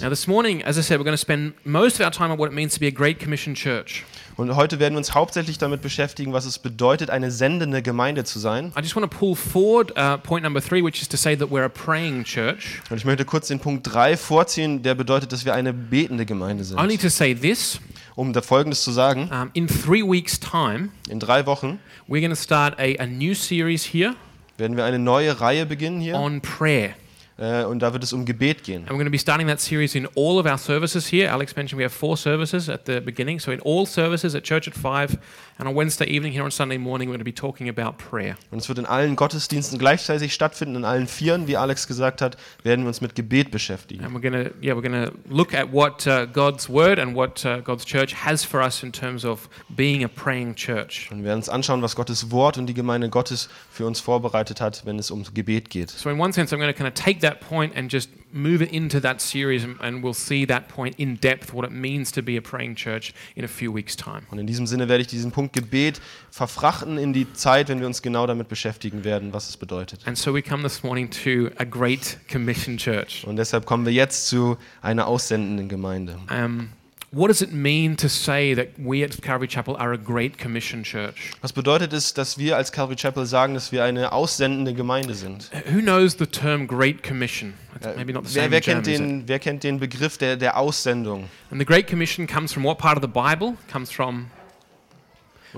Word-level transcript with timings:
Now, 0.00 0.10
this 0.10 0.28
morning, 0.28 0.62
as 0.62 0.78
I 0.78 0.82
said, 0.82 1.00
we're 1.00 1.04
going 1.04 1.14
to 1.14 1.18
spend 1.18 1.54
most 1.64 1.98
of 1.98 2.02
our 2.02 2.12
time 2.12 2.30
on 2.30 2.38
what 2.38 2.46
it 2.46 2.54
means 2.54 2.72
to 2.74 2.78
be 2.78 2.86
a 2.86 2.92
Great 2.92 3.18
Commission 3.18 3.56
church. 3.56 4.04
Und 4.36 4.54
heute 4.54 4.78
werden 4.78 4.94
wir 4.94 4.98
uns 4.98 5.12
hauptsächlich 5.12 5.58
damit 5.58 5.82
beschäftigen, 5.82 6.32
was 6.32 6.44
es 6.44 6.60
bedeutet, 6.60 7.10
eine 7.10 7.32
sendende 7.32 7.82
Gemeinde 7.82 8.22
zu 8.22 8.38
sein. 8.38 8.72
I 8.76 8.80
just 8.80 8.94
want 8.94 9.10
to 9.10 9.18
pull 9.18 9.34
forward 9.34 9.90
uh, 9.98 10.16
point 10.16 10.44
number 10.44 10.62
three, 10.62 10.84
which 10.84 11.02
is 11.02 11.08
to 11.08 11.16
say 11.16 11.36
that 11.36 11.50
we're 11.50 11.64
a 11.64 11.68
praying 11.68 12.22
church. 12.22 12.80
Und 12.90 12.98
ich 12.98 13.04
möchte 13.04 13.24
kurz 13.24 13.48
den 13.48 13.58
Punkt 13.58 13.92
3 13.92 14.16
vorziehen, 14.16 14.84
der 14.84 14.94
bedeutet, 14.94 15.32
dass 15.32 15.44
wir 15.44 15.54
eine 15.54 15.72
betende 15.72 16.24
Gemeinde 16.24 16.62
sind. 16.62 16.78
Only 16.78 16.96
to 16.96 17.08
say 17.08 17.34
this 17.34 17.80
Um 18.14 18.32
da 18.32 18.40
Folgendes 18.40 18.84
zu 18.84 18.92
sagen, 18.92 19.28
um, 19.32 19.50
in 19.54 19.66
three 19.66 20.04
weeks' 20.04 20.38
time, 20.38 20.90
in 21.08 21.18
drei 21.18 21.44
Wochen 21.44 21.80
we're 22.06 22.20
going 22.20 22.30
to 22.30 22.40
start 22.40 22.78
a, 22.78 23.02
a 23.02 23.06
new 23.06 23.34
series 23.34 23.84
here 23.92 24.14
werden 24.58 24.76
wir 24.76 24.84
eine 24.84 25.00
neue 25.00 25.40
Reihe 25.40 25.66
beginnen 25.66 26.00
hier 26.00 26.14
on 26.14 26.40
prayer. 26.40 26.90
Äh, 27.38 27.64
und 27.64 27.80
da 27.80 27.92
wird 27.92 28.02
es 28.02 28.12
um 28.12 28.24
Gebet 28.24 28.64
gehen. 28.64 28.82
And 28.82 28.90
we're 28.90 28.98
going 28.98 29.06
to 29.06 29.10
be 29.10 29.18
starting 29.18 29.46
that 29.46 29.60
series 29.60 29.94
in 29.94 30.06
all 30.14 30.38
of 30.38 30.46
our 30.46 30.58
services 30.58 31.06
here. 31.06 31.28
Alex 31.28 31.54
mentioned 31.54 31.78
we 31.78 31.84
have 31.84 31.94
four 31.94 32.16
services 32.16 32.68
at 32.68 32.84
the 32.86 33.00
beginning. 33.00 33.40
So, 33.40 33.52
in 33.52 33.60
all 33.60 33.86
services 33.86 34.34
at 34.34 34.44
church 34.44 34.66
at 34.68 34.74
5, 34.74 35.18
and 35.58 35.66
on 35.66 35.74
Wednesday 35.74 36.06
evening 36.06 36.32
here 36.32 36.44
on 36.44 36.52
Sunday 36.52 36.78
morning, 36.78 37.08
we're 37.08 37.14
going 37.14 37.18
to 37.18 37.24
be 37.24 37.32
talking 37.32 37.68
about 37.68 37.98
prayer. 37.98 38.36
Und 38.52 38.60
es 38.60 38.68
wird 38.68 38.78
in 38.78 38.86
allen 38.86 39.16
Gottesdiensten 39.16 39.76
gleichzeitig 39.78 40.32
stattfinden, 40.32 40.76
in 40.76 40.84
allen 40.84 41.08
Vieren, 41.08 41.48
wie 41.48 41.56
Alex 41.56 41.88
gesagt 41.88 42.22
hat, 42.22 42.36
werden 42.62 42.84
wir 42.84 42.88
uns 42.88 43.00
mit 43.00 43.16
Gebet 43.16 43.50
beschäftigen. 43.50 44.04
And 44.04 44.14
we're 44.14 44.20
going 44.20 44.44
to, 44.44 44.54
yeah, 44.62 44.76
we're 44.76 44.88
going 44.88 45.04
to 45.04 45.12
look 45.28 45.54
at 45.54 45.72
what 45.72 46.06
uh, 46.06 46.26
God's 46.26 46.68
word 46.68 47.00
and 47.00 47.16
what 47.16 47.44
uh, 47.44 47.60
God's 47.60 47.84
church 47.84 48.14
has 48.24 48.44
for 48.44 48.62
us 48.62 48.84
in 48.84 48.92
terms 48.92 49.24
of 49.24 49.48
being 49.68 50.04
a 50.04 50.08
praying 50.08 50.54
church. 50.54 51.08
Und 51.10 51.18
wir 51.18 51.24
werden 51.24 51.38
uns 51.38 51.48
anschauen, 51.48 51.82
was 51.82 51.96
Gottes 51.96 52.30
Wort 52.30 52.56
und 52.56 52.66
die 52.66 52.74
Gemeinde 52.74 53.08
Gottes 53.08 53.48
für 53.68 53.84
uns 53.84 53.98
vorbereitet 53.98 54.60
hat, 54.60 54.86
wenn 54.86 54.98
es 54.98 55.10
um 55.10 55.24
Gebet 55.34 55.70
geht. 55.70 55.90
So, 55.90 56.08
in 56.08 56.20
one 56.20 56.32
sense, 56.32 56.54
I'm 56.54 56.60
going 56.60 56.72
to 56.72 56.76
kind 56.76 56.88
of 56.88 56.94
take 56.94 57.20
that 57.20 57.40
point 57.40 57.76
and 57.76 57.92
just 57.92 58.10
move 58.32 58.62
into 58.62 59.00
that 59.00 59.20
series, 59.20 59.64
and, 59.64 59.76
and 59.80 60.02
we'll 60.02 60.14
see 60.14 60.44
that 60.46 60.68
point 60.68 60.96
in 60.98 61.16
depth, 61.16 61.52
what 61.52 61.64
it 61.64 61.72
means 61.72 62.12
to 62.12 62.22
be 62.22 62.36
a 62.36 62.42
praying 62.42 62.76
church 62.76 63.12
in 63.36 63.44
a 63.44 63.48
few 63.48 63.72
weeks' 63.72 63.96
time. 63.96 64.22
Und 64.30 64.38
in 64.38 64.46
diesem 64.46 64.66
Sinne 64.66 64.88
werde 64.88 65.02
ich 65.02 65.08
diesen 65.08 65.32
Punkt 65.32 65.52
Gebet 65.52 66.00
verfrachten 66.30 66.98
in 66.98 67.12
die 67.12 67.32
Zeit, 67.32 67.68
wenn 67.68 67.80
wir 67.80 67.86
uns 67.86 68.02
genau 68.02 68.26
damit 68.26 68.48
beschäftigen 68.48 69.04
werden, 69.04 69.32
was 69.32 69.48
es 69.48 69.56
bedeutet. 69.56 70.06
And 70.06 70.16
so, 70.16 70.34
we 70.34 70.42
come 70.42 70.62
this 70.62 70.82
morning 70.82 71.10
to 71.10 71.50
a 71.58 71.64
Great 71.64 72.18
Commission 72.30 72.76
church. 72.76 73.24
Und 73.26 73.36
deshalb 73.36 73.66
kommen 73.66 73.84
wir 73.86 73.92
jetzt 73.92 74.28
zu 74.28 74.56
einer 74.82 75.06
aussendenden 75.06 75.68
Gemeinde. 75.68 76.18
Um, 76.30 76.70
what 77.10 77.28
does 77.28 77.40
it 77.40 77.52
mean 77.52 77.96
to 77.96 78.08
say 78.08 78.54
that 78.54 78.78
we 78.78 79.02
at 79.02 79.20
Calvary 79.22 79.48
Chapel 79.48 79.76
are 79.78 79.92
a 79.92 79.98
Great 79.98 80.36
Commission 80.38 80.84
church? 80.84 81.32
Was 81.40 81.52
bedeutet 81.52 81.92
es, 81.92 82.12
dass 82.12 82.38
wir 82.38 82.56
als 82.56 82.70
Calvary 82.70 82.96
Chapel 82.96 83.24
sagen, 83.26 83.54
dass 83.54 83.72
wir 83.72 83.84
eine 83.84 84.12
aussendende 84.12 84.74
Gemeinde 84.74 85.14
sind? 85.14 85.50
Who 85.72 85.80
knows 85.80 86.16
the 86.18 86.26
term 86.26 86.66
Great 86.66 87.02
Commission? 87.02 87.54
It's 87.76 87.96
maybe 87.96 88.12
not 88.12 88.26
the 88.26 88.34
Wer, 88.34 88.42
same 88.44 88.50
wer, 88.50 88.60
German, 88.60 88.82
kennt 88.82 88.88
it? 88.88 89.00
den, 89.00 89.28
wer 89.28 89.38
kennt 89.38 89.64
den 89.64 89.80
Begriff 89.80 90.18
der, 90.18 90.36
der 90.36 90.56
Aussendung? 90.58 91.28
And 91.50 91.60
the 91.60 91.64
Great 91.64 91.86
Commission 91.86 92.26
comes 92.26 92.52
from 92.52 92.64
what 92.64 92.78
part 92.78 92.96
of 92.96 93.02
the 93.02 93.08
Bible? 93.08 93.56
Comes 93.72 93.90
from 93.90 94.26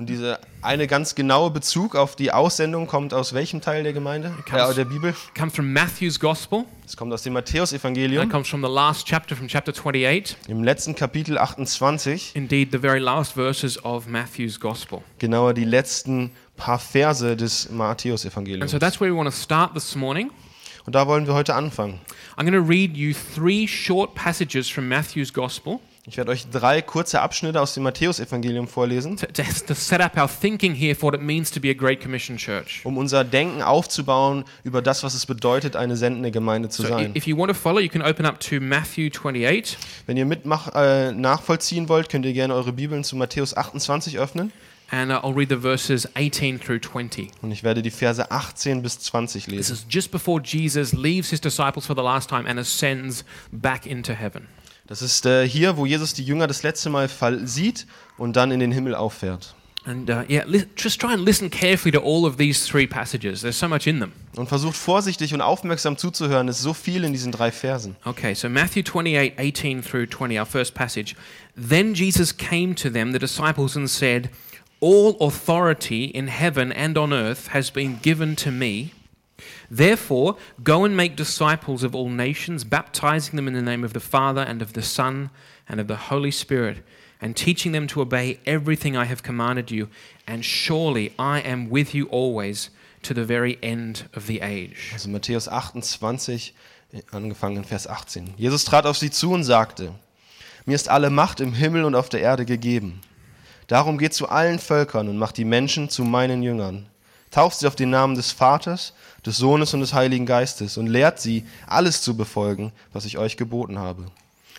Und 0.00 0.06
dieser 0.06 0.40
eine 0.62 0.86
ganz 0.86 1.14
genaue 1.14 1.50
Bezug 1.50 1.94
auf 1.94 2.16
die 2.16 2.32
Aussendung 2.32 2.86
kommt 2.86 3.12
aus 3.12 3.34
welchem 3.34 3.60
Teil 3.60 3.82
der 3.82 3.92
Gemeinde? 3.92 4.32
Äh, 4.50 4.74
der 4.74 4.86
Bibel? 4.86 5.14
comes 5.38 5.54
from 5.54 5.74
Matthew's 5.74 6.18
Gospel. 6.18 6.64
Es 6.86 6.96
kommt 6.96 7.12
aus 7.12 7.22
dem 7.22 7.34
That 7.34 7.52
Matthäusevangelium, 7.52 8.30
comes 8.30 8.48
from 8.48 8.62
the 8.62 8.72
last 8.72 9.06
chapter, 9.06 9.36
from 9.36 9.46
chapter 9.46 9.74
28. 9.74 10.38
im 10.48 10.64
letzten 10.64 10.94
Kapitel 10.94 11.36
28, 11.36 12.34
Indeed, 12.34 12.70
the 12.72 12.78
very 12.78 12.98
last 12.98 13.34
verses 13.34 13.84
of 13.84 14.06
Matthew's 14.06 14.58
Gospel. 14.58 15.02
genauer 15.18 15.52
die 15.52 15.66
letzten 15.66 16.30
paar 16.56 16.78
Verse 16.78 17.36
des 17.36 17.66
And 17.66 17.76
Matthäusevangeliums. 17.76 18.70
so 18.70 18.78
that's 18.78 18.98
where 19.02 19.12
we 19.12 19.14
want 19.14 19.28
to 19.28 19.36
start 19.36 19.74
this 19.74 19.94
morning. 19.94 20.30
Und 20.86 20.94
da 20.94 21.06
wollen 21.06 21.26
wir 21.26 21.34
heute 21.34 21.54
anfangen. 21.54 22.00
I'm 22.38 22.50
going 22.50 22.54
to 22.54 22.66
read 22.66 22.96
you 22.96 23.12
three 23.12 23.68
short 23.68 24.14
passages 24.14 24.70
from 24.70 24.88
Matthew's 24.88 25.30
Gospel 25.30 25.78
Ich 26.10 26.16
werde 26.16 26.32
euch 26.32 26.50
drei 26.50 26.82
kurze 26.82 27.20
Abschnitte 27.20 27.60
aus 27.60 27.74
dem 27.74 27.84
Matthäusevangelium 27.84 28.66
vorlesen, 28.66 29.16
to, 29.16 29.26
to, 29.26 29.42
to 29.68 29.74
set 29.74 30.00
up 30.00 30.16
our 30.16 30.28
thinking 30.28 30.74
here 30.74 30.96
for 30.96 31.12
what 31.12 31.14
it 31.14 31.24
means 31.24 31.52
to 31.52 31.60
be 31.60 31.70
a 31.70 31.72
Great 31.72 32.02
Commission 32.02 32.36
church. 32.36 32.80
um 32.82 32.98
unser 32.98 33.22
Denken 33.22 33.62
aufzubauen 33.62 34.44
über 34.64 34.82
das, 34.82 35.04
was 35.04 35.14
es 35.14 35.24
bedeutet, 35.24 35.76
eine 35.76 35.96
sendende 35.96 36.32
Gemeinde 36.32 36.68
zu 36.68 36.82
So 36.82 36.88
sein. 36.88 37.12
if 37.14 37.28
you 37.28 37.38
want 37.38 37.48
to 37.50 37.54
follow, 37.54 37.78
you 37.78 37.88
can 37.88 38.02
open 38.02 38.26
up 38.26 38.40
to 38.40 38.60
Matthew 38.60 39.08
28. 39.10 39.78
Wenn 40.06 40.16
ihr 40.16 40.24
mitmach, 40.26 40.74
äh, 40.74 41.12
nachvollziehen 41.12 41.88
wollt, 41.88 42.08
könnt 42.08 42.26
ihr 42.26 42.32
gerne 42.32 42.56
eure 42.56 42.72
Bibeln 42.72 43.04
zu 43.04 43.14
Matthäus 43.14 43.56
28 43.56 44.18
öffnen. 44.18 44.50
And 44.90 45.12
uh, 45.12 45.18
I'll 45.24 45.32
read 45.32 45.48
the 45.50 45.58
verses 45.60 46.08
18 46.16 46.58
through 46.58 46.80
20. 46.80 47.30
Und 47.42 47.52
ich 47.52 47.62
werde 47.62 47.82
die 47.82 47.92
Verse 47.92 48.28
18 48.32 48.82
bis 48.82 48.98
20 48.98 49.44
This 49.44 49.54
lesen. 49.54 49.72
is 49.74 49.86
just 49.88 50.10
before 50.10 50.42
Jesus 50.42 50.92
leaves 50.92 51.30
his 51.30 51.40
disciples 51.40 51.86
for 51.86 51.94
the 51.94 52.02
last 52.02 52.28
time 52.28 52.48
and 52.50 52.58
ascends 52.58 53.24
back 53.52 53.86
into 53.86 54.12
heaven. 54.12 54.48
Das 54.90 55.02
ist 55.02 55.24
äh, 55.24 55.48
hier, 55.48 55.76
wo 55.76 55.86
Jesus 55.86 56.14
die 56.14 56.24
Jünger 56.24 56.48
das 56.48 56.64
letzte 56.64 56.90
Mal 56.90 57.08
fall 57.08 57.46
sieht 57.46 57.86
und 58.18 58.34
dann 58.34 58.50
in 58.50 58.58
den 58.58 58.72
Himmel 58.72 58.96
auffährt. 58.96 59.54
And 59.84 60.10
uh, 60.10 60.24
yeah, 60.28 60.42
li- 60.48 60.66
just 60.76 61.00
try 61.00 61.12
and 61.12 61.24
listen 61.24 61.48
carefully 61.48 61.92
to 61.92 62.00
all 62.00 62.26
of 62.26 62.38
these 62.38 62.68
three 62.68 62.88
passages. 62.88 63.40
There's 63.42 63.56
so 63.56 63.68
much 63.68 63.86
in 63.86 64.00
them. 64.00 64.10
Und 64.34 64.48
versucht 64.48 64.74
vorsichtig 64.74 65.32
und 65.32 65.42
aufmerksam 65.42 65.96
zuzuhören. 65.96 66.48
Es 66.48 66.56
ist 66.56 66.64
so 66.64 66.74
viel 66.74 67.04
in 67.04 67.12
diesen 67.12 67.30
drei 67.30 67.52
Versen. 67.52 67.94
Okay, 68.04 68.34
so 68.34 68.48
Matthew 68.48 68.82
28, 68.82 69.38
18 69.38 69.80
through 69.80 70.06
20, 70.06 70.40
our 70.40 70.44
first 70.44 70.74
passage. 70.74 71.14
Then 71.54 71.94
Jesus 71.94 72.36
came 72.36 72.74
to 72.74 72.90
them, 72.90 73.12
the 73.12 73.20
disciples, 73.20 73.76
and 73.76 73.88
said, 73.88 74.28
All 74.80 75.16
authority 75.20 76.06
in 76.06 76.26
heaven 76.26 76.72
and 76.72 76.98
on 76.98 77.12
earth 77.12 77.50
has 77.52 77.70
been 77.70 78.00
given 78.02 78.34
to 78.34 78.50
me. 78.50 78.90
Therefore, 79.70 80.36
go 80.64 80.84
and 80.84 80.96
make 80.96 81.14
disciples 81.14 81.84
of 81.84 81.94
all 81.94 82.08
nations, 82.08 82.64
baptizing 82.64 83.36
them 83.36 83.46
in 83.46 83.54
the 83.54 83.62
name 83.62 83.84
of 83.84 83.92
the 83.92 84.00
Father 84.00 84.40
and 84.40 84.62
of 84.62 84.72
the 84.72 84.82
Son 84.82 85.30
and 85.68 85.80
of 85.80 85.86
the 85.86 86.08
Holy 86.10 86.32
Spirit, 86.32 86.78
and 87.20 87.36
teaching 87.36 87.72
them 87.72 87.86
to 87.88 88.00
obey 88.00 88.40
everything 88.46 88.96
I 88.96 89.04
have 89.04 89.22
commanded 89.22 89.70
you. 89.70 89.88
And 90.26 90.44
surely 90.44 91.12
I 91.18 91.40
am 91.40 91.70
with 91.70 91.94
you 91.94 92.06
always 92.06 92.70
to 93.02 93.14
the 93.14 93.24
very 93.24 93.58
end 93.62 94.08
of 94.14 94.26
the 94.26 94.40
age. 94.40 94.90
Also 94.92 95.08
Matthäus 95.08 95.48
28, 95.48 96.54
äh, 96.92 97.02
angefangen 97.12 97.58
in 97.58 97.64
Vers 97.64 97.86
18. 97.86 98.34
Jesus 98.36 98.64
trat 98.64 98.86
auf 98.86 98.98
sie 98.98 99.10
zu 99.10 99.32
und 99.32 99.44
sagte, 99.44 99.94
mir 100.66 100.74
ist 100.74 100.88
alle 100.88 101.10
Macht 101.10 101.40
im 101.40 101.52
Himmel 101.52 101.84
und 101.84 101.94
auf 101.94 102.08
der 102.08 102.20
Erde 102.20 102.44
gegeben. 102.44 103.00
Darum 103.68 103.98
geht 103.98 104.14
zu 104.14 104.28
allen 104.28 104.58
Völkern 104.58 105.08
und 105.08 105.16
macht 105.16 105.36
die 105.36 105.44
Menschen 105.44 105.88
zu 105.88 106.04
meinen 106.04 106.42
Jüngern. 106.42 106.86
Tauft 107.30 107.60
sie 107.60 107.66
auf 107.66 107.76
den 107.76 107.90
Namen 107.90 108.14
des 108.16 108.32
Vaters, 108.32 108.92
des 109.24 109.36
Sohnes 109.36 109.72
und 109.74 109.80
des 109.80 109.94
Heiligen 109.94 110.26
Geistes 110.26 110.76
und 110.76 110.86
lehrt 110.88 111.20
sie, 111.20 111.44
alles 111.66 112.02
zu 112.02 112.16
befolgen, 112.16 112.72
was 112.92 113.04
ich 113.04 113.18
euch 113.18 113.36
geboten 113.36 113.78
habe. 113.78 114.06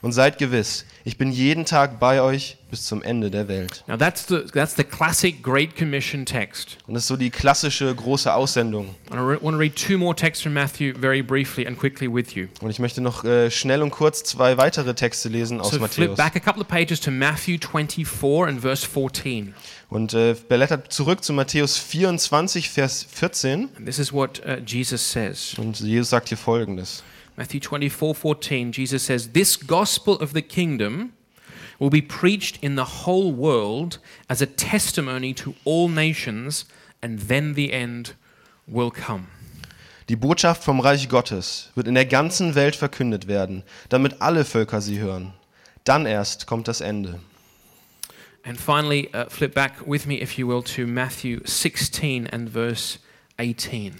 Und 0.03 0.13
seid 0.13 0.39
gewiss, 0.39 0.85
ich 1.03 1.19
bin 1.19 1.31
jeden 1.31 1.63
Tag 1.63 1.99
bei 1.99 2.23
euch 2.23 2.57
bis 2.71 2.85
zum 2.85 3.03
Ende 3.03 3.29
der 3.29 3.47
Welt. 3.47 3.83
Now 3.85 3.97
that's 3.97 4.25
the 4.27 4.39
that's 4.51 4.75
the 4.75 4.83
classic 4.83 5.43
Great 5.43 5.77
Commission 5.77 6.25
text. 6.25 6.77
Und 6.87 6.95
das 6.95 7.03
ist 7.03 7.07
so 7.07 7.17
die 7.17 7.29
klassische 7.29 7.93
große 7.93 8.33
Aussendung. 8.33 8.95
And 9.11 9.19
I 9.19 9.43
want 9.43 9.53
to 9.53 9.59
read 9.59 9.75
two 9.75 9.99
more 9.99 10.15
texts 10.15 10.41
from 10.41 10.53
Matthew 10.53 10.95
very 10.99 11.21
briefly 11.21 11.67
and 11.67 11.77
quickly 11.77 12.11
with 12.11 12.33
you. 12.33 12.47
Und 12.61 12.71
ich 12.71 12.79
möchte 12.79 12.99
noch 12.99 13.23
äh, 13.25 13.51
schnell 13.51 13.83
und 13.83 13.91
kurz 13.91 14.23
zwei 14.23 14.57
weitere 14.57 14.95
Texte 14.95 15.29
lesen 15.29 15.61
aus 15.61 15.69
So 15.69 15.77
flip 15.87 16.09
Matthäus. 16.09 16.17
back 16.17 16.35
a 16.35 16.39
couple 16.39 16.63
of 16.63 16.67
pages 16.67 16.99
to 17.01 17.11
Matthew 17.11 17.59
24 17.59 18.47
and 18.47 18.59
verse 18.59 18.83
14. 18.87 19.53
Und 19.91 20.13
äh, 20.13 20.35
blättert 20.47 20.93
zurück 20.93 21.21
zu 21.21 21.33
Matthäus 21.33 21.77
24, 21.77 22.69
Vers 22.69 23.05
14. 23.11 23.67
And 23.75 23.85
this 23.85 23.99
is 23.99 24.13
what 24.13 24.41
uh, 24.45 24.53
Jesus 24.65 25.11
says. 25.11 25.53
Und 25.57 25.81
Jesus 25.81 26.11
sagt 26.11 26.29
hier 26.29 26.37
folgendes. 26.37 27.03
Matthew 27.35 27.59
24 27.59 28.17
14, 28.17 28.71
Jesus 28.71 29.05
says, 29.05 29.33
This 29.33 29.59
gospel 29.59 30.15
of 30.15 30.31
the 30.33 30.41
kingdom 30.41 31.11
will 31.77 31.89
be 31.89 32.01
preached 32.01 32.63
in 32.63 32.77
the 32.77 33.05
whole 33.05 33.33
world 33.33 33.99
as 34.29 34.41
a 34.41 34.45
testimony 34.45 35.33
to 35.33 35.55
all 35.65 35.89
nations, 35.89 36.67
and 37.01 37.27
then 37.27 37.55
the 37.55 37.73
end 37.73 38.15
will 38.67 38.91
come. 38.91 39.27
Die 40.07 40.15
Botschaft 40.15 40.63
vom 40.63 40.79
Reich 40.79 41.09
Gottes 41.09 41.69
wird 41.75 41.89
in 41.89 41.95
der 41.95 42.05
ganzen 42.05 42.55
Welt 42.55 42.77
verkündet 42.77 43.27
werden, 43.27 43.63
damit 43.89 44.21
alle 44.21 44.45
Völker 44.45 44.79
sie 44.79 44.99
hören. 44.99 45.33
Dann 45.83 46.05
erst 46.05 46.47
kommt 46.47 46.69
das 46.69 46.79
Ende. 46.79 47.19
And 48.43 48.59
finally, 48.59 49.13
uh, 49.13 49.25
flip 49.25 49.53
back 49.53 49.85
with 49.85 50.07
me, 50.07 50.15
if 50.15 50.37
you 50.39 50.47
will, 50.47 50.63
to 50.63 50.87
Matthew 50.87 51.41
16 51.45 52.27
and 52.27 52.49
verse 52.49 52.97
18. 53.37 53.95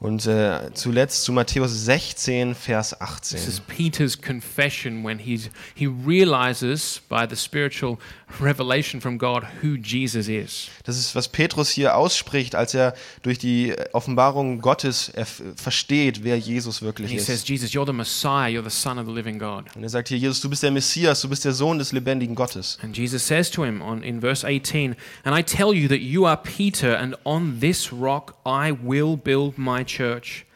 Und 0.00 0.26
äh, 0.26 0.70
zuletzt 0.74 1.24
zu 1.24 1.32
Matthäus 1.32 1.84
16, 1.84 2.54
Vers 2.54 3.00
18. 3.00 3.38
This 3.38 3.48
is 3.48 3.60
Peter's 3.60 4.20
confession 4.20 5.04
when 5.04 5.18
he's, 5.18 5.50
he 5.74 5.86
realizes 5.86 7.00
by 7.08 7.26
the 7.28 7.36
spiritual 7.36 7.98
revelation 8.40 9.00
from 9.00 9.18
God 9.18 9.44
who 9.62 9.76
Jesus 9.76 10.28
is. 10.28 10.68
Das 10.84 10.98
ist, 10.98 11.14
was 11.14 11.28
Petrus 11.28 11.70
hier 11.70 11.96
ausspricht, 11.96 12.54
als 12.54 12.74
er 12.74 12.94
durch 13.22 13.38
die 13.38 13.74
Offenbarung 13.92 14.60
Gottes 14.60 15.12
versteht, 15.56 16.24
wer 16.24 16.38
Jesus 16.38 16.82
wirklich 16.82 17.10
he 17.10 17.18
says, 17.18 17.40
ist. 17.40 17.48
Jesus, 17.48 17.70
you're 17.70 17.86
the 17.86 17.92
Messiah, 17.92 18.48
you're 18.48 18.68
the 18.68 18.70
Son 18.70 18.98
of 18.98 19.06
the 19.06 19.12
living 19.12 19.38
God. 19.38 19.64
Und 19.74 19.82
er 19.82 19.88
sagt 19.88 20.08
hier, 20.08 20.18
Jesus, 20.18 20.40
du 20.40 20.50
bist 20.50 20.62
der 20.62 20.70
Messias, 20.70 21.20
du 21.20 21.28
bist 21.28 21.44
der 21.44 21.52
Sohn 21.52 21.78
des 21.78 21.92
lebendigen 21.92 22.34
Gottes. 22.34 22.78
And 22.82 22.96
Jesus 22.96 23.26
says 23.26 23.50
to 23.50 23.64
him 23.64 23.80
on, 23.80 24.02
in 24.02 24.20
verse 24.20 24.46
18, 24.46 24.96
And 25.24 25.38
I 25.38 25.42
tell 25.42 25.72
you 25.72 25.88
that 25.88 26.00
you 26.00 26.26
are 26.26 26.36
Peter, 26.36 26.98
and 26.98 27.16
on 27.24 27.60
this 27.60 27.92
rock 27.92 28.34
I 28.44 28.72
will 28.72 29.16
build 29.16 29.56
my 29.56 29.83
church, 29.84 30.46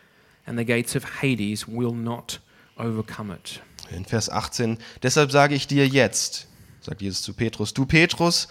and 0.46 0.58
the 0.58 0.64
gates 0.64 0.96
of 0.96 1.22
Hades 1.22 1.66
will 1.66 1.94
not 1.94 2.40
overcome 2.76 3.30
it. 3.30 3.60
In 3.90 4.04
Vers 4.04 4.28
18, 4.28 4.78
deshalb 5.02 5.30
sage 5.30 5.54
ich 5.54 5.66
dir 5.66 5.86
jetzt, 5.86 6.46
sagt 6.80 7.00
Jesus 7.02 7.22
zu 7.22 7.32
Petrus, 7.32 7.72
du 7.74 7.86
Petrus, 7.86 8.48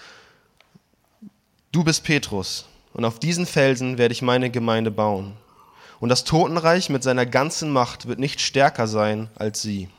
du 1.71 1.83
bist 1.83 2.03
Petrus, 2.03 2.65
und 2.93 3.05
auf 3.05 3.19
diesen 3.19 3.45
Felsen 3.45 3.97
werde 3.97 4.13
ich 4.13 4.21
meine 4.21 4.49
Gemeinde 4.49 4.89
bauen. 4.89 5.37
Und 5.99 6.09
das 6.09 6.23
Totenreich 6.23 6.89
mit 6.89 7.03
seiner 7.03 7.25
ganzen 7.25 7.71
Macht 7.71 8.07
wird 8.07 8.19
nicht 8.19 8.41
stärker 8.41 8.87
sein 8.87 9.29
als 9.35 9.61
sie. 9.61 9.89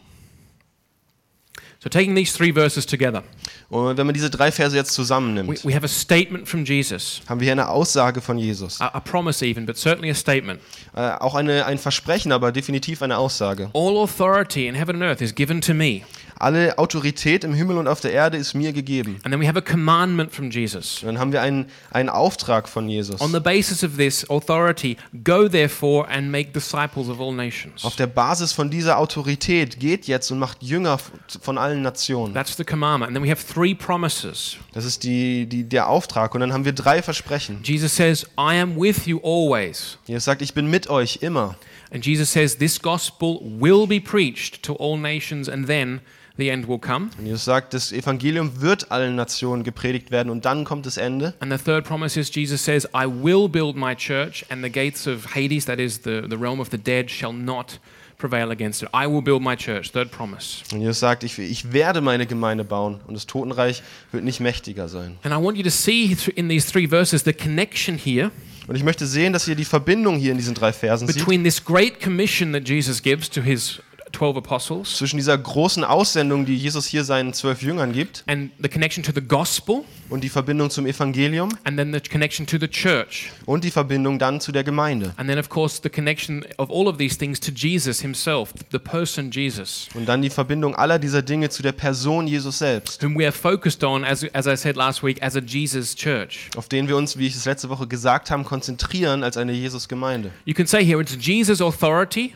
So, 1.88 1.98
taking 1.98 2.14
these 2.14 2.36
three 2.36 2.52
verses 2.52 2.84
together, 2.84 3.22
Und 3.70 3.96
wenn 3.96 4.06
man 4.06 4.12
diese 4.14 4.28
drei 4.28 4.52
Verse 4.52 4.76
jetzt 4.76 4.90
we, 4.90 4.94
zusammennimmt, 4.94 5.64
we 5.64 5.74
have 5.74 5.84
a 5.84 5.88
statement 5.88 6.46
from 6.46 6.64
Jesus, 6.64 7.22
haben 7.26 7.40
wir 7.40 7.46
hier 7.46 7.52
eine 7.52 7.68
Aussage 7.68 8.20
von 8.20 8.36
Jesus. 8.38 8.78
a, 8.80 8.88
a 8.88 9.00
promise 9.00 9.42
even, 9.44 9.64
but 9.64 9.78
certainly 9.78 10.10
a 10.10 10.14
statement. 10.14 10.60
Äh, 10.94 11.12
auch 11.12 11.34
eine, 11.34 11.64
ein 11.64 11.78
Versprechen, 11.78 12.30
aber 12.32 12.52
definitiv 12.52 13.00
eine 13.00 13.16
Aussage. 13.16 13.70
All 13.72 13.96
authority 13.96 14.66
in 14.66 14.74
heaven 14.74 14.96
and 14.96 15.04
earth 15.04 15.22
is 15.22 15.34
given 15.34 15.62
to 15.62 15.72
me. 15.72 16.02
Alle 16.40 16.78
Autorität 16.78 17.42
im 17.42 17.52
Himmel 17.52 17.78
und 17.78 17.88
auf 17.88 18.00
der 18.00 18.12
Erde 18.12 18.36
ist 18.36 18.54
mir 18.54 18.72
gegeben. 18.72 19.18
And 19.24 19.32
then 19.32 19.40
we 19.40 19.48
have 19.48 19.58
a 19.58 19.60
commandment 19.60 20.32
from 20.32 20.50
Jesus. 20.50 21.02
Und 21.02 21.08
dann 21.08 21.18
haben 21.18 21.32
wir 21.32 21.42
einen, 21.42 21.66
einen 21.90 22.08
Auftrag 22.08 22.68
von 22.68 22.88
Jesus. 22.88 23.20
On 23.20 23.32
the 23.32 23.40
basis 23.40 23.82
of 23.82 23.96
this 23.96 24.28
authority, 24.30 24.96
go 25.24 25.48
therefore 25.48 26.08
and 26.08 26.30
make 26.30 26.52
disciples 26.52 27.08
of 27.08 27.20
all 27.20 27.32
nations. 27.32 27.84
Auf 27.84 27.96
der 27.96 28.06
Basis 28.06 28.52
von 28.52 28.70
dieser 28.70 28.98
Autorität 28.98 29.80
geht 29.80 30.06
jetzt 30.06 30.30
und 30.30 30.38
macht 30.38 30.62
Jünger 30.62 30.98
von 31.40 31.58
allen 31.58 31.82
Nationen. 31.82 32.34
That's 32.34 32.56
the 32.56 32.64
commandment. 32.64 33.08
And 33.08 33.16
then 33.16 33.24
we 33.24 33.30
have 33.30 33.44
three 33.44 33.74
promises. 33.74 34.56
Das 34.72 34.84
ist 34.84 35.02
die, 35.02 35.46
die, 35.46 35.64
der 35.64 35.88
Auftrag. 35.88 36.34
Und 36.34 36.40
dann 36.40 36.52
haben 36.52 36.64
wir 36.64 36.72
drei 36.72 37.02
Versprechen. 37.02 37.60
Jesus 37.64 37.96
says, 37.96 38.24
I 38.38 38.60
am 38.60 38.76
with 38.76 39.06
you 39.06 39.18
always. 39.24 39.98
Jesus 40.06 40.24
sagt, 40.24 40.42
ich 40.42 40.54
bin 40.54 40.70
mit 40.70 40.88
euch 40.88 41.18
immer. 41.20 41.56
And 41.90 42.04
Jesus 42.04 42.30
says, 42.30 42.58
this 42.58 42.80
gospel 42.80 43.40
will 43.42 43.86
be 43.86 43.98
preached 43.98 44.62
to 44.62 44.74
all 44.74 44.98
nations, 44.98 45.48
and 45.48 45.66
then 45.66 46.00
the 46.38 46.48
end 46.48 46.66
will 46.66 46.78
come. 46.78 47.10
Und 47.18 47.26
Jesus 47.26 47.44
sagt, 47.44 47.74
das 47.74 47.92
Evangelium 47.92 48.62
wird 48.62 48.90
allen 48.90 49.16
Nationen 49.16 49.64
gepredigt 49.64 50.10
werden 50.10 50.30
und 50.30 50.44
dann 50.44 50.64
kommt 50.64 50.86
das 50.86 50.96
Ende. 50.96 51.34
And 51.40 51.52
the 51.52 51.58
third 51.62 51.84
promise 51.84 52.18
is 52.18 52.34
Jesus 52.34 52.64
says, 52.64 52.86
I 52.94 53.06
will 53.06 53.48
build 53.48 53.76
my 53.76 53.94
church, 53.94 54.46
and 54.48 54.64
the 54.64 54.70
gates 54.70 55.06
of 55.06 55.34
Hades, 55.34 55.66
that 55.66 55.78
is 55.78 56.00
the, 56.04 56.22
the 56.28 56.36
realm 56.36 56.60
of 56.60 56.68
the 56.70 56.78
dead, 56.78 57.10
shall 57.10 57.32
not 57.32 57.78
prevail 58.16 58.50
against 58.50 58.82
it. 58.82 58.88
I 58.94 59.06
will 59.06 59.22
build 59.22 59.42
my 59.42 59.56
church. 59.56 59.92
Third 59.92 60.10
promise. 60.10 60.62
Und 60.72 60.80
Jesus 60.80 61.00
sagt, 61.00 61.24
ich, 61.24 61.38
ich 61.38 61.72
werde 61.72 62.00
meine 62.00 62.26
Gemeinde 62.26 62.64
bauen 62.64 63.00
und 63.06 63.14
das 63.14 63.26
Totenreich 63.26 63.82
wird 64.12 64.24
nicht 64.24 64.40
mächtiger 64.40 64.88
sein. 64.88 65.18
And 65.22 65.34
I 65.34 65.44
want 65.44 65.56
you 65.56 65.64
to 65.64 65.70
see 65.70 66.16
in 66.34 66.48
these 66.48 66.70
three 66.70 66.88
verses 66.88 67.24
the 67.24 67.32
connection 67.32 67.98
here 67.98 68.30
Und 68.66 68.76
ich 68.76 68.84
möchte 68.84 69.06
sehen, 69.06 69.32
dass 69.32 69.48
ihr 69.48 69.54
die 69.54 69.64
Verbindung 69.64 70.18
hier 70.18 70.32
in 70.32 70.36
diesen 70.36 70.54
drei 70.54 70.74
Versen 70.74 71.06
between 71.06 71.42
this 71.42 71.64
great 71.64 72.02
commission 72.02 72.52
that 72.52 72.68
Jesus 72.68 73.02
gives 73.02 73.30
to 73.30 73.40
his 73.40 73.80
12 73.80 73.80
apostles 73.80 73.87
Zwischen 74.12 75.16
dieser 75.16 75.36
großen 75.38 75.84
Aussendung, 75.84 76.44
die 76.46 76.56
Jesus 76.56 76.86
hier 76.86 77.04
seinen 77.04 77.32
zwölf 77.32 77.62
Jüngern 77.62 77.92
gibt, 77.92 78.24
and 78.26 78.50
the 78.62 78.68
connection 78.68 79.02
to 79.02 79.12
the 79.14 79.20
gospel, 79.20 79.82
und 80.10 80.24
die 80.24 80.28
Verbindung 80.28 80.70
zum 80.70 80.86
Evangelium 80.86 81.50
and 81.64 81.76
then 81.76 81.92
the 81.92 82.00
connection 82.00 82.46
to 82.46 82.56
the 82.58 82.68
church. 82.68 83.30
und 83.44 83.64
die 83.64 83.70
Verbindung 83.70 84.18
dann 84.18 84.40
zu 84.40 84.52
der 84.52 84.64
Gemeinde. 84.64 85.12
And 85.16 85.28
then, 85.28 85.38
of 85.38 85.48
course, 85.48 85.80
the 85.82 85.90
connection 85.90 86.44
of 86.56 86.70
all 86.70 86.86
of 86.88 86.96
these 86.96 87.16
things 87.18 87.38
to 87.40 87.52
Jesus 87.52 88.00
himself, 88.00 88.52
the 88.72 88.78
person 88.78 89.30
Jesus, 89.30 89.88
Und 89.94 90.06
dann 90.06 90.22
die 90.22 90.30
Verbindung 90.30 90.74
aller 90.74 90.98
dieser 90.98 91.22
Dinge 91.22 91.50
zu 91.50 91.62
der 91.62 91.72
Person 91.72 92.26
Jesus 92.26 92.58
selbst, 92.58 93.02
whom 93.02 93.18
we 93.18 93.24
are 93.24 93.32
focused 93.32 93.84
on, 93.84 94.04
as, 94.04 94.24
as 94.32 94.46
I 94.46 94.56
said 94.56 94.76
last 94.76 95.02
week, 95.02 95.22
as 95.22 95.36
a 95.36 95.40
Jesus 95.40 95.94
church. 95.94 96.48
auf 96.56 96.68
den 96.68 96.88
wir 96.88 96.96
uns, 96.96 97.18
wie 97.18 97.26
ich 97.26 97.34
es 97.34 97.44
letzte 97.44 97.68
Woche 97.68 97.86
gesagt 97.86 98.30
habe, 98.30 98.44
konzentrieren 98.44 99.22
als 99.22 99.36
eine 99.36 99.52
Jesus-Gemeinde. 99.52 100.30
You 100.46 100.54
can 100.54 100.66
say 100.66 100.84
here 100.84 101.00
it's 101.00 101.16
Jesus' 101.20 101.60
authority, 101.60 102.34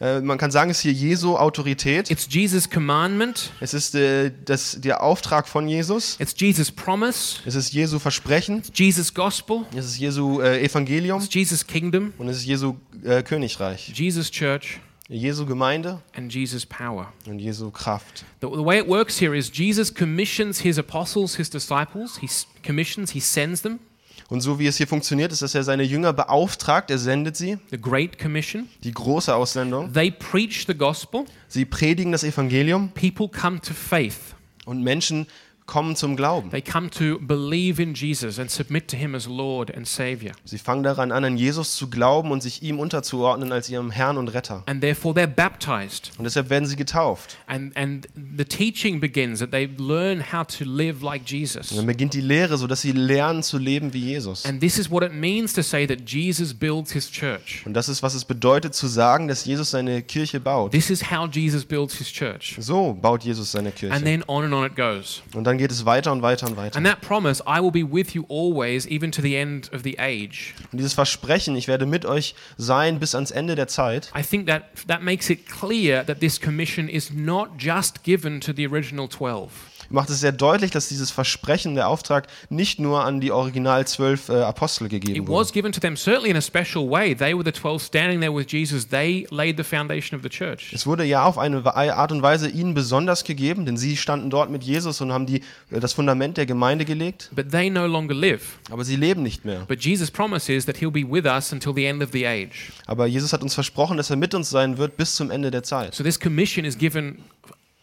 Äh, 0.00 0.20
man 0.20 0.38
kann 0.38 0.50
sagen, 0.52 0.70
es 0.70 0.78
ist 0.78 0.82
hier 0.82 0.92
Jesu 0.92 1.36
Autorität. 1.36 2.08
it's 2.10 2.28
Jesus' 2.30 2.70
commandment, 2.70 3.50
Es 3.60 3.74
ist 3.74 3.94
äh, 3.96 4.30
das, 4.44 4.80
der 4.80 5.02
Auftrag 5.02 5.48
von 5.48 5.66
Jesus. 5.68 6.16
it's 6.20 6.34
Jesus' 6.38 6.70
promise, 6.70 7.40
Es 7.44 7.56
ist 7.56 7.72
Jesu 7.72 7.98
Versprechen. 7.98 8.58
it's 8.58 8.70
Jesus' 8.78 9.12
gospel, 9.12 9.64
Es 9.76 9.86
ist 9.86 9.98
Jesu 9.98 10.40
äh, 10.40 10.62
Evangelium. 10.64 11.20
it's 11.20 11.32
Jesus' 11.34 11.66
kingdom, 11.66 12.12
Und 12.18 12.28
es 12.28 12.38
ist 12.38 12.44
Jesu 12.46 12.76
äh, 13.04 13.22
Königreich. 13.24 13.92
Jesus' 13.94 14.30
church, 14.30 14.78
Jesu 15.08 15.46
Gemeinde 15.46 16.00
and 16.14 16.32
Jesus' 16.32 16.64
power. 16.64 17.12
und 17.26 17.40
Jesu 17.40 17.70
Kraft. 17.72 18.24
The, 18.40 18.46
the 18.46 18.64
way 18.64 18.78
it 18.78 18.86
works 18.86 19.18
here 19.20 19.36
is 19.36 19.50
Jesus 19.52 19.92
commissions 19.92 20.60
his 20.60 20.78
apostles, 20.78 21.34
his 21.36 21.50
disciples, 21.50 22.18
he 22.20 22.28
commissions, 22.62 23.10
he 23.12 23.20
sends 23.20 23.62
them, 23.62 23.80
Und 24.28 24.42
so 24.42 24.58
wie 24.58 24.66
es 24.66 24.76
hier 24.76 24.86
funktioniert, 24.86 25.32
ist, 25.32 25.40
dass 25.40 25.54
er 25.54 25.64
seine 25.64 25.82
Jünger 25.84 26.12
beauftragt, 26.12 26.90
er 26.90 26.98
sendet 26.98 27.36
sie, 27.36 27.58
the 27.70 27.80
Great 27.80 28.18
Commission. 28.18 28.68
die 28.84 28.92
große 28.92 29.34
Aussendung. 29.34 29.92
They 29.92 30.10
preach 30.10 30.64
the 30.66 30.74
gospel, 30.74 31.24
Sie 31.48 31.64
predigen 31.64 32.12
das 32.12 32.24
Evangelium 32.24 32.90
people 32.90 33.28
come 33.28 33.58
to 33.60 33.72
faith. 33.72 34.18
und 34.66 34.82
Menschen 34.82 35.26
kommen 35.68 35.94
zum 35.94 36.16
Glauben. 36.16 36.50
They 36.50 36.62
come 36.62 36.90
to 36.90 37.18
believe 37.20 37.80
in 37.80 37.94
Jesus 37.94 38.40
and 38.40 38.50
submit 38.50 38.88
to 38.88 38.96
him 38.96 39.14
as 39.14 39.26
Lord 39.26 39.72
and 39.72 39.86
Savior. 39.86 40.32
Sie 40.44 40.58
fangen 40.58 40.82
daran 40.82 41.12
an, 41.12 41.22
an 41.24 41.36
Jesus 41.36 41.76
zu 41.76 41.88
glauben 41.88 42.32
und 42.32 42.42
sich 42.42 42.62
ihm 42.64 42.80
unterzuordnen 42.80 43.52
als 43.52 43.68
ihrem 43.68 43.90
Herrn 43.92 44.16
und 44.16 44.28
Retter. 44.28 44.62
And 44.66 44.80
therefore 44.80 45.14
they're 45.14 45.26
baptized. 45.26 46.10
Und 46.18 46.24
deshalb 46.24 46.50
werden 46.50 46.66
sie 46.66 46.74
getauft. 46.76 47.36
And, 47.46 47.76
and 47.76 48.08
the 48.36 48.44
teaching 48.44 48.98
begins 48.98 49.40
that 49.40 49.50
they 49.50 49.68
learn 49.78 50.32
how 50.32 50.44
to 50.46 50.64
live 50.64 51.02
like 51.02 51.20
Und 51.20 51.30
Jesus. 51.30 51.68
dann 51.68 51.86
beginnt 51.86 52.14
die 52.14 52.22
Lehre, 52.22 52.56
sodass 52.56 52.80
sie 52.80 52.92
lernen 52.92 53.42
zu 53.42 53.58
leben 53.58 53.92
wie 53.92 54.00
Jesus. 54.00 54.46
And 54.46 54.60
this 54.60 54.78
is 54.78 54.90
what 54.90 55.02
it 55.02 55.12
means 55.12 55.52
to 55.52 55.62
say 55.62 55.86
that 55.86 55.98
Jesus 56.08 56.54
builds 56.54 56.92
his 56.92 57.10
church. 57.10 57.62
Und 57.66 57.74
das 57.74 57.90
ist, 57.90 58.02
was 58.02 58.14
es 58.14 58.24
bedeutet 58.24 58.74
zu 58.74 58.86
sagen, 58.86 59.28
dass 59.28 59.44
Jesus 59.44 59.70
seine 59.72 60.00
Kirche 60.00 60.40
baut. 60.40 60.72
This 60.72 60.88
is 60.88 61.10
how 61.10 61.28
Jesus 61.30 61.64
builds 61.64 61.94
his 61.98 62.08
church. 62.10 62.56
So 62.58 62.94
baut 62.94 63.22
Jesus 63.22 63.52
seine 63.52 63.68
And 63.68 63.76
Kirche. 63.76 64.02
then 64.02 64.24
on 64.26 64.44
and 64.44 64.54
on 64.54 64.64
it 64.64 64.74
goes. 64.74 65.20
Und 65.34 65.44
dann 65.44 65.57
geht 65.58 65.70
es 65.70 65.84
weiter 65.84 66.12
und 66.12 66.22
weiter 66.22 66.46
und 66.46 66.56
weiter. 66.56 66.76
And 66.76 66.86
that 66.86 67.00
promise, 67.00 67.42
I 67.46 67.60
will 67.60 67.70
be 67.70 67.84
with 67.84 68.14
you 68.14 68.24
always, 68.28 68.86
even 68.86 69.12
to 69.12 69.22
the 69.22 69.36
end 69.36 69.72
of 69.72 69.82
the 69.82 69.98
age. 69.98 70.54
Und 70.72 70.78
dieses 70.78 70.94
Versprechen, 70.94 71.56
ich 71.56 71.68
werde 71.68 71.86
mit 71.86 72.06
euch 72.06 72.34
sein 72.56 72.98
bis 72.98 73.14
ans 73.14 73.30
Ende 73.30 73.54
der 73.54 73.68
Zeit, 73.68 74.10
I 74.16 74.22
think 74.22 74.46
that 74.46 74.62
that 74.86 75.02
makes 75.02 75.28
it 75.30 75.46
clear 75.48 76.04
that 76.06 76.20
this 76.20 76.40
commission 76.40 76.88
is 76.88 77.10
not 77.12 77.50
just 77.58 78.02
given 78.02 78.40
to 78.40 78.52
the 78.52 78.66
original 78.66 79.08
12. 79.08 79.50
macht 79.90 80.10
es 80.10 80.20
sehr 80.20 80.32
deutlich, 80.32 80.70
dass 80.70 80.88
dieses 80.88 81.10
Versprechen, 81.10 81.74
der 81.74 81.88
Auftrag, 81.88 82.26
nicht 82.50 82.78
nur 82.78 83.04
an 83.04 83.20
die 83.20 83.32
original 83.32 83.86
zwölf 83.86 84.28
äh, 84.28 84.34
Apostel 84.34 84.88
gegeben 84.88 85.22
It 85.22 85.26
wurde. 85.28 85.40
was 85.40 85.52
given 85.52 85.72
to 85.72 85.80
them 85.80 85.96
certainly 85.96 86.30
in 86.30 86.36
a 86.36 86.40
special 86.40 86.90
way. 86.90 87.14
They 87.14 87.34
were 87.34 87.44
the 87.44 87.52
12 87.52 87.82
standing 87.82 88.20
there 88.20 88.34
with 88.34 88.46
Jesus. 88.50 88.88
They 88.88 89.26
laid 89.30 89.56
the 89.56 89.64
foundation 89.64 90.16
of 90.18 90.22
the 90.22 90.28
church. 90.28 90.72
Es 90.72 90.86
wurde 90.86 91.04
ja 91.04 91.24
auf 91.24 91.38
eine 91.38 91.64
Art 91.96 92.12
und 92.12 92.22
Weise 92.22 92.48
ihnen 92.48 92.74
besonders 92.74 93.24
gegeben, 93.24 93.66
denn 93.66 93.76
sie 93.76 93.96
standen 93.96 94.30
dort 94.30 94.50
mit 94.50 94.62
Jesus 94.64 95.00
und 95.00 95.12
haben 95.12 95.26
die, 95.26 95.42
äh, 95.70 95.80
das 95.80 95.92
Fundament 95.92 96.36
der 96.36 96.46
Gemeinde 96.46 96.84
gelegt, 96.84 97.30
But 97.34 97.50
they 97.50 97.70
no 97.70 97.86
longer 97.86 98.14
live. 98.14 98.58
aber 98.70 98.84
sie 98.84 98.96
leben 98.96 99.22
nicht 99.22 99.44
mehr. 99.44 99.64
But 99.68 99.82
Jesus' 99.84 100.10
promise 100.10 100.52
is 100.52 100.66
that 100.66 100.76
he'll 100.76 100.90
be 100.90 101.04
with 101.08 101.24
us 101.24 101.52
until 101.52 101.72
the 101.74 101.84
end 101.84 102.02
of 102.02 102.10
the 102.12 102.26
age. 102.26 102.72
Aber 102.86 103.06
Jesus 103.06 103.32
hat 103.32 103.42
uns 103.42 103.54
versprochen, 103.54 103.96
dass 103.96 104.10
er 104.10 104.16
mit 104.16 104.34
uns 104.34 104.50
sein 104.50 104.78
wird 104.78 104.96
bis 104.96 105.14
zum 105.16 105.30
Ende 105.30 105.50
der 105.50 105.62
Zeit. 105.62 105.94
So 105.94 106.04
this 106.04 106.18
commission 106.18 106.64
is 106.64 106.76
given 106.76 107.18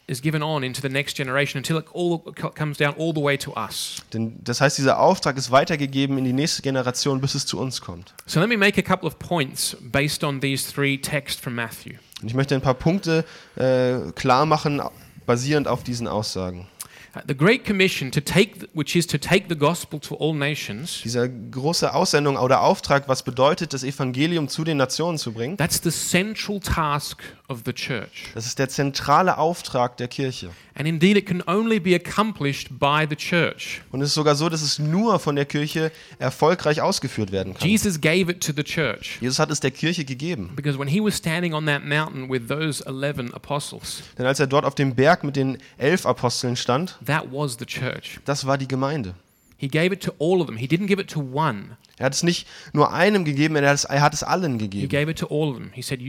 is 0.08 0.22
given 0.22 0.44
on 0.44 0.64
into 0.64 0.82
the 0.82 0.90
next 0.90 1.18
generation 1.18 1.58
until 1.58 1.78
it 1.78 1.86
all 1.94 2.20
co- 2.20 2.50
comes 2.50 2.78
down 2.78 2.94
all 2.98 3.14
the 3.14 3.22
way 3.22 3.38
to 3.38 3.54
us. 3.56 3.98
Denn 4.14 4.38
das 4.44 4.62
heißt, 4.62 4.78
dieser 4.78 5.00
Auftrag 5.00 5.38
ist 5.38 5.52
weitergegeben 5.52 6.18
in 6.18 6.26
die 6.26 6.34
nächste 6.34 6.62
Generation, 6.62 7.22
bis 7.22 7.36
es 7.36 7.46
zu 7.46 7.60
uns 7.60 7.82
kommt. 7.82 8.14
So 8.26 8.40
let 8.40 8.50
me 8.50 8.58
make 8.58 8.80
a 8.80 8.84
couple 8.84 9.08
of 9.08 9.18
points 9.20 9.76
based 9.82 10.24
on 10.24 10.40
these 10.42 10.72
three 10.72 10.98
texts 10.98 11.42
from 11.42 11.56
Matthew. 11.56 11.94
Und 12.22 12.28
ich 12.28 12.34
möchte 12.34 12.56
ein 12.56 12.62
paar 12.62 12.76
Punkte 12.76 13.26
äh, 13.56 14.12
klar 14.14 14.46
machen, 14.46 14.82
basierend 15.26 15.68
auf 15.68 15.84
diesen 15.84 16.08
Aussagen. 16.08 16.68
Uh, 17.16 17.20
The 17.28 17.36
Great 17.36 17.66
Commission 17.66 18.12
to 18.12 18.20
take 18.20 18.68
which 18.74 18.96
is 18.96 19.08
to 19.08 19.18
take 19.18 19.46
the 19.50 19.56
gospel 19.56 20.00
to 20.02 20.16
all 20.20 20.34
nations. 20.34 21.02
Dieser 21.04 21.28
große 21.30 21.94
Aussendung 21.94 22.38
oder 22.38 22.62
Auftrag, 22.62 23.08
was 23.08 23.24
bedeutet, 23.24 23.74
das 23.74 23.84
Evangelium 23.84 24.50
zu 24.50 24.64
den 24.64 24.78
Nationen 24.78 25.18
zu 25.18 25.32
bringen, 25.32 25.58
That's 25.58 25.82
the 25.84 25.92
central 25.92 26.60
task 26.60 27.24
of 27.48 27.62
the 27.66 27.74
church. 27.74 28.32
das 28.34 28.46
ist 28.46 28.60
der 28.60 28.70
zentrale 28.70 29.38
Auftrag 29.38 29.98
der 29.98 30.08
Kirche. 30.08 30.50
And 30.78 30.88
indeed, 30.88 31.16
it 31.18 31.26
can 31.26 31.42
only 31.48 31.80
be 31.80 31.96
accomplished 31.96 32.80
by 32.80 33.06
the 33.10 33.16
church. 33.16 33.82
Und 33.92 34.02
es 34.02 34.10
ist 34.10 34.16
sogar 34.16 34.36
so, 34.36 34.50
dass 34.50 34.62
es 34.62 34.78
nur 34.80 35.20
von 35.20 35.36
der 35.36 35.46
Kirche 35.46 35.92
erfolgreich 36.20 36.82
ausgeführt 36.82 37.32
werden 37.32 37.54
kann. 37.54 37.68
Jesus 37.68 38.00
gave 38.02 38.30
it 38.32 38.42
to 38.44 38.52
the 38.56 38.64
church 38.64 39.18
Jesus 39.22 39.40
hat 39.40 39.52
es 39.52 39.60
der 39.60 39.72
Kirche 39.72 40.04
gegeben. 40.06 40.52
because 40.56 40.78
when 40.80 40.88
he 40.88 41.00
was 41.02 41.16
standing 41.16 41.54
on 41.54 41.66
that 41.66 41.86
mountain 41.86 42.30
with 42.30 42.48
those 42.48 42.84
11 42.86 43.34
apostles, 43.34 44.04
Denn 44.18 44.26
als 44.26 44.40
er 44.40 44.48
dort 44.48 44.66
auf 44.66 44.76
dem 44.76 44.96
Berg 44.96 45.24
mit 45.24 45.36
den 45.36 45.58
elf 45.78 46.06
Aposteln 46.06 46.56
stand, 46.56 46.98
that 47.06 47.26
was 47.32 47.58
the 47.60 47.66
church. 47.66 48.20
das 48.26 48.46
war 48.46 48.58
die 48.58 48.68
Gemeinde. 48.68 49.16
He 49.58 49.70
gave 49.70 49.94
it 49.94 50.04
to 50.04 50.12
all 50.20 50.42
of 50.42 50.48
them. 50.48 50.58
He 50.58 50.66
didn't 50.68 50.88
give 50.88 51.02
it 51.02 51.10
to 51.12 51.22
one. 51.22 51.78
Er 51.98 52.08
hat 52.08 52.14
es 52.14 52.24
nicht 52.24 52.46
nur 52.74 52.92
einem 52.92 53.24
gegeben, 53.24 53.56
er 53.56 53.70
hat 53.70 53.76
es, 53.76 53.86
er 53.86 54.02
hat 54.02 54.14
es 54.14 54.22
allen 54.22 54.58
gegeben. 54.58 54.90
said. 54.90 56.00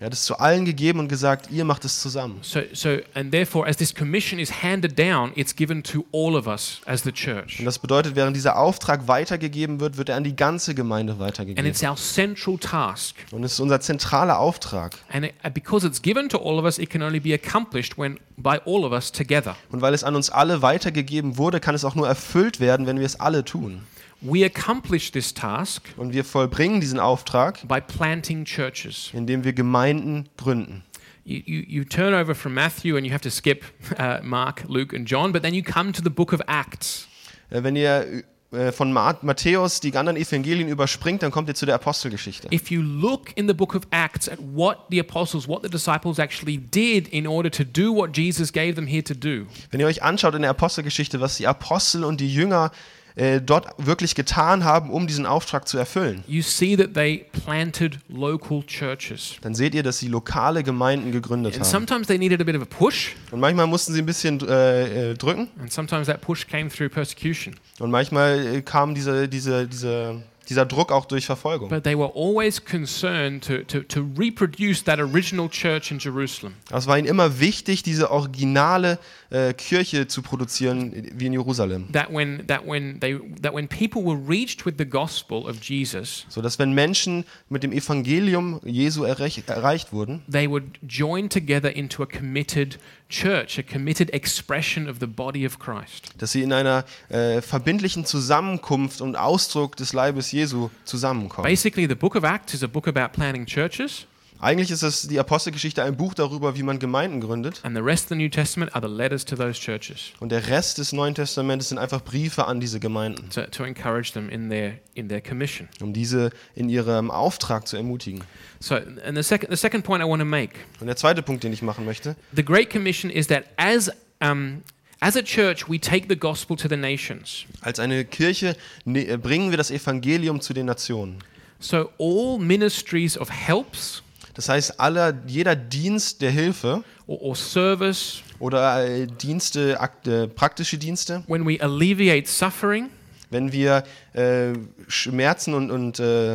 Er 0.00 0.06
hat 0.06 0.12
es 0.12 0.24
zu 0.24 0.38
allen 0.38 0.64
gegeben 0.64 0.98
und 0.98 1.08
gesagt, 1.08 1.50
ihr 1.50 1.64
macht 1.64 1.84
es 1.84 2.00
zusammen. 2.00 2.38
So, 2.40 2.60
so, 2.72 2.96
and 3.14 3.30
therefore, 3.32 3.68
as 3.68 3.76
this 3.76 3.94
commission 3.94 4.38
is 4.38 4.62
handed 4.62 4.98
down, 4.98 5.32
it's 5.34 5.54
given 5.54 5.82
to 5.82 6.06
all 6.12 6.34
of 6.36 6.46
us 6.46 6.80
as 6.86 7.02
the 7.02 7.12
church. 7.12 7.58
Und 7.58 7.66
das 7.66 7.78
bedeutet, 7.78 8.16
während 8.16 8.34
dieser 8.34 8.56
Auftrag 8.58 9.08
weitergegeben 9.08 9.80
wird, 9.80 9.98
wird 9.98 10.08
er 10.08 10.16
an 10.16 10.24
die 10.24 10.34
ganze 10.36 10.74
Gemeinde 10.74 11.12
And 11.12 11.20
weitergegeben. 11.20 11.66
it's 11.66 11.82
our 11.82 11.96
central 11.96 12.56
task. 12.58 13.16
Und 13.32 13.44
es 13.44 13.52
ist 13.52 13.60
unser 13.60 13.80
zentraler 13.80 14.38
Auftrag. 14.38 14.96
And 15.12 15.26
it, 15.26 15.34
because 15.52 15.86
it's 15.86 16.00
given 16.00 16.28
to 16.30 16.38
all 16.38 16.58
of 16.58 16.64
us, 16.64 16.78
it 16.78 16.88
can 16.88 17.02
only 17.02 17.20
be 17.20 17.34
accomplished 17.34 17.98
when 17.98 18.18
by 18.38 18.58
all 18.64 18.84
of 18.84 18.92
us 18.92 19.12
together. 19.12 19.56
Und 19.70 19.82
weil 19.82 19.92
es 19.92 20.02
an 20.02 20.16
uns 20.16 20.30
alle 20.30 20.62
weitergegeben 20.62 21.36
wurde, 21.36 21.60
kann 21.60 21.74
es 21.74 21.84
auch 21.84 21.94
nur 21.94 22.08
erfüllt 22.08 22.58
werden, 22.60 22.86
wenn 22.86 22.98
wir 22.98 23.06
es 23.06 23.20
alle 23.20 23.44
tun. 23.44 23.82
We 24.22 24.44
accomplish 24.44 25.12
this 25.12 25.34
task 25.34 25.82
Und 25.96 26.12
wir 26.12 26.24
vollbringen 26.24 26.80
diesen 26.80 26.98
Auftrag, 26.98 27.66
by 27.68 27.80
planting 27.80 28.44
churches. 28.44 29.10
indem 29.12 29.44
wir 29.44 29.52
Gemeinden 29.52 30.28
gründen. 30.36 30.82
You, 31.24 31.40
you, 31.44 31.62
you 31.66 31.84
turn 31.84 32.14
over 32.14 32.34
from 32.34 32.54
Matthew 32.54 32.96
and 32.96 33.04
you 33.06 33.12
have 33.12 33.22
to 33.22 33.30
skip 33.30 33.64
uh, 33.98 34.18
Mark, 34.22 34.64
Luke, 34.68 34.94
and 34.96 35.06
John, 35.08 35.32
but 35.32 35.42
then 35.42 35.54
you 35.54 35.62
come 35.62 35.92
to 35.92 36.00
the 36.02 36.08
book 36.10 36.32
of 36.32 36.40
Acts. 36.46 37.08
Äh, 37.50 37.62
Wenn 37.64 37.74
ihr 37.76 38.22
äh, 38.52 38.70
von 38.72 38.92
Ma- 38.92 39.18
Matthäus 39.22 39.80
die 39.80 39.94
anderen 39.96 40.16
Evangelien 40.16 40.68
überspringt, 40.68 41.22
dann 41.24 41.32
kommt 41.32 41.48
ihr 41.48 41.54
zu 41.56 41.66
der 41.66 41.74
Apostelgeschichte. 41.74 42.48
If 42.54 42.70
you 42.70 42.80
look 42.80 43.36
in 43.36 43.48
the 43.48 43.54
book 43.54 43.74
of 43.74 43.82
Acts 43.90 44.28
at 44.28 44.38
what 44.40 44.86
the 44.90 45.00
apostles, 45.00 45.48
what 45.48 45.62
the 45.64 45.68
disciples 45.68 46.18
actually 46.20 46.58
did 46.58 47.08
in 47.08 47.26
order 47.26 47.50
to 47.50 47.64
do 47.64 47.92
what 47.94 48.16
Jesus 48.16 48.52
gave 48.52 48.74
them 48.76 48.86
here 48.86 49.02
to 49.04 49.14
do, 49.14 49.46
Wenn 49.72 49.80
ihr 49.80 49.86
euch 49.88 50.02
anschaut 50.04 50.34
in 50.36 50.42
der 50.42 50.50
Apostelgeschichte, 50.52 51.20
was 51.20 51.36
die 51.36 51.46
Apostel 51.48 52.04
und 52.04 52.20
die 52.20 52.32
Jünger 52.32 52.70
äh, 53.16 53.40
dort 53.40 53.66
wirklich 53.78 54.14
getan 54.14 54.62
haben, 54.64 54.90
um 54.90 55.06
diesen 55.06 55.24
Auftrag 55.26 55.66
zu 55.66 55.78
erfüllen, 55.78 56.22
you 56.28 56.42
see 56.42 56.76
that 56.76 56.92
they 56.94 57.24
planted 57.44 57.98
local 58.08 58.62
churches. 58.66 59.36
dann 59.40 59.54
seht 59.54 59.74
ihr, 59.74 59.82
dass 59.82 59.98
sie 59.98 60.08
lokale 60.08 60.62
Gemeinden 60.62 61.12
gegründet 61.12 61.54
And 61.54 61.64
haben. 61.64 61.70
sometimes 61.70 62.06
they 62.06 62.18
needed 62.18 62.40
a 62.40 62.44
bit 62.44 62.54
of 62.54 62.62
a 62.62 62.66
push, 62.66 63.14
Und 63.30 63.40
manchmal 63.40 63.66
mussten 63.66 63.92
sie 63.94 64.00
ein 64.02 64.06
bisschen 64.06 64.38
äh, 64.46 65.12
äh, 65.12 65.14
drücken 65.14 65.48
and 65.58 65.72
sometimes 65.72 66.06
that 66.08 66.20
push 66.20 66.46
came 66.46 66.68
through 66.68 66.90
persecution. 66.90 67.54
und 67.80 67.90
manchmal 67.90 68.56
äh, 68.56 68.62
kam 68.62 68.94
diese, 68.94 69.26
diese, 69.28 69.66
diese, 69.66 70.22
dieser 70.48 70.66
Druck 70.66 70.92
auch 70.92 71.06
durch 71.06 71.26
Verfolgung. 71.26 71.68
But 71.68 71.84
they 71.84 71.96
were 71.96 72.12
always 72.14 72.64
concerned 72.64 73.44
to, 73.44 73.58
to, 73.64 73.80
to 73.82 74.06
reproduce 74.16 74.84
that 74.84 74.98
original 74.98 75.48
church 75.48 75.90
in 75.90 75.98
Jerusalem. 75.98 76.54
Aber 76.68 76.78
es 76.78 76.86
war 76.86 76.98
ihnen 76.98 77.06
immer 77.06 77.40
wichtig, 77.40 77.82
diese 77.82 78.10
originale 78.10 78.98
äh, 79.30 79.52
Kirche 79.52 80.06
zu 80.06 80.22
produzieren, 80.22 80.92
wie 81.14 81.26
in 81.26 81.32
Jerusalem. 81.32 81.92
That 81.92 82.12
when, 82.12 82.46
that, 82.46 82.66
when 82.66 83.00
they, 83.00 83.18
that 83.42 83.52
when 83.52 83.68
people 83.68 84.04
were 84.04 84.18
reached 84.28 84.64
with 84.64 84.74
the 84.78 84.86
gospel 84.86 85.48
of 85.48 85.62
Jesus, 85.62 86.26
So 86.28 86.40
dass 86.40 86.58
wenn 86.58 86.72
Menschen 86.72 87.24
mit 87.48 87.62
dem 87.62 87.72
Evangelium 87.72 88.60
Jesu 88.64 89.04
erreich, 89.04 89.42
erreicht 89.46 89.92
wurden, 89.92 90.22
they 90.30 90.48
would 90.48 90.64
join 90.86 91.28
together 91.28 91.74
into 91.74 92.02
a 92.02 92.06
committed 92.06 92.78
church, 93.08 93.58
a 93.58 93.62
committed 93.62 94.12
expression 94.12 94.88
of 94.88 94.98
the 95.00 95.06
body 95.06 95.46
of 95.46 95.58
Christ. 95.58 96.10
dass 96.18 96.32
sie 96.32 96.42
in 96.42 96.52
einer 96.52 96.84
äh, 97.08 97.40
verbindlichen 97.40 98.04
Zusammenkunft 98.04 99.00
und 99.00 99.16
Ausdruck 99.16 99.76
des 99.76 99.92
Leibes 99.92 100.32
Jesu 100.32 100.70
zusammenkommen. 100.84 101.48
Basically, 101.48 101.86
the 101.88 101.94
book 101.94 102.16
of 102.16 102.24
Acts 102.24 102.54
is 102.54 102.62
a 102.62 102.66
book 102.66 102.88
about 102.88 103.12
planting 103.12 103.46
churches, 103.46 104.06
Eigentlich 104.38 104.70
ist 104.70 104.82
es 104.82 105.08
die 105.08 105.18
Apostelgeschichte 105.18 105.82
ein 105.82 105.96
Buch 105.96 106.12
darüber, 106.14 106.56
wie 106.56 106.62
man 106.62 106.78
Gemeinden 106.78 107.20
gründet. 107.20 107.60
and 107.64 107.74
the 107.76 107.82
rest 107.82 108.04
of 108.04 108.08
the 108.10 108.14
New 108.16 108.28
Testament 108.28 108.74
are 108.74 108.86
the 108.86 108.94
letters 108.94 109.24
to 109.24 109.34
those 109.36 109.54
churches 109.60 110.12
Und 110.20 110.30
der 110.30 110.46
Rest 110.48 110.78
des 110.78 110.92
Neuen 110.92 111.14
Testamentes 111.14 111.70
sind 111.70 111.78
einfach 111.78 112.02
Briefe 112.02 112.46
an 112.46 112.60
diese 112.60 112.78
Gemeinden, 112.80 113.30
to, 113.30 113.42
to 113.46 113.64
encourage 113.64 114.12
them 114.12 114.28
in 114.28 114.50
their, 114.50 114.74
in 114.94 115.08
their 115.08 115.20
commission. 115.22 115.68
um 115.80 115.92
diese 115.92 116.30
in 116.54 116.68
ihrem 116.68 117.10
Auftrag 117.10 117.66
zu 117.66 117.76
ermutigen. 117.76 118.22
So, 118.60 118.74
and 118.74 119.16
the 119.16 119.22
second, 119.22 119.50
the 119.50 119.56
second 119.56 119.84
point 119.84 120.02
I 120.02 120.06
want 120.06 120.20
to 120.20 120.26
make 120.26 120.54
Und 120.80 120.86
der 120.86 120.96
zweite 120.96 121.22
Punkt, 121.22 121.42
den 121.44 121.52
ich 121.52 121.62
machen 121.62 121.84
möchte, 121.84 122.16
the 122.34 122.44
Great 122.44 122.70
Commission 122.70 123.10
is 123.10 123.26
that 123.28 123.44
as, 123.56 123.90
um, 124.22 124.62
as 125.00 125.16
a 125.16 125.22
church, 125.22 125.68
we 125.68 125.78
take 125.80 126.06
the 126.08 126.16
gospel 126.16 126.56
to 126.56 126.68
the 126.68 126.76
nations. 126.76 127.44
als 127.62 127.78
eine 127.80 128.04
Kirche 128.04 128.54
ne, 128.84 129.16
bringen 129.18 129.50
wir 129.50 129.56
das 129.56 129.70
Evangelium 129.70 130.40
zu 130.42 130.52
den 130.52 130.66
Nationen. 130.66 131.18
So, 131.58 131.90
all 131.98 132.38
ministries 132.38 133.16
of 133.16 133.30
helps 133.30 134.02
Das 134.36 134.50
heißt, 134.50 134.78
aller, 134.78 135.14
jeder 135.26 135.56
Dienst 135.56 136.20
der 136.20 136.30
Hilfe 136.30 136.84
or, 137.06 137.22
or 137.22 137.36
service, 137.36 138.22
oder 138.38 138.86
äh, 138.86 139.06
Dienste, 139.06 139.78
äh, 140.04 140.28
praktische 140.28 140.76
Dienste, 140.76 141.24
when 141.26 141.46
we 141.46 141.58
alleviate 141.58 142.28
suffering, 142.28 142.90
wenn 143.30 143.50
wir 143.50 143.82
äh, 144.12 144.52
Schmerzen 144.88 145.54
und, 145.54 145.70
und, 145.70 145.98
äh, 146.00 146.34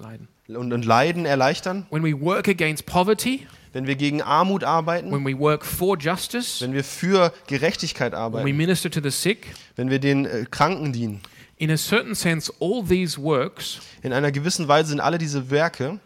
Leiden. 0.00 0.28
und, 0.46 0.72
und 0.72 0.84
Leiden 0.84 1.26
erleichtern, 1.26 1.84
when 1.90 2.04
we 2.04 2.18
work 2.18 2.46
against 2.48 2.86
poverty, 2.86 3.48
wenn 3.72 3.88
wir 3.88 3.96
gegen 3.96 4.22
Armut 4.22 4.62
arbeiten, 4.62 5.10
when 5.10 5.26
we 5.26 5.36
work 5.36 5.66
for 5.66 5.98
justice, 5.98 6.60
wenn 6.60 6.74
wir 6.74 6.84
für 6.84 7.32
Gerechtigkeit 7.48 8.12
when 8.12 8.18
we 8.18 8.22
arbeiten, 8.22 8.56
minister 8.56 8.88
to 8.88 9.00
the 9.02 9.10
sick, 9.10 9.48
wenn 9.74 9.90
wir 9.90 9.98
den 9.98 10.26
äh, 10.26 10.46
Kranken 10.48 10.92
dienen. 10.92 11.22
in 11.56 11.72
a 11.72 11.76
certain 11.76 12.14
sense, 12.14 12.52
all 12.60 12.84
these 12.84 13.20
works 13.20 13.80
In 14.02 14.12
einer 14.12 14.30
gewissen 14.30 14.68
Weise 14.68 14.90
sind 14.90 15.00
alle 15.00 15.18
diese 15.18 15.50
Werke, 15.50 15.98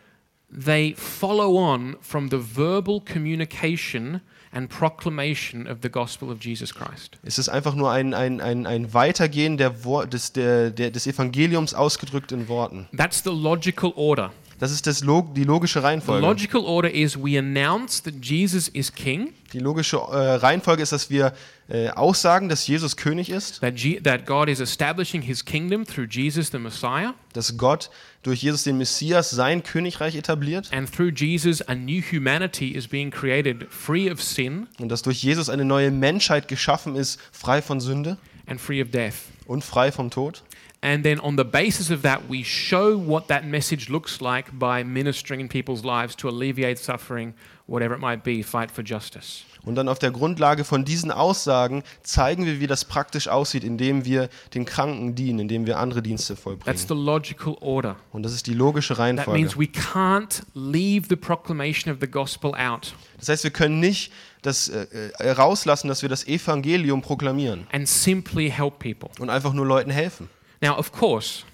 they 0.53 0.95
follow 0.95 1.57
on 1.57 1.97
from 2.01 2.29
the 2.29 2.39
verbal 2.39 3.01
communication 3.01 4.21
and 4.53 4.69
proclamation 4.69 5.67
of 5.67 5.81
the 5.81 5.89
gospel 5.89 6.31
of 6.31 6.39
Jesus 6.45 6.75
Christ. 6.75 7.19
es 7.23 7.39
ist 7.39 7.49
einfach 7.49 7.75
nur 7.75 7.91
ein, 7.91 8.13
ein, 8.13 8.41
ein, 8.41 8.67
ein 8.67 8.93
Weitergehen 8.93 9.57
der 9.57 9.71
des, 9.71 10.33
der, 10.33 10.71
der, 10.71 10.91
des 10.91 11.07
Evangeliums 11.07 11.73
ausgedrückt 11.75 12.33
in 12.33 12.49
Worten. 12.49 12.87
That's 12.97 13.23
the 13.25 13.31
logical 13.31 13.93
order. 13.97 14.31
Das 14.63 14.71
ist 14.71 14.87
das 14.87 15.03
Log 15.03 15.35
die 15.35 15.43
logische 15.43 15.81
The 15.81 15.87
Reihenfolge. 15.87 16.25
logical 16.25 16.61
order 16.61 16.89
is 16.89 17.17
we 17.17 17.37
announce 17.37 18.01
that 18.05 18.15
Jesus 18.23 18.69
is 18.69 18.95
king, 18.95 19.33
Die 19.53 19.59
logische 19.59 19.97
äh, 19.97 20.35
Reihenfolge 20.37 20.85
ist, 20.85 20.93
dass 20.93 21.11
wir 21.11 21.33
äh, 21.69 21.89
aussagen, 21.89 22.49
dass 22.49 22.65
Jesus 22.69 22.97
König 22.97 23.29
ist, 23.29 23.61
that, 23.61 23.75
G- 23.75 23.99
that 24.01 24.25
God 24.25 24.49
is 24.49 24.61
establishing 24.61 25.21
his 25.21 25.45
kingdom 25.45 25.85
through 25.85 26.07
Jesus 26.09 26.51
the 26.53 26.59
Messiah, 26.59 27.15
dass 27.33 27.57
Gott 27.59 27.91
durch 28.23 28.43
Jesus 28.45 28.63
den 28.63 28.79
Messias 28.79 29.31
sein 29.31 29.65
Königreich 29.65 30.15
etabliert 30.15 30.73
and 30.73 30.89
through 30.95 31.11
Jesus 31.13 31.61
a 31.63 31.75
new 31.75 32.01
humanity 32.01 32.69
is 32.71 32.87
being 32.87 33.11
created 33.11 33.67
free 33.69 34.09
of 34.09 34.23
sin 34.23 34.69
und 34.79 34.91
dass 34.91 35.03
durch 35.03 35.25
Jesus 35.25 35.49
eine 35.49 35.65
neue 35.65 35.91
Menschheit 35.91 36.47
geschaffen 36.47 36.95
ist, 36.95 37.19
frei 37.33 37.63
von 37.63 37.81
Sünde 37.81 38.17
and 38.47 38.61
free 38.61 38.81
of 38.81 38.91
death. 38.93 39.15
und 39.47 39.65
frei 39.65 39.91
vom 39.91 40.09
Tod. 40.11 40.45
And 40.85 41.05
then 41.05 41.21
on 41.21 41.37
the 41.37 41.45
basis 41.45 41.91
of 41.93 42.03
that, 42.03 42.23
we 42.29 42.43
show 42.45 42.97
what 42.99 43.29
that 43.29 43.45
message 43.45 43.89
looks 43.89 44.21
like 44.21 44.47
by 44.59 44.83
ministering 44.83 45.41
in 45.41 45.49
people's 45.49 45.85
lives 45.85 46.17
to 46.17 46.29
alleviate 46.29 46.77
suffering, 46.77 47.35
whatever 47.69 47.95
it 47.95 48.01
might 48.01 48.25
be, 48.25 48.43
fight 48.43 48.69
for 48.71 48.83
justice. 48.85 49.45
Und 49.65 49.77
dann 49.77 49.89
auf 49.89 50.01
der 50.01 50.11
Grundlage 50.11 50.65
von 50.65 50.85
diesen 50.85 51.13
Aussagen 51.13 51.85
zeigen 52.03 52.47
wir, 52.47 52.59
wie 52.59 52.67
das 52.67 52.85
praktisch 52.85 53.29
aussieht, 53.29 53.63
indem 53.63 54.05
wir 54.05 54.29
den 54.55 54.65
Kranken 54.65 55.15
dienen, 55.15 55.39
indem 55.39 55.67
wir 55.67 55.79
andere 55.79 56.03
Dienste 56.03 56.35
That's 56.35 56.43
vollbringen. 56.43 56.77
the 56.89 56.95
logical 56.95 57.57
order. 57.61 57.95
Und 58.11 58.25
das 58.25 58.33
ist 58.33 58.49
die 58.49 58.55
logische 58.55 58.95
That 58.95 58.99
Reihenfolge. 58.99 59.39
means 59.39 59.57
we 59.57 59.67
can't 59.67 60.43
leave 60.55 61.07
the 61.09 61.15
proclamation 61.15 61.93
of 61.93 61.99
the 62.01 62.09
gospel 62.09 62.57
out 62.57 62.93
Das 63.21 63.29
heißt, 63.29 63.45
wir 63.45 63.53
können 63.53 63.79
nicht 63.79 64.11
das 64.43 64.69
äh, 64.69 65.13
äh, 65.21 65.31
rauslassen, 65.31 65.87
dass 65.87 66.03
wir 66.03 66.09
das 66.09 66.27
Evangelium 66.27 67.01
proklamieren 67.01 67.69
and 67.71 67.87
simply 67.87 68.51
help 68.51 68.81
people. 68.81 69.11
und 69.21 69.31
einfach 69.31 69.53
nur 69.53 69.65
Leuten 69.65 69.93
helfen. 69.93 70.29
Now, 70.63 70.79
of 70.79 70.93
course, 70.93 71.45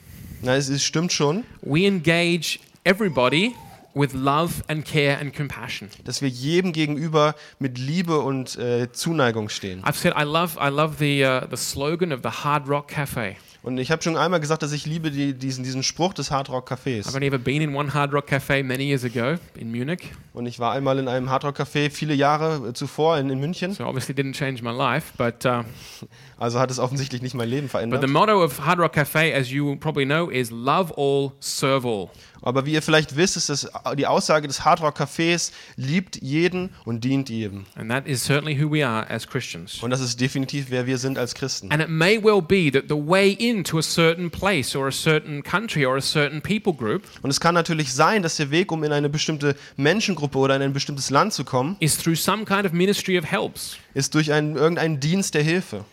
Na, 0.42 0.54
es, 0.54 0.68
es 0.68 0.84
stimmt 0.84 1.12
schon, 1.12 1.44
we 1.62 1.86
engage 1.86 2.60
everybody 2.84 3.54
with 3.94 4.12
love 4.12 4.62
and 4.68 4.84
care 4.84 5.18
and 5.18 5.34
compassion. 5.34 5.88
dass 6.04 6.22
wir 6.22 6.28
jedem 6.28 6.72
gegenüber 6.72 7.34
mit 7.58 7.78
Liebe 7.78 8.18
und 8.20 8.56
äh, 8.56 8.92
Zuneigung 8.92 9.48
stehen. 9.48 9.82
I've 9.82 9.94
said 9.96 10.14
I 10.16 10.22
love 10.24 10.56
I 10.60 10.68
love 10.70 10.96
the 10.98 11.24
uh, 11.24 11.48
the 11.50 11.56
slogan 11.56 12.12
of 12.12 12.20
the 12.22 12.44
Hard 12.44 12.68
Rock 12.68 12.88
Cafe. 12.88 13.36
Und 13.68 13.76
ich 13.76 13.90
habe 13.90 14.02
schon 14.02 14.16
einmal 14.16 14.40
gesagt, 14.40 14.62
dass 14.62 14.72
ich 14.72 14.86
liebe 14.86 15.10
die, 15.10 15.34
diesen, 15.34 15.62
diesen 15.62 15.82
Spruch 15.82 16.14
des 16.14 16.30
Hard 16.30 16.48
Rock 16.48 16.72
I've 16.72 16.78
Cafés. 16.78 17.14
only 17.14 17.26
ever 17.26 17.36
been 17.36 17.60
in 17.60 17.74
one 17.74 17.92
Hard 17.92 18.14
Rock 18.14 18.28
Cafe 18.28 18.62
many 18.62 18.84
years 18.84 19.04
ago 19.04 19.34
in 19.58 19.70
Munich, 19.70 20.10
Und 20.32 20.46
ich 20.46 20.58
war 20.58 20.72
einmal 20.72 20.98
in 20.98 21.06
einem 21.06 21.28
Hard 21.28 21.44
Rock 21.44 21.60
Café 21.60 21.90
viele 21.90 22.14
Jahre 22.14 22.68
äh, 22.68 22.72
zuvor 22.72 23.18
in, 23.18 23.28
in 23.28 23.38
München. 23.40 23.74
so 23.74 23.84
obviously 23.84 24.14
didn't 24.14 24.32
change 24.32 24.62
my 24.62 24.70
life. 24.70 25.12
But 25.18 25.44
uh, 25.44 25.64
Also 26.38 26.60
hat 26.60 26.70
es 26.70 26.78
offensichtlich 26.78 27.20
nicht 27.20 27.34
mein 27.34 27.48
Leben 27.48 27.66
but 27.66 27.72
verändert. 27.72 28.00
the 28.00 28.06
motto 28.06 28.42
of 28.42 28.64
Hard 28.64 28.78
Rock 28.78 28.92
Cafe, 28.92 29.34
as 29.34 29.50
you 29.50 29.74
probably 29.76 30.06
know, 30.06 30.30
is 30.30 30.50
love 30.52 30.94
all, 30.96 31.32
serve 31.40 31.86
all. 31.86 32.08
Aber 32.40 32.64
wie 32.64 32.74
ihr 32.74 32.82
vielleicht 32.82 33.16
wisst, 33.16 33.36
ist 33.36 33.48
das 33.48 33.68
die 33.96 34.06
Aussage 34.06 34.46
des 34.46 34.64
Hard 34.64 34.80
Rock 34.80 35.00
Cafés, 35.00 35.50
liebt 35.74 36.22
jeden 36.22 36.70
und 36.84 37.02
dient 37.02 37.28
jedem. 37.28 37.66
And 37.74 37.90
that 37.90 38.06
is 38.06 38.24
certainly 38.24 38.56
who 38.56 38.70
we 38.70 38.86
are 38.86 39.10
as 39.10 39.26
Christians. 39.26 39.82
Und 39.82 39.90
das 39.90 40.00
ist 40.00 40.20
definitiv, 40.20 40.66
wer 40.70 40.86
wir 40.86 40.98
sind 40.98 41.18
als 41.18 41.34
Christen. 41.34 41.72
And 41.72 41.82
it 41.82 41.88
may 41.88 42.22
well 42.22 42.40
be 42.40 42.70
that 42.70 42.84
the 42.88 42.94
way 42.94 43.32
into 43.58 43.78
a 43.78 43.82
certain 43.82 44.30
place 44.30 44.74
or 44.74 44.88
a 44.88 44.92
certain 44.92 45.42
country 45.42 45.84
or 45.84 45.96
a 45.96 46.00
certain 46.00 46.40
people 46.40 46.72
group 46.72 47.02
Und 47.22 47.30
es 47.30 47.40
kann 47.40 47.54
natürlich 47.54 47.92
sein, 47.92 48.22
dass 48.22 48.36
der 48.36 48.50
Weg, 48.50 48.72
um 48.72 48.84
in 48.84 48.92
eine 48.92 49.08
bestimmte 49.08 49.56
Menschengruppe 49.76 50.38
oder 50.38 50.56
in 50.56 50.62
ein 50.62 50.72
bestimmtes 50.72 51.10
Land 51.10 51.32
zu 51.32 51.44
kommen, 51.44 51.76
is 51.80 51.98
through 51.98 52.16
some 52.16 52.44
kind 52.44 52.64
of 52.64 52.72
ministry 52.72 53.18
of 53.18 53.30
helps. 53.30 53.76
ist 53.94 54.14
durch 54.14 54.32
einen, 54.32 54.56
irgendeinen 54.56 55.00
Dienst 55.00 55.34
der 55.34 55.42
Hilfe. 55.42 55.84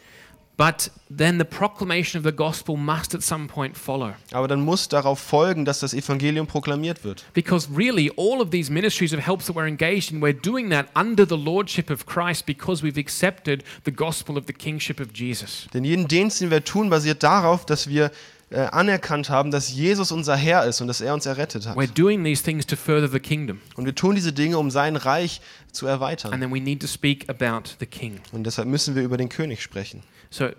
But 0.58 0.90
then 1.10 1.38
the 1.38 1.46
proclamation 1.46 2.18
of 2.18 2.24
the 2.24 2.32
gospel 2.32 2.78
must 2.78 3.14
at 3.14 3.22
some 3.22 3.48
point 3.48 3.78
follow. 3.78 4.14
Aber 4.32 4.48
dann 4.48 4.62
muss 4.62 4.88
darauf 4.88 5.20
folgen, 5.20 5.66
dass 5.66 5.80
das 5.80 5.94
Evangelium 5.94 6.48
proklamiert 6.48 7.04
wird. 7.04 7.26
Because 7.34 7.68
really, 7.76 8.10
all 8.16 8.42
of 8.42 8.52
these 8.52 8.72
ministries 8.72 9.14
of 9.14 9.20
helps 9.20 9.48
that 9.48 9.56
we're 9.56 9.68
engaged 9.68 10.12
in, 10.12 10.22
we're 10.22 10.34
doing 10.34 10.70
that 10.70 10.88
under 10.96 11.28
the 11.28 11.36
lordship 11.36 11.90
of 11.90 12.06
Christ 12.06 12.46
because 12.46 12.82
we've 12.82 13.00
accepted 13.00 13.64
the 13.84 13.92
gospel 13.92 14.38
of 14.38 14.46
the 14.48 14.54
kingship 14.54 15.02
of 15.02 15.14
Jesus. 15.14 15.68
Denn 15.74 15.84
jeden 15.84 16.08
Dienst, 16.08 16.40
den 16.40 16.52
wir 16.52 16.64
tun, 16.64 16.90
basiert 16.90 17.24
darauf, 17.24 17.66
dass 17.66 17.90
wir 17.90 18.12
äh, 18.56 18.68
anerkannt 18.72 19.30
haben, 19.30 19.52
dass 19.52 19.72
Jesus 19.74 20.12
unser 20.12 20.36
Herr 20.36 20.66
ist 20.66 20.80
und 20.82 20.88
dass 20.88 21.02
er 21.02 21.14
uns 21.14 21.26
errettet 21.26 21.68
hat. 21.68 21.78
We're 21.78 21.92
doing 21.94 22.24
these 22.24 22.42
things 22.42 22.66
to 22.66 22.76
further 22.76 23.10
the 23.10 23.20
kingdom. 23.20 23.60
Und 23.76 23.86
wir 23.86 23.94
tun 23.94 24.16
diese 24.16 24.32
Dinge, 24.32 24.58
um 24.58 24.72
sein 24.72 24.96
Reich 24.96 25.42
zu 25.72 25.86
erweitern. 25.88 26.32
And 26.34 26.42
then 26.42 26.54
we 26.54 26.60
need 26.62 26.82
to 26.82 26.88
speak 26.88 27.30
about 27.30 27.70
the 27.80 27.86
king. 27.86 28.20
Und 28.32 28.46
deshalb 28.46 28.68
müssen 28.68 28.96
wir 28.96 29.04
über 29.04 29.18
den 29.18 29.30
König 29.30 29.62
sprechen. 29.62 30.04
So, 30.30 30.50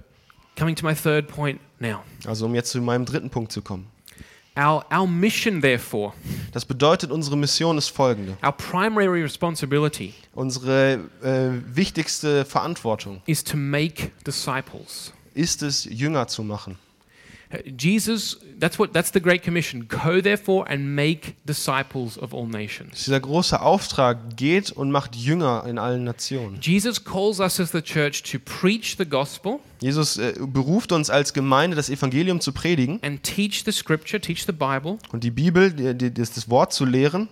coming 0.59 0.76
to 0.76 0.87
my 0.87 0.95
third 0.95 1.26
point 1.29 1.59
now. 1.81 2.00
Also 2.26 2.47
um 2.47 2.55
jetzt 2.55 2.71
zu 2.71 2.81
meinem 2.83 3.05
dritten 3.07 3.31
Punkt 3.31 3.50
zu 3.53 3.62
kommen. 3.62 3.87
Our, 4.59 4.85
our 4.91 5.07
mission, 5.07 5.61
therefore, 5.61 6.15
Das 6.53 6.65
bedeutet, 6.65 7.11
unsere 7.11 7.37
Mission 7.37 7.76
ist 7.76 7.88
folgende. 7.91 8.38
our 8.43 8.53
primary 8.53 9.23
responsibility 9.23 10.15
Unsere 10.35 11.00
äh, 11.23 11.50
wichtigste 11.76 12.45
Verantwortung 12.47 13.21
is 13.26 13.45
to 13.45 13.57
make 13.59 14.11
disciples. 14.26 15.12
ist 15.35 15.62
es, 15.62 15.85
Jünger 15.85 16.26
zu 16.29 16.43
machen. 16.43 16.79
Jesus, 17.65 18.38
that's 18.59 18.79
what 18.79 18.93
that's 18.93 19.12
the 19.12 19.21
great 19.21 19.43
commission. 19.43 19.87
Go 19.88 20.21
therefore 20.21 20.69
and 20.69 20.95
make 20.97 21.37
disciples 21.47 22.19
of 22.19 22.35
all 22.35 22.47
nations. 22.47 23.05
Dieser 23.05 23.21
große 23.21 23.61
Auftrag 23.61 24.37
geht 24.37 24.73
und 24.73 24.91
macht 24.91 25.15
Jünger 25.15 25.65
in 25.69 25.79
allen 25.79 26.05
Nationen. 26.05 26.59
Jesus 26.61 27.05
calls 27.05 27.38
us 27.38 27.61
as 27.61 27.71
the 27.71 27.83
church 27.83 28.23
to 28.25 28.38
preach 28.38 28.97
the 28.99 29.07
gospel 29.07 29.61
Jesus 29.81 30.17
äh, 30.17 30.35
beruft 30.38 30.93
uns 30.93 31.11
als 31.11 31.33
Gemeinde, 31.35 31.76
das 31.76 31.91
Evangelium 31.91 32.41
zu 32.41 32.53
predigen 32.53 32.99
and 33.03 33.23
teach 33.23 33.62
the 33.65 33.73
scripture, 33.73 34.21
teach 34.21 34.45
the 34.47 34.53
Bible 34.53 34.99
und 35.12 35.23
die 35.23 35.31
Bibel, 35.31 35.73
die, 35.73 35.95
die, 35.95 36.12
das, 36.12 36.33
das 36.33 36.49
Wort 36.49 36.73
zu 36.73 36.85
lehren, 36.85 37.29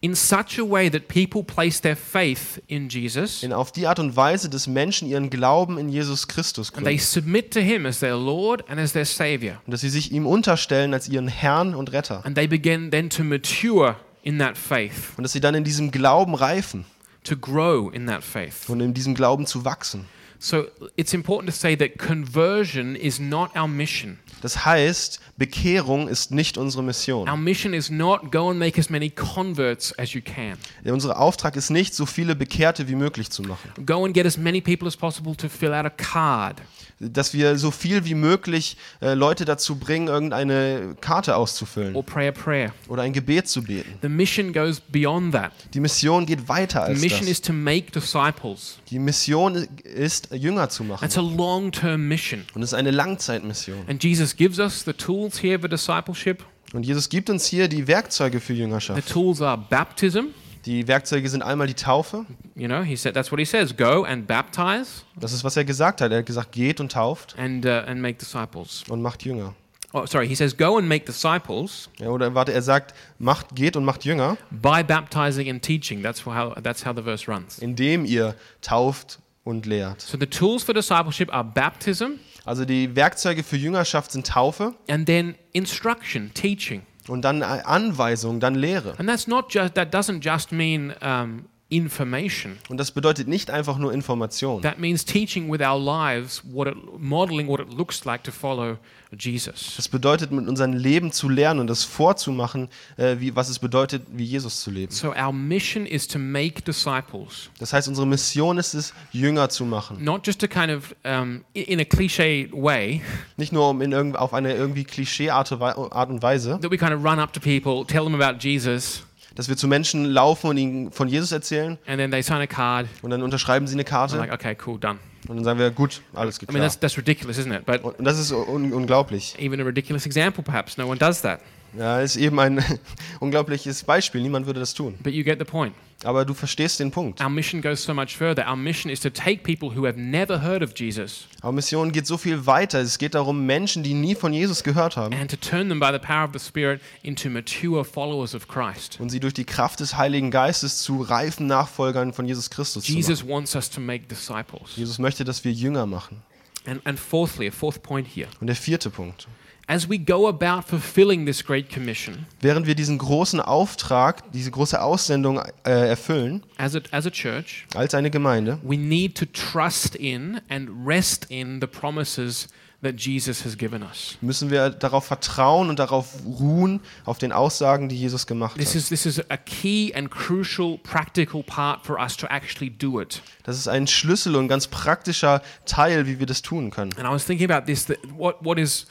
in 0.00 0.14
such 0.14 0.58
a 0.58 0.62
way 0.68 0.90
that 0.90 1.08
people 1.08 1.42
place 1.42 1.80
their 1.80 1.96
faith 1.96 2.60
in 2.66 2.88
Jesus 2.88 3.42
in, 3.42 3.52
auf 3.52 3.72
die 3.72 3.86
Art 3.86 3.98
und 3.98 4.16
Weise, 4.16 4.48
dass 4.48 4.66
Menschen 4.66 5.08
ihren 5.08 5.30
Glauben 5.30 5.78
in 5.78 5.88
Jesus 5.88 6.28
Christus 6.28 6.68
and 6.74 6.84
they 6.84 6.96
gründen. 6.96 7.00
submit 7.00 7.52
to 7.52 7.60
him 7.60 7.86
as 7.86 7.98
their 8.00 8.16
Lord 8.16 8.68
and 8.68 8.78
as 8.80 8.92
their 8.92 9.04
savior. 9.04 9.60
Und 9.66 9.72
dass 9.72 9.80
sie 9.80 9.88
sich 9.90 10.12
ihm 10.12 10.26
unterstellen 10.26 10.94
als 10.94 11.08
ihren 11.08 11.28
Herrn 11.28 11.74
und 11.74 11.92
Retter. 11.92 12.24
And 12.24 12.34
they 12.36 12.46
begin 12.46 12.90
then 12.90 13.10
to 13.10 13.24
mature 13.24 13.96
in 14.22 14.38
that 14.38 14.56
faith, 14.58 15.12
Und 15.16 15.24
dass 15.24 15.32
sie 15.32 15.40
dann 15.40 15.54
in 15.54 15.64
diesem 15.64 15.90
Glauben 15.90 16.34
reifen 16.34 16.84
to 17.24 17.36
grow 17.36 17.92
in 17.92 18.06
that 18.06 18.22
faith. 18.24 18.68
und 18.68 18.80
in 18.80 18.94
diesem 18.94 19.14
Glauben 19.14 19.46
zu 19.46 19.64
wachsen. 19.64 20.06
So 20.40 20.66
it's 20.96 21.14
important 21.14 21.52
to 21.52 21.56
say 21.58 21.76
that 21.76 21.98
conversion 21.98 22.94
is 22.94 23.18
not 23.18 23.56
our 23.56 23.66
mission. 23.66 24.18
Das 24.40 24.64
heißt, 24.64 25.18
Bekehrung 25.36 26.06
ist 26.06 26.30
nicht 26.30 26.58
unsere 26.58 26.84
Mission. 26.84 27.28
Our 27.28 27.36
mission 27.36 27.74
is 27.74 27.90
not 27.90 28.30
go 28.30 28.50
and 28.50 28.58
make 28.58 28.78
as 28.78 28.88
many 28.88 29.10
converts 29.10 29.92
as 29.98 30.12
you 30.12 30.20
can. 30.20 30.56
Unser 30.84 31.18
Auftrag 31.18 31.56
ist 31.56 31.70
nicht, 31.70 31.92
so 31.92 32.06
viele 32.06 32.36
Bekehrte 32.36 32.86
wie 32.88 32.94
möglich 32.94 33.30
zu 33.30 33.42
machen. 33.42 33.72
Go 33.84 34.04
and 34.04 34.14
get 34.14 34.26
as 34.26 34.36
many 34.36 34.60
people 34.60 34.86
as 34.86 34.96
possible 34.96 35.34
to 35.36 35.48
fill 35.48 35.72
out 35.74 35.86
a 35.86 35.90
card. 35.90 36.62
Dass 37.00 37.32
wir 37.32 37.56
so 37.58 37.70
viel 37.70 38.04
wie 38.04 38.14
möglich 38.14 38.76
äh, 39.00 39.14
Leute 39.14 39.44
dazu 39.44 39.76
bringen, 39.76 40.08
irgendeine 40.08 40.96
Karte 41.00 41.36
auszufüllen 41.36 41.94
or 41.94 42.04
pray 42.04 42.28
a 42.28 42.32
prayer. 42.32 42.72
oder 42.88 43.02
ein 43.02 43.12
Gebet 43.12 43.48
zu 43.48 43.62
beten. 43.62 43.98
The 44.02 44.08
mission 44.08 44.52
goes 44.52 44.80
beyond 44.80 45.32
that. 45.32 45.52
Die 45.74 45.80
Mission 45.80 46.26
geht 46.26 46.48
weiter 46.48 46.84
The 46.86 46.92
als 46.92 47.00
mission 47.00 47.20
das. 47.20 47.30
is 47.30 47.40
to 47.40 47.52
make 47.52 47.92
disciples. 47.92 48.78
Die 48.90 48.98
Mission 48.98 49.68
ist, 49.84 50.27
Jünger 50.30 50.68
zu 50.68 50.84
machen. 50.84 51.00
That's 51.02 51.18
a 51.18 51.22
long 51.22 51.72
term 51.72 52.08
mission. 52.08 52.44
Und 52.54 52.62
es 52.62 52.70
ist 52.70 52.74
eine 52.74 52.90
Langzeitmission. 52.90 53.78
And 53.88 54.02
Jesus 54.02 54.36
gives 54.36 54.58
us 54.58 54.84
the 54.84 54.92
tools 54.92 55.42
here 55.42 55.58
for 55.58 55.68
discipleship. 55.68 56.44
Und 56.72 56.84
Jesus 56.84 57.08
gibt 57.08 57.30
uns 57.30 57.46
hier 57.46 57.68
die 57.68 57.86
Werkzeuge 57.86 58.40
für 58.40 58.52
The 58.52 58.58
Jüngerschaft. 58.60 59.08
tools 59.08 59.40
are 59.40 59.58
baptism. 59.70 60.26
Die 60.66 60.86
Werkzeuge 60.86 61.28
sind 61.30 61.40
einmal 61.42 61.66
die 61.66 61.74
Taufe. 61.74 62.26
You 62.54 62.66
know, 62.66 62.82
he 62.82 62.94
said 62.96 63.14
that's 63.14 63.30
what 63.32 63.38
he 63.38 63.44
says 63.46 63.74
go 63.76 64.04
and 64.04 64.26
baptize 64.26 65.02
Das 65.18 65.32
ist, 65.32 65.44
was 65.44 65.56
er 65.56 65.64
gesagt 65.64 66.00
hat. 66.02 66.12
Er 66.12 66.18
hat 66.18 66.26
gesagt, 66.26 66.52
geht 66.52 66.80
und 66.80 66.92
tauft 66.92 67.36
and, 67.38 67.64
uh, 67.64 67.68
and 67.86 68.02
make 68.02 68.18
disciples. 68.18 68.84
und 68.88 69.00
macht 69.00 69.24
Jünger. 69.24 69.54
Oh, 69.94 70.04
sorry, 70.04 70.28
he 70.28 70.34
says 70.34 70.54
go 70.54 70.76
and 70.76 70.86
make 70.86 71.06
disciples 71.06 71.88
Ja, 71.98 72.08
oder 72.08 72.34
warte, 72.34 72.52
er 72.52 72.60
sagt, 72.60 72.92
macht, 73.18 73.54
geht 73.56 73.74
und 73.74 73.86
macht 73.86 74.04
Jünger, 74.04 74.36
by 74.50 74.82
baptizing 74.86 75.48
and 75.48 75.62
teaching. 75.62 76.02
That's 76.02 76.26
how, 76.26 76.54
that's 76.62 76.84
how 76.84 76.94
the 76.94 77.02
verse 77.02 77.26
runs. 77.30 77.58
indem 77.60 78.04
ihr 78.04 78.34
tauft 78.60 79.20
und 79.48 79.64
lehrt. 79.66 80.02
So 80.02 80.18
the 80.18 80.26
tools 80.26 80.62
for 80.62 80.74
discipleship 80.74 81.32
are 81.32 81.42
baptism 81.44 82.18
Also 82.44 82.64
die 82.64 82.94
Werkzeuge 82.94 83.42
für 83.42 83.56
Jüngerschaft 83.56 84.12
sind 84.12 84.26
Taufe 84.26 84.74
and 84.88 85.06
then 85.06 85.34
instruction, 85.52 86.30
teaching. 86.34 86.82
und 87.08 87.22
dann 87.22 87.42
Anweisung, 87.42 88.40
dann 88.40 88.54
Lehre. 88.54 88.94
And 88.98 89.08
that's 89.08 89.26
not 89.26 89.52
just 89.52 89.74
that 89.74 89.94
doesn't 89.94 90.22
just 90.22 90.52
mean 90.52 90.94
um, 91.02 91.46
information. 91.70 92.56
Und 92.70 92.78
das 92.78 92.90
bedeutet 92.90 93.28
nicht 93.28 93.50
einfach 93.50 93.76
nur 93.76 93.92
Information. 93.92 94.62
That 94.62 94.78
means 94.78 95.04
teaching 95.04 95.50
with 95.52 95.60
our 95.60 95.78
lives, 95.78 96.42
what 96.50 96.66
it, 96.66 96.74
modeling 96.98 97.46
what 97.46 97.60
it 97.60 97.72
looks 97.72 98.04
like 98.04 98.24
to 98.24 98.32
follow 98.32 98.78
Jesus. 99.16 99.74
Das 99.76 99.88
bedeutet, 99.88 100.32
mit 100.32 100.48
unserem 100.48 100.72
Leben 100.74 101.12
zu 101.12 101.28
lernen 101.28 101.60
und 101.60 101.66
das 101.66 101.84
vorzumachen, 101.84 102.68
äh, 102.96 103.16
wie, 103.18 103.34
was 103.34 103.48
es 103.48 103.58
bedeutet, 103.58 104.02
wie 104.10 104.24
Jesus 104.24 104.60
zu 104.62 104.70
leben. 104.70 104.92
So 104.92 105.12
our 105.14 105.32
mission 105.32 105.86
is 105.86 106.06
to 106.08 106.18
make 106.18 106.62
disciples, 106.62 107.50
Das 107.58 107.72
heißt, 107.72 107.88
unsere 107.88 108.06
Mission 108.06 108.58
ist 108.58 108.74
es, 108.74 108.94
Jünger 109.12 109.48
zu 109.50 109.64
machen. 109.64 110.02
not 110.02 110.26
just 110.26 110.40
to 110.40 110.48
kind 110.48 110.70
of 110.70 110.94
um, 111.04 111.44
in 111.54 111.80
a 111.80 111.84
cliche 111.84 112.48
way 112.52 113.02
Nicht 113.36 113.52
nur 113.52 113.68
um 113.70 113.82
in 113.82 113.92
irgend, 113.92 114.16
auf 114.18 114.32
eine 114.34 114.54
irgendwie 114.54 114.84
Klischee-Art 114.84 115.52
Art 115.52 116.10
und 116.10 116.22
Weise, 116.22 116.58
that 116.60 116.70
we 116.70 116.76
kind 116.78 116.92
of 116.92 117.02
run 117.04 117.18
up 117.18 117.32
to 117.32 117.40
people, 117.40 117.84
tell 117.86 118.04
them 118.04 118.14
about 118.20 118.38
Jesus, 118.40 119.02
dass 119.38 119.48
wir 119.48 119.56
zu 119.56 119.68
Menschen 119.68 120.04
laufen 120.04 120.48
und 120.50 120.56
ihnen 120.56 120.90
von 120.90 121.06
Jesus 121.06 121.30
erzählen 121.30 121.78
and 121.86 121.98
then 121.98 122.10
they 122.10 122.22
sign 122.22 122.40
a 122.40 122.46
card. 122.48 122.88
und 123.02 123.10
dann 123.10 123.22
unterschreiben 123.22 123.68
sie 123.68 123.74
eine 123.74 123.82
I'm 123.84 123.86
Karte 123.86 124.16
like, 124.16 124.32
okay, 124.32 124.56
cool, 124.66 124.80
done. 124.80 124.98
und 125.28 125.36
dann 125.36 125.44
sagen 125.44 125.60
wir, 125.60 125.70
gut, 125.70 126.02
alles 126.12 126.42
I 126.42 126.46
mean, 126.52 126.60
that's 126.60 126.78
that's 126.78 126.96
ridiculous, 126.98 127.38
isn't 127.38 127.56
it? 127.56 127.64
But 127.64 127.84
Und 127.84 128.04
das 128.04 128.18
ist 128.18 128.32
un 128.32 128.72
unglaublich. 128.72 129.36
even 129.38 129.60
a 129.60 129.64
ridiculous 129.64 130.06
example, 130.06 130.42
perhaps. 130.42 130.76
No 130.76 130.88
one 130.88 130.98
does 130.98 131.22
that. 131.22 131.38
Ja, 131.76 132.00
ist 132.00 132.16
eben 132.16 132.38
ein 132.40 132.64
unglaubliches 133.20 133.82
Beispiel. 133.82 134.20
Niemand 134.22 134.46
würde 134.46 134.60
das 134.60 134.74
tun. 134.74 134.94
But 135.02 135.12
you 135.12 135.24
get 135.24 135.38
the 135.38 135.44
point. 135.44 135.74
Aber 136.04 136.24
du 136.24 136.32
verstehst 136.32 136.78
den 136.78 136.92
Punkt. 136.92 137.20
Our 137.20 137.28
mission 137.28 137.60
goes 137.60 137.82
so 137.82 137.92
much 137.92 138.16
further. 138.16 138.48
Our 138.48 138.54
mission 138.56 138.88
is 138.88 139.00
to 139.00 139.10
take 139.10 139.42
people 139.42 139.76
who 139.76 139.84
have 139.84 139.98
never 139.98 140.40
heard 140.40 140.62
of 140.62 140.72
Jesus 140.76 141.26
Aber 141.40 141.52
Mission 141.52 141.90
geht 141.90 142.06
so 142.06 142.16
viel 142.16 142.46
weiter. 142.46 142.80
Es 142.80 142.98
geht 142.98 143.14
darum, 143.14 143.46
Menschen, 143.46 143.82
die 143.82 143.94
nie 143.94 144.14
von 144.14 144.32
Jesus 144.32 144.62
gehört 144.62 144.96
haben, 144.96 145.12
and 145.12 145.28
to 145.28 145.36
turn 145.36 145.68
them 145.68 145.80
by 145.80 145.90
the 145.92 145.98
power 145.98 146.24
of 146.24 146.30
the 146.32 146.38
Spirit 146.38 146.80
into 147.02 147.28
mature 147.28 147.84
followers 147.84 148.34
of 148.34 148.46
Christ. 148.46 149.00
und 149.00 149.10
sie 149.10 149.18
durch 149.18 149.34
die 149.34 149.44
Kraft 149.44 149.80
des 149.80 149.96
Heiligen 149.96 150.30
Geistes 150.30 150.78
zu 150.78 151.02
reifen 151.02 151.48
Nachfolgern 151.48 152.12
von 152.12 152.26
Jesus 152.26 152.48
Christus 152.48 152.84
zu 152.84 152.92
machen. 152.92 152.96
Jesus 152.96 153.26
wants 153.26 153.56
us 153.56 153.68
to 153.68 153.80
make 153.80 154.04
disciples. 154.06 154.76
Jesus 154.76 155.00
möchte, 155.00 155.24
dass 155.24 155.42
wir 155.44 155.52
Jünger 155.52 155.86
machen. 155.86 156.22
And, 156.64 156.84
and 156.86 156.98
fourthly, 156.98 157.48
a 157.48 157.50
fourth 157.50 157.82
point 157.82 158.06
here. 158.06 158.28
Und 158.40 158.46
der 158.46 158.56
vierte 158.56 158.90
Punkt. 158.90 159.26
As 159.70 159.86
we 159.86 159.98
go 159.98 160.28
about 160.28 160.62
fulfilling 160.66 161.26
this 161.26 161.44
great 161.44 161.70
commission 161.70 162.24
Während 162.40 162.66
wir 162.66 162.74
diesen 162.74 162.96
großen 162.96 163.38
Auftrag, 163.38 164.22
diese 164.32 164.50
große 164.50 164.80
Aussendung 164.80 165.42
äh, 165.64 165.88
erfüllen, 165.88 166.42
as 166.56 166.74
a, 166.74 166.80
as 166.90 167.06
a 167.06 167.10
church, 167.10 167.66
als 167.74 167.92
eine 167.92 168.10
Gemeinde, 168.10 168.58
we 168.62 168.78
need 168.78 169.14
to 169.18 169.26
trust 169.26 169.94
in 169.94 170.40
and 170.48 170.70
rest 170.86 171.26
in 171.28 171.60
the 171.60 171.66
promises 171.66 172.48
that 172.82 172.94
Jesus 172.98 173.44
has 173.44 173.58
given 173.58 173.82
us. 173.82 174.16
müssen 174.22 174.50
wir 174.50 174.70
darauf 174.70 175.04
vertrauen 175.04 175.68
und 175.68 175.78
darauf 175.78 176.14
ruhen, 176.24 176.80
auf 177.04 177.18
den 177.18 177.32
Aussagen, 177.32 177.90
die 177.90 177.96
Jesus 177.98 178.26
gemacht 178.26 178.56
This 178.56 178.70
hat. 178.70 178.76
is, 178.76 178.88
this 178.88 179.04
is 179.04 179.20
a 179.28 179.36
key 179.36 179.92
and 179.94 180.10
crucial 180.10 180.78
practical 180.78 181.42
part 181.42 181.84
for 181.84 181.98
us 181.98 182.16
to 182.16 182.26
actually 182.28 182.70
do 182.70 183.02
it. 183.02 183.20
Das 183.42 183.58
ist 183.58 183.68
ein 183.68 183.86
Schlüssel 183.86 184.34
und 184.36 184.48
ganz 184.48 184.66
praktischer 184.68 185.42
Teil, 185.66 186.06
wie 186.06 186.18
wir 186.20 186.26
das 186.26 186.40
tun 186.40 186.70
können. 186.70 186.92
And 186.96 187.06
I 187.06 187.10
was 187.12 187.26
thinking 187.26 187.50
about 187.50 187.66
this 187.66 187.84
that 187.84 187.98
what, 188.16 188.36
what 188.42 188.58
is 188.58 188.86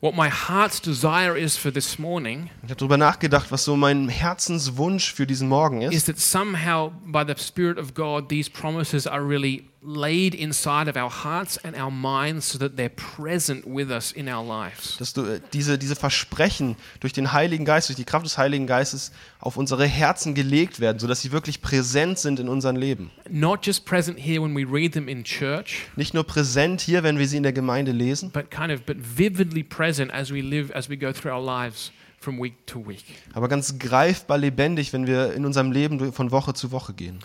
what 0.00 0.14
my 0.14 0.28
heart's 0.28 0.80
desire 0.80 1.36
is 1.36 1.56
for 1.56 1.70
this 1.72 1.98
morning 1.98 2.50
Ich 2.62 2.70
habe 2.70 2.76
darüber 2.76 2.96
nachgedacht, 2.96 3.50
was 3.50 3.64
so 3.64 3.76
mein 3.76 4.08
Herzenswunsch 4.08 5.12
für 5.12 5.26
diesen 5.26 5.48
Morgen 5.48 5.82
is 5.82 5.94
ist, 5.94 6.06
that 6.06 6.18
somehow 6.18 6.92
by 7.06 7.24
the 7.24 7.34
Spirit 7.40 7.78
of 7.78 7.94
God 7.94 8.28
these 8.28 8.50
promises 8.50 9.06
are 9.06 9.22
really 9.26 9.69
laid 9.82 10.34
inside 10.34 10.90
of 10.90 10.96
our 10.96 11.08
hearts 11.10 11.56
and 11.64 11.74
our 11.74 11.90
minds 11.90 12.46
so 12.50 12.58
that 12.58 12.76
they're 12.76 12.90
present 12.90 13.64
with 13.66 13.90
us 13.90 14.12
in 14.12 14.28
our 14.28 14.44
lives. 14.46 14.96
dass 14.98 15.14
du 15.14 15.24
äh, 15.24 15.40
diese, 15.54 15.78
diese 15.78 15.96
Versprechen 15.96 16.76
durch 17.00 17.12
den 17.14 17.32
Heiligen 17.32 17.64
Geist, 17.64 17.88
durch 17.88 17.96
die 17.96 18.04
Kraft 18.04 18.26
des 18.26 18.36
Heiligen 18.36 18.66
Geistes 18.66 19.10
auf 19.38 19.56
unsere 19.56 19.86
Herzen 19.86 20.34
gelegt 20.34 20.80
werden, 20.80 20.98
sodass 20.98 21.22
sie 21.22 21.32
wirklich 21.32 21.62
präsent 21.62 22.18
sind 22.18 22.38
in 22.40 22.48
unserem 22.48 22.76
Leben. 22.76 23.10
Not 23.30 23.64
just 23.64 23.86
present 23.86 24.18
here 24.18 24.42
when 24.42 24.54
we 24.54 24.66
read 24.70 24.92
them 24.92 25.08
in 25.08 25.24
church, 25.24 25.86
Nicht 25.96 26.12
nur 26.12 26.24
präsent 26.24 26.82
hier, 26.82 27.02
wenn 27.02 27.18
wir 27.18 27.26
sie 27.26 27.38
in 27.38 27.42
der 27.42 27.54
Gemeinde 27.54 27.92
lesen, 27.92 28.30
but 28.32 28.50
kind 28.50 28.70
of 28.70 28.82
but 28.82 28.98
vividly 29.00 29.62
present 29.62 30.12
as 30.12 30.30
we 30.30 30.42
live 30.42 30.70
as 30.74 30.90
we 30.90 30.96
go 30.98 31.10
through 31.12 31.32
our 31.32 31.42
lives 31.42 31.90
from 32.20 32.38
week 32.38 32.66
to 32.66 32.86
week. 32.86 33.04
aber 33.32 33.48
ganz 33.48 33.78
greifbar 33.78 34.36
lebendig, 34.36 34.92
wenn 34.92 35.06
wir 35.06 35.32
in 35.32 35.46
unserem 35.46 35.72
Leben 35.72 36.12
von 36.12 36.30
Woche 36.32 36.52
zu 36.52 36.70
Woche 36.70 36.92
gehen. 36.92 37.20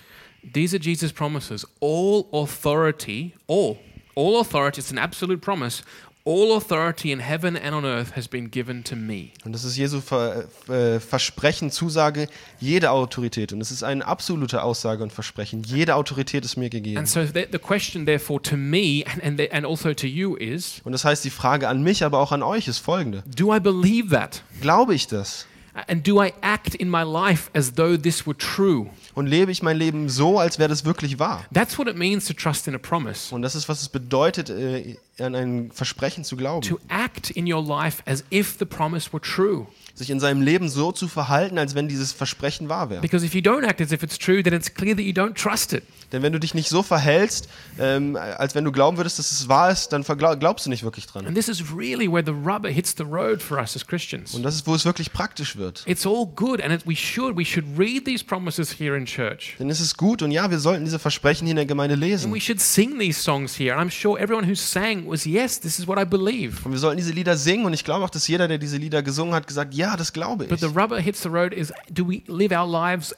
These 0.53 0.75
are 0.75 0.79
Jesus' 0.79 1.11
promises. 1.11 1.65
All 1.79 2.27
authority, 2.33 3.33
all 3.47 3.77
All 4.17 4.39
authority, 4.39 4.79
it's 4.79 4.91
an 4.91 4.97
absolute 4.97 5.41
promise. 5.41 5.83
All 6.23 6.55
authority 6.55 7.11
in 7.11 7.19
heaven 7.19 7.55
and 7.55 7.75
on 7.75 7.85
earth 7.85 8.15
has 8.15 8.27
been 8.27 8.49
given 8.49 8.81
to 8.85 8.95
me. 8.95 9.31
Und 9.43 9.51
das 9.53 9.63
ist 9.63 9.75
Jesu 9.77 9.99
Ver, 10.01 10.45
äh, 10.69 10.99
Versprechen, 10.99 11.69
Zusage, 11.69 12.29
jede 12.59 12.89
Autorität. 12.91 13.51
Und 13.53 13.61
es 13.61 13.71
ist 13.71 13.83
eine 13.83 14.07
absolute 14.07 14.63
Aussage 14.63 15.03
und 15.03 15.11
Versprechen. 15.13 15.63
Jede 15.63 15.93
Autorität 15.95 16.45
ist 16.45 16.55
mir 16.55 16.69
gegeben. 16.69 16.97
And 16.97 17.07
so 17.09 17.25
the, 17.25 17.45
the 17.51 17.59
question, 17.59 18.05
therefore, 18.05 18.41
to 18.41 18.55
me 18.57 19.03
and, 19.05 19.21
and, 19.21 19.37
the, 19.37 19.51
and 19.51 19.65
also 19.67 19.93
to 19.93 20.07
you 20.07 20.35
is 20.37 20.81
Und 20.85 20.93
das 20.93 21.03
heißt, 21.05 21.25
die 21.25 21.29
Frage 21.29 21.67
an 21.67 21.83
mich, 21.83 22.03
aber 22.03 22.19
auch 22.19 22.31
an 22.31 22.41
euch 22.41 22.67
ist 22.69 22.79
folgende. 22.79 23.21
do 23.35 23.53
I 23.53 23.59
believe 23.59 24.09
that? 24.09 24.41
Glaube 24.61 24.95
ich 24.95 25.07
das? 25.07 25.45
And 25.87 26.07
do 26.07 26.23
I 26.23 26.33
act 26.41 26.73
in 26.73 26.89
my 26.89 27.03
life 27.03 27.49
as 27.53 27.73
though 27.73 27.97
this 27.97 28.25
were 28.25 28.37
true? 28.37 28.89
Und 29.13 29.27
lebe 29.27 29.51
ich 29.51 29.61
mein 29.61 29.77
Leben 29.77 30.07
so, 30.07 30.39
als 30.39 30.57
wäre 30.57 30.69
das 30.69 30.85
wirklich 30.85 31.19
wahr? 31.19 31.45
That's 31.53 31.77
what 31.77 31.87
it 31.87 31.97
means 31.97 32.25
to 32.27 32.33
trust 32.33 32.67
in 32.67 32.75
a 32.75 32.77
promise. 32.77 33.35
Und 33.35 33.41
das 33.41 33.55
ist, 33.55 33.67
was 33.67 33.81
es 33.81 33.89
bedeutet, 33.89 34.49
äh, 34.49 34.95
an 35.19 35.35
ein 35.35 35.71
Versprechen 35.71 36.23
zu 36.23 36.37
glauben. 36.37 36.61
To 36.67 36.79
act 36.87 37.29
in 37.29 37.51
your 37.51 37.61
life 37.61 38.01
as 38.05 38.23
if 38.31 38.55
the 38.57 38.65
promise 38.65 39.11
were 39.11 39.21
true. 39.21 39.67
Sich 39.95 40.09
in 40.09 40.19
seinem 40.19 40.41
Leben 40.41 40.67
so 40.67 40.91
zu 40.91 41.07
verhalten, 41.07 41.57
als 41.57 41.73
wenn 41.73 41.87
dieses 41.87 42.11
Versprechen 42.11 42.67
wahr 42.67 42.89
wäre. 42.89 43.01
Because 43.01 43.25
if 43.25 43.33
you 43.33 43.41
don't 43.41 43.65
act 43.65 43.79
as 43.79 43.93
if 43.93 44.03
it's 44.03 44.17
true, 44.17 44.43
then 44.43 44.53
it's 44.53 44.73
clear 44.73 44.93
that 44.93 45.05
you 45.05 45.13
don't 45.13 45.35
trust 45.35 45.71
it. 45.71 45.83
Denn 46.11 46.21
wenn 46.21 46.33
du 46.33 46.39
dich 46.39 46.53
nicht 46.53 46.69
so 46.69 46.83
verhältst, 46.83 47.49
ähm, 47.79 48.15
als 48.15 48.55
wenn 48.55 48.63
du 48.63 48.71
glauben 48.71 48.97
würdest, 48.97 49.19
dass 49.19 49.31
es 49.31 49.47
wahr 49.47 49.71
ist, 49.71 49.89
dann 49.89 50.03
glaubst 50.03 50.65
du 50.65 50.69
nicht 50.69 50.83
wirklich 50.83 51.07
dran. 51.07 51.25
And 51.25 51.35
this 51.35 51.47
is 51.47 51.63
really 51.75 52.11
where 52.11 52.23
the 52.25 52.31
rubber 52.31 52.69
hits 52.69 52.93
the 52.97 53.03
road 53.03 53.41
for 53.41 53.57
us 53.57 53.75
as 53.75 53.85
Christians. 53.87 54.33
Und 54.33 54.43
das 54.43 54.55
ist, 54.55 54.67
wo 54.67 54.75
es 54.75 54.85
wirklich 54.85 55.11
praktisch 55.13 55.55
wird. 55.55 55.83
It's 55.85 56.05
all 56.05 56.25
good, 56.35 56.61
and 56.61 56.73
it, 56.73 56.85
we 56.85 56.95
should 56.95 57.37
we 57.37 57.45
should 57.45 57.65
read 57.77 58.05
these 58.05 58.23
promises 58.23 58.71
here 58.79 58.97
in 58.97 59.05
church, 59.05 59.55
Denn 59.59 59.69
es 59.69 59.79
ist 59.79 59.97
gut 59.97 60.21
und 60.21 60.31
ja, 60.31 60.49
wir 60.51 60.59
sollten 60.59 60.85
diese 60.85 60.99
Versprechen 60.99 61.45
hier 61.45 61.51
in 61.51 61.57
der 61.57 61.65
Gemeinde 61.65 61.95
and 61.95 62.03
lesen. 62.03 62.33
we 62.33 62.39
should 62.41 62.59
sing 62.59 62.99
these 62.99 63.19
songs 63.21 63.57
here. 63.57 63.75
And 63.75 63.89
I'm 63.89 63.93
sure 63.93 64.19
everyone 64.19 64.47
who 64.47 64.55
sang 64.55 65.09
was 65.09 65.25
yes, 65.25 65.59
this 65.59 65.79
is 65.79 65.87
what 65.87 65.97
I 65.97 66.05
believe. 66.05 66.65
Und 66.65 66.71
wir 66.71 66.79
sollten 66.79 66.97
diese 66.97 67.11
Lieder 67.11 67.37
singen 67.37 67.65
und 67.65 67.73
ich 67.73 67.83
glaube 67.83 68.03
auch, 68.05 68.09
dass 68.09 68.27
jeder, 68.27 68.47
der 68.47 68.57
diese 68.57 68.77
Lieder 68.77 69.01
gesungen 69.01 69.33
hat, 69.33 69.47
gesagt, 69.47 69.73
ja, 69.73 69.84
das 69.97 70.11
glaube 70.13 70.45
But 70.45 70.61
ich. 70.61 70.61
the 70.61 70.73
rubber 70.77 70.99
hits 70.99 71.21
the 71.21 71.29
road 71.29 71.53
is 71.53 71.71
do 71.91 72.03
we 72.07 72.21
live 72.27 72.51
our 72.51 72.67
lives 72.67 73.13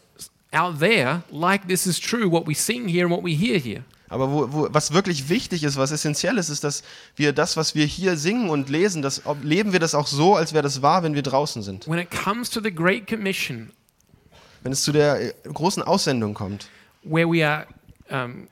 out 0.54 0.80
there 0.80 1.22
like 1.32 1.68
this 1.68 1.86
is 1.86 2.00
true, 2.00 2.30
what 2.30 2.48
we 2.48 2.54
sing 2.54 2.88
here 2.88 3.06
and 3.06 3.12
what 3.12 3.24
we 3.24 3.34
hear 3.36 3.60
here? 3.60 3.84
Aber 4.10 4.32
wo, 4.32 4.52
wo, 4.54 4.68
was 4.72 4.94
wirklich 4.94 5.28
wichtig 5.28 5.64
ist, 5.64 5.76
was 5.78 5.92
essentiell 5.92 6.38
ist, 6.38 6.48
ist, 6.50 6.64
dass 6.64 6.82
wir 7.18 7.34
das, 7.34 7.58
was 7.58 7.76
wir 7.76 7.86
hier 7.86 8.16
singen 8.16 8.50
und 8.50 8.70
lesen, 8.70 9.02
das, 9.02 9.22
leben 9.44 9.74
wir 9.74 9.82
das 9.82 9.94
auch 9.96 10.08
so, 10.08 10.36
als 10.36 10.54
wäre 10.54 10.64
das 10.64 10.82
wahr, 10.82 11.04
wenn 11.04 11.14
wir 11.14 11.24
draußen 11.24 11.62
sind. 11.62 11.88
When 11.90 12.00
it 12.00 12.10
comes 12.10 12.50
to 12.52 12.62
the 12.62 12.72
Great 12.72 13.06
Commission, 13.08 13.72
Wenn 14.64 14.72
es 14.72 14.84
zu 14.84 14.92
der 14.94 15.22
äh, 15.22 15.34
großen 15.54 15.84
Aussendung 15.84 16.34
kommt, 16.34 16.70
where 17.04 17.28
we 17.28 17.46
are 17.46 17.68
um, 18.10 18.48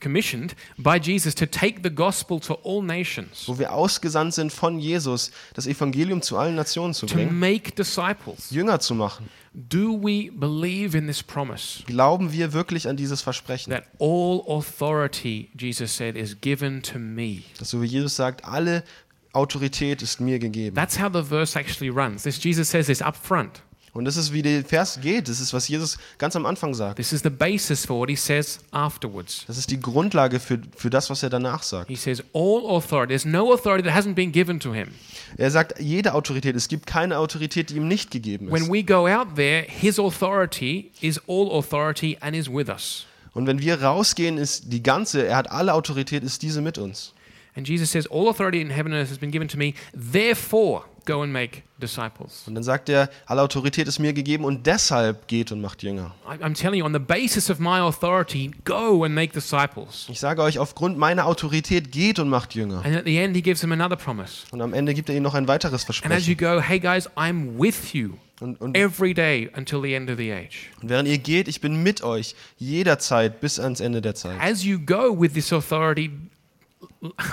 commissioned 0.00 0.54
by 0.76 0.98
Jesus 1.00 1.34
to 1.34 1.46
take 1.46 1.82
the 1.82 1.90
gospel 1.90 2.40
to 2.40 2.58
all 2.64 2.82
nations, 2.82 3.46
wo 3.46 3.58
wir 3.58 3.72
ausgesandt 3.72 4.34
sind 4.34 4.52
von 4.52 4.78
Jesus, 4.78 5.30
das 5.54 5.66
Evangelium 5.66 6.22
zu 6.22 6.36
allen 6.36 6.54
Nationen 6.54 6.94
zu 6.94 7.06
to 7.06 7.14
bringen, 7.14 7.38
make 7.38 7.72
disciples, 7.72 8.50
Jünger 8.50 8.80
zu 8.80 8.94
machen, 8.94 9.28
do 9.52 9.98
we 10.00 10.30
believe 10.30 10.96
in 10.96 11.06
this 11.06 11.22
promise 11.22 11.82
glauben 11.86 12.32
wir 12.32 12.52
wirklich 12.52 12.88
an 12.88 12.96
dieses 12.96 13.22
Versprechen. 13.22 13.70
that 13.70 13.84
all 13.98 14.42
authority, 14.46 15.50
Jesus 15.58 15.94
said, 15.96 16.16
is 16.16 16.36
given 16.40 16.82
to 16.82 16.98
me? 16.98 17.42
Dass 17.58 17.70
so 17.70 17.82
wie 17.82 17.86
Jesus 17.86 18.16
sagt, 18.16 18.44
alle 18.44 18.84
Autorität 19.32 20.02
ist 20.02 20.20
mir 20.20 20.38
gegeben. 20.38 20.74
That's 20.74 20.98
how 20.98 21.10
the 21.12 21.22
verse 21.22 21.58
actually 21.58 21.90
runs. 21.90 22.22
This 22.22 22.42
Jesus 22.42 22.68
says 22.68 22.86
this 22.86 23.02
up 23.02 23.16
front. 23.16 23.62
Und 23.98 24.04
das 24.04 24.16
ist, 24.16 24.32
wie 24.32 24.42
der 24.42 24.64
Vers 24.64 25.00
geht. 25.02 25.28
Das 25.28 25.40
ist, 25.40 25.52
was 25.52 25.66
Jesus 25.66 25.98
ganz 26.18 26.36
am 26.36 26.46
Anfang 26.46 26.72
sagt. 26.72 26.98
This 26.98 27.12
is 27.12 27.20
the 27.24 27.30
basis 27.30 27.84
for 27.84 27.98
what 27.98 28.08
he 28.08 28.14
says 28.14 28.60
afterwards. 28.70 29.42
Das 29.48 29.58
ist 29.58 29.72
die 29.72 29.80
Grundlage 29.80 30.38
für, 30.38 30.60
für 30.76 30.88
das, 30.88 31.10
was 31.10 31.24
er 31.24 31.30
danach 31.30 31.64
sagt. 31.64 31.88
He 31.88 31.96
says, 31.96 32.22
All 32.32 32.64
authority, 32.68 33.08
there's 33.08 33.24
no 33.24 33.52
authority 33.52 33.82
that 33.82 33.92
hasn't 33.92 34.14
been 34.14 34.30
given 34.30 34.60
to 34.60 34.72
him. 34.72 34.90
Er 35.36 35.50
sagt, 35.50 35.80
jede 35.80 36.14
Autorität, 36.14 36.54
es 36.54 36.68
gibt 36.68 36.86
keine 36.86 37.18
Autorität, 37.18 37.70
die 37.70 37.76
ihm 37.76 37.88
nicht 37.88 38.12
gegeben 38.12 38.52
When 38.52 38.62
ist. 38.62 38.72
we 38.72 38.84
go 38.84 39.08
out 39.08 39.34
there, 39.34 39.64
his 39.66 39.98
authority 39.98 40.92
is 41.00 41.20
all 41.26 41.50
authority 41.50 42.16
and 42.20 42.36
is 42.36 42.48
with 42.48 42.68
us. 42.68 43.04
Und 43.34 43.48
wenn 43.48 43.58
wir 43.58 43.82
rausgehen, 43.82 44.38
ist 44.38 44.72
die 44.72 44.84
ganze, 44.84 45.26
er 45.26 45.34
hat 45.34 45.50
alle 45.50 45.74
Autorität, 45.74 46.22
ist 46.22 46.42
diese 46.42 46.60
mit 46.60 46.78
uns. 46.78 47.14
And 47.56 47.66
Jesus 47.68 47.90
says, 47.90 48.06
All 48.08 48.28
authority 48.28 48.60
in 48.60 48.70
heaven 48.70 48.92
and 48.92 49.02
earth 49.02 49.10
has 49.10 49.18
been 49.18 49.32
given 49.32 49.48
to 49.48 49.58
me, 49.58 49.74
therefore 49.92 50.84
go 51.08 51.22
and 51.22 51.32
make 51.32 51.62
disciples. 51.80 52.44
Und 52.46 52.54
dann 52.54 52.62
sagt 52.64 52.88
er, 52.88 53.08
alle 53.26 53.42
Autorität 53.42 53.88
ist 53.88 53.98
mir 53.98 54.12
gegeben 54.12 54.44
und 54.44 54.66
deshalb 54.66 55.26
geht 55.28 55.50
und 55.52 55.60
macht 55.60 55.82
Jünger. 55.82 56.14
I'm 56.26 56.54
telling 56.54 56.80
you, 56.80 56.84
on 56.84 56.92
the 56.92 56.98
basis 56.98 57.50
of 57.50 57.58
my 57.58 57.78
authority, 57.78 58.50
go 58.64 59.04
and 59.04 59.14
make 59.14 59.32
disciples. 59.32 60.06
Ich 60.10 60.20
sage 60.20 60.42
euch, 60.42 60.58
aufgrund 60.58 60.98
meiner 60.98 61.26
Autorität 61.26 61.90
geht 61.92 62.18
und 62.18 62.28
macht 62.28 62.54
Jünger. 62.54 62.84
And 62.84 62.94
at 62.96 63.04
the 63.06 63.16
end, 63.16 63.34
he 63.34 63.42
gives 63.42 63.60
them 63.60 63.72
another 63.72 63.96
promise. 63.96 64.44
Und 64.50 64.60
am 64.60 64.74
Ende 64.74 64.94
gibt 64.94 65.08
er 65.08 65.14
ihnen 65.14 65.24
noch 65.24 65.34
ein 65.34 65.48
weiteres 65.48 65.84
And 65.88 66.12
as 66.12 66.26
you 66.26 66.34
Versprechen. 66.36 66.36
go, 66.36 66.60
hey 66.60 66.78
guys, 66.80 67.08
I'm 67.16 67.58
with 67.58 67.92
you 67.94 68.10
Und, 68.40 68.60
und, 68.60 68.76
every 68.76 69.14
day 69.14 69.50
until 69.56 69.80
the 69.82 69.94
end 69.94 70.10
of 70.10 70.16
the 70.18 70.32
age. 70.32 70.70
und 70.82 70.88
während 70.90 71.08
ihr 71.08 71.18
geht, 71.18 71.48
ich 71.48 71.60
bin 71.60 71.82
mit 71.82 72.02
euch 72.02 72.34
jederzeit 72.58 73.40
bis 73.40 73.58
ans 73.58 73.80
Ende 73.80 74.00
der 74.00 74.14
Zeit. 74.14 74.40
As 74.40 74.62
you 74.64 74.78
go 74.78 75.18
with 75.18 75.32
this 75.32 75.52
authority, 75.52 76.10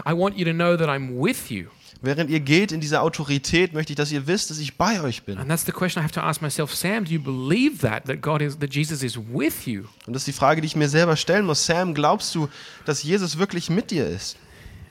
I 0.05 0.13
want 0.13 0.37
you 0.37 0.45
to 0.45 0.53
know 0.53 0.75
that 0.77 0.89
I'm 0.89 1.19
with 1.21 1.49
you. 1.51 1.65
Während 2.01 2.29
ihr 2.29 2.39
geht 2.39 2.71
in 2.71 2.81
dieser 2.81 3.01
Autorität, 3.01 3.73
möchte 3.73 3.93
ich, 3.93 3.97
dass 3.97 4.11
ihr 4.11 4.27
wisst, 4.27 4.49
dass 4.49 4.59
ich 4.59 4.77
bei 4.77 5.01
euch 5.01 5.23
bin. 5.23 5.37
And 5.37 5.49
that's 5.49 5.65
the 5.65 5.71
question 5.71 6.01
I 6.01 6.03
have 6.03 6.13
to 6.13 6.21
ask 6.21 6.41
myself, 6.41 6.73
Sam, 6.73 7.05
do 7.05 7.11
you 7.11 7.21
believe 7.21 7.79
that 7.79 8.05
that 8.05 8.21
God 8.21 8.41
is 8.41 8.59
that 8.59 8.73
Jesus 8.73 9.01
is 9.01 9.17
with 9.17 9.65
you? 9.65 9.83
Und 10.05 10.13
das 10.13 10.23
ist 10.23 10.27
die 10.27 10.33
Frage, 10.33 10.61
die 10.61 10.67
ich 10.67 10.75
mir 10.75 10.89
selber 10.89 11.15
stellen 11.15 11.45
muss. 11.45 11.65
Sam, 11.65 11.93
glaubst 11.93 12.33
du, 12.35 12.49
dass 12.85 13.03
Jesus 13.03 13.37
wirklich 13.37 13.69
mit 13.69 13.91
dir 13.91 14.07
ist? 14.07 14.37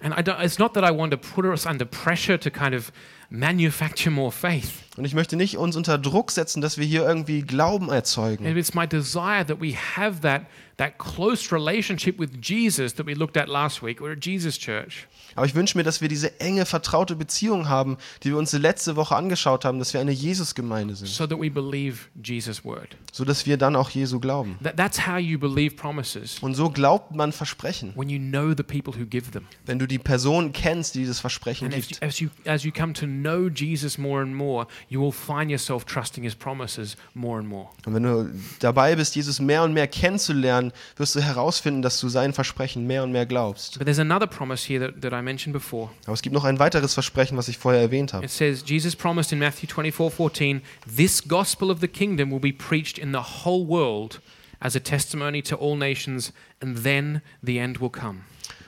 And 0.03 0.15
I 0.15 0.23
don't, 0.23 0.43
it's 0.43 0.59
not 0.59 0.75
that 0.75 0.85
I 0.85 0.95
want 0.95 1.13
to 1.13 1.17
put 1.17 1.45
us 1.47 1.67
under 1.67 1.87
pressure 1.87 2.39
to 2.39 2.51
kind 2.51 2.75
of 2.75 2.93
manufacture 3.31 4.11
more 4.11 4.31
faith. 4.31 4.84
Und 4.97 5.05
ich 5.05 5.15
möchte 5.15 5.37
nicht 5.37 5.57
uns 5.57 5.75
unter 5.77 5.99
Druck 5.99 6.31
setzen, 6.31 6.61
dass 6.61 6.79
wir 6.79 6.87
hier 6.87 7.05
irgendwie 7.07 7.43
Glauben 7.43 7.89
erzeugen. 7.91 8.47
And 8.47 8.57
it's 8.57 8.75
my 8.75 8.87
desire 8.87 9.45
that 9.47 9.61
we 9.61 9.75
have 9.97 10.21
that 10.21 10.43
that 10.77 10.99
close 10.99 11.53
relationship 11.55 12.19
with 12.19 12.31
Jesus 12.43 12.95
that 12.95 13.07
we 13.07 13.15
looked 13.15 13.37
at 13.37 13.49
last 13.49 13.83
week. 13.83 14.01
We're 14.01 14.13
at 14.13 14.25
Jesus 14.25 14.59
Church. 14.59 15.07
Aber 15.37 15.47
ich 15.47 15.55
wünsche 15.55 15.77
mir, 15.77 15.83
dass 15.85 16.01
wir 16.01 16.09
diese 16.09 16.41
enge, 16.41 16.65
vertraute 16.65 17.17
Beziehung 17.17 17.69
haben, 17.69 17.97
die 18.23 18.31
wir 18.31 18.39
uns 18.39 18.53
letzte 18.53 18.95
Woche 18.95 19.17
angeschaut 19.17 19.65
haben, 19.65 19.79
dass 19.81 19.93
wir 19.93 20.01
eine 20.01 20.13
Jesus-Gemeinde 20.13 20.95
sind, 20.95 21.09
so 21.09 21.27
that 21.27 21.41
we 21.41 21.51
believe 21.51 22.09
Jesus' 22.23 22.65
word. 22.65 22.97
sodass 23.13 23.47
wir 23.47 23.57
dann 23.57 23.75
auch 23.75 23.91
Jesu 23.91 24.21
glauben. 24.21 24.59
That, 24.63 24.77
that's 24.77 25.07
how 25.07 25.17
you 25.19 25.39
believe 25.39 25.75
promises 25.77 26.39
Und 26.41 26.55
so 26.55 26.71
glaubt 26.71 27.15
man 27.15 27.33
Versprechen, 27.33 27.93
when 27.97 28.09
you 28.09 28.19
know 28.19 28.53
the 28.57 28.63
people 28.63 28.93
who 28.95 29.07
give 29.07 29.31
them. 29.33 29.47
wenn 29.67 29.79
du 29.79 29.87
die 29.87 29.99
Person 29.99 30.53
kennst, 30.53 30.95
die 30.95 31.01
dieses 31.01 31.21
Versprechen 31.21 31.67
And 31.67 31.75
gibt. 31.75 32.03
as 32.03 32.21
you 32.21 32.29
as 32.47 32.63
you 32.65 32.71
come 32.73 32.93
to 32.93 33.07
know 33.07 33.49
Jesus 33.49 33.99
more 33.99 34.23
and 34.23 34.35
more, 34.35 34.67
you 34.89 35.01
will 35.01 35.13
find 35.13 35.51
yourself 35.51 35.85
trusting 35.85 36.25
His 36.25 36.35
promises 36.35 36.97
more 37.15 37.39
and 37.39 37.49
more. 37.49 37.69
Und 37.87 37.95
wenn 37.95 38.03
du 38.03 38.31
dabei 38.61 38.97
bist, 38.97 39.17
Jesus 39.17 39.41
mehr 39.41 39.63
und 39.63 39.73
mehr 39.73 39.87
kennenzulernen, 39.87 40.73
wirst 40.97 41.15
du 41.15 41.21
herausfinden, 41.21 41.83
dass 41.83 42.01
du 42.01 42.09
sein 42.09 42.33
Versprechen 42.33 42.87
mehr 42.87 43.03
und 43.03 43.13
mehr 43.13 43.27
glaubst. 43.27 43.79
But 43.79 43.87
there's 43.87 43.99
another 43.99 44.27
promise 44.27 44.67
here 44.67 44.87
that, 44.87 45.01
that 45.03 45.13
I 45.13 45.23
mentioned 45.23 45.53
before. 45.53 45.91
Aber 46.05 46.15
es 46.15 46.23
gibt 46.23 46.35
noch 46.35 46.45
ein 46.45 46.59
weiteres 46.59 46.95
Versprechen, 46.95 47.37
was 47.37 47.49
ich 47.49 47.59
vorher 47.59 47.81
erwähnt 47.81 48.13
habe. 48.13 48.25
It 48.25 48.31
says 48.31 48.65
Jesus 48.67 48.97
promised 48.97 49.33
in 49.33 49.39
Matthew 49.39 49.69
24:14, 49.69 50.61
"This 50.97 51.27
gospel 51.27 51.71
of 51.71 51.81
the 51.81 51.89
kingdom 51.89 52.31
will 52.31 52.41
be 52.41 52.53
preached 52.53 52.99
in 52.99 53.13
the 53.13 53.45
whole 53.45 53.67
world 53.67 54.21
as 54.61 54.77
a 54.77 54.81
testimony 54.81 55.43
to 55.43 55.57
all 55.57 55.77
nations, 55.77 56.33
and 56.61 56.83
then 56.83 57.21
the 57.43 57.59
end 57.59 57.81
will 57.81 57.91
come." 57.91 58.21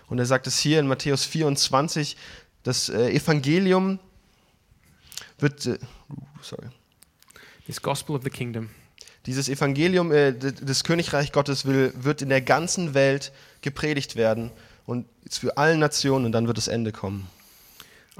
Und 0.08 0.18
er 0.18 0.26
sagt 0.26 0.46
es 0.46 0.58
hier 0.58 0.78
in 0.78 0.86
Matthäus 0.86 1.24
24, 1.24 2.16
das 2.62 2.88
äh, 2.88 3.10
Evangelium 3.10 3.98
wird, 5.38 5.66
äh, 5.66 5.78
sorry, 6.42 6.68
This 7.66 7.82
gospel 7.82 8.14
of 8.16 8.22
the 8.22 8.30
kingdom 8.30 8.70
dieses 9.26 9.48
Evangelium 9.48 10.12
äh, 10.12 10.32
des 10.32 10.84
Königreich 10.84 11.32
Gottes 11.32 11.64
will, 11.66 11.92
wird 11.96 12.22
in 12.22 12.28
der 12.28 12.40
ganzen 12.40 12.94
Welt 12.94 13.32
gepredigt 13.60 14.14
werden 14.14 14.52
und 14.86 15.04
für 15.28 15.56
alle 15.56 15.76
Nationen 15.76 16.26
und 16.26 16.30
dann 16.32 16.46
wird 16.46 16.58
das 16.58 16.68
Ende 16.68 16.92
kommen. 16.92 17.26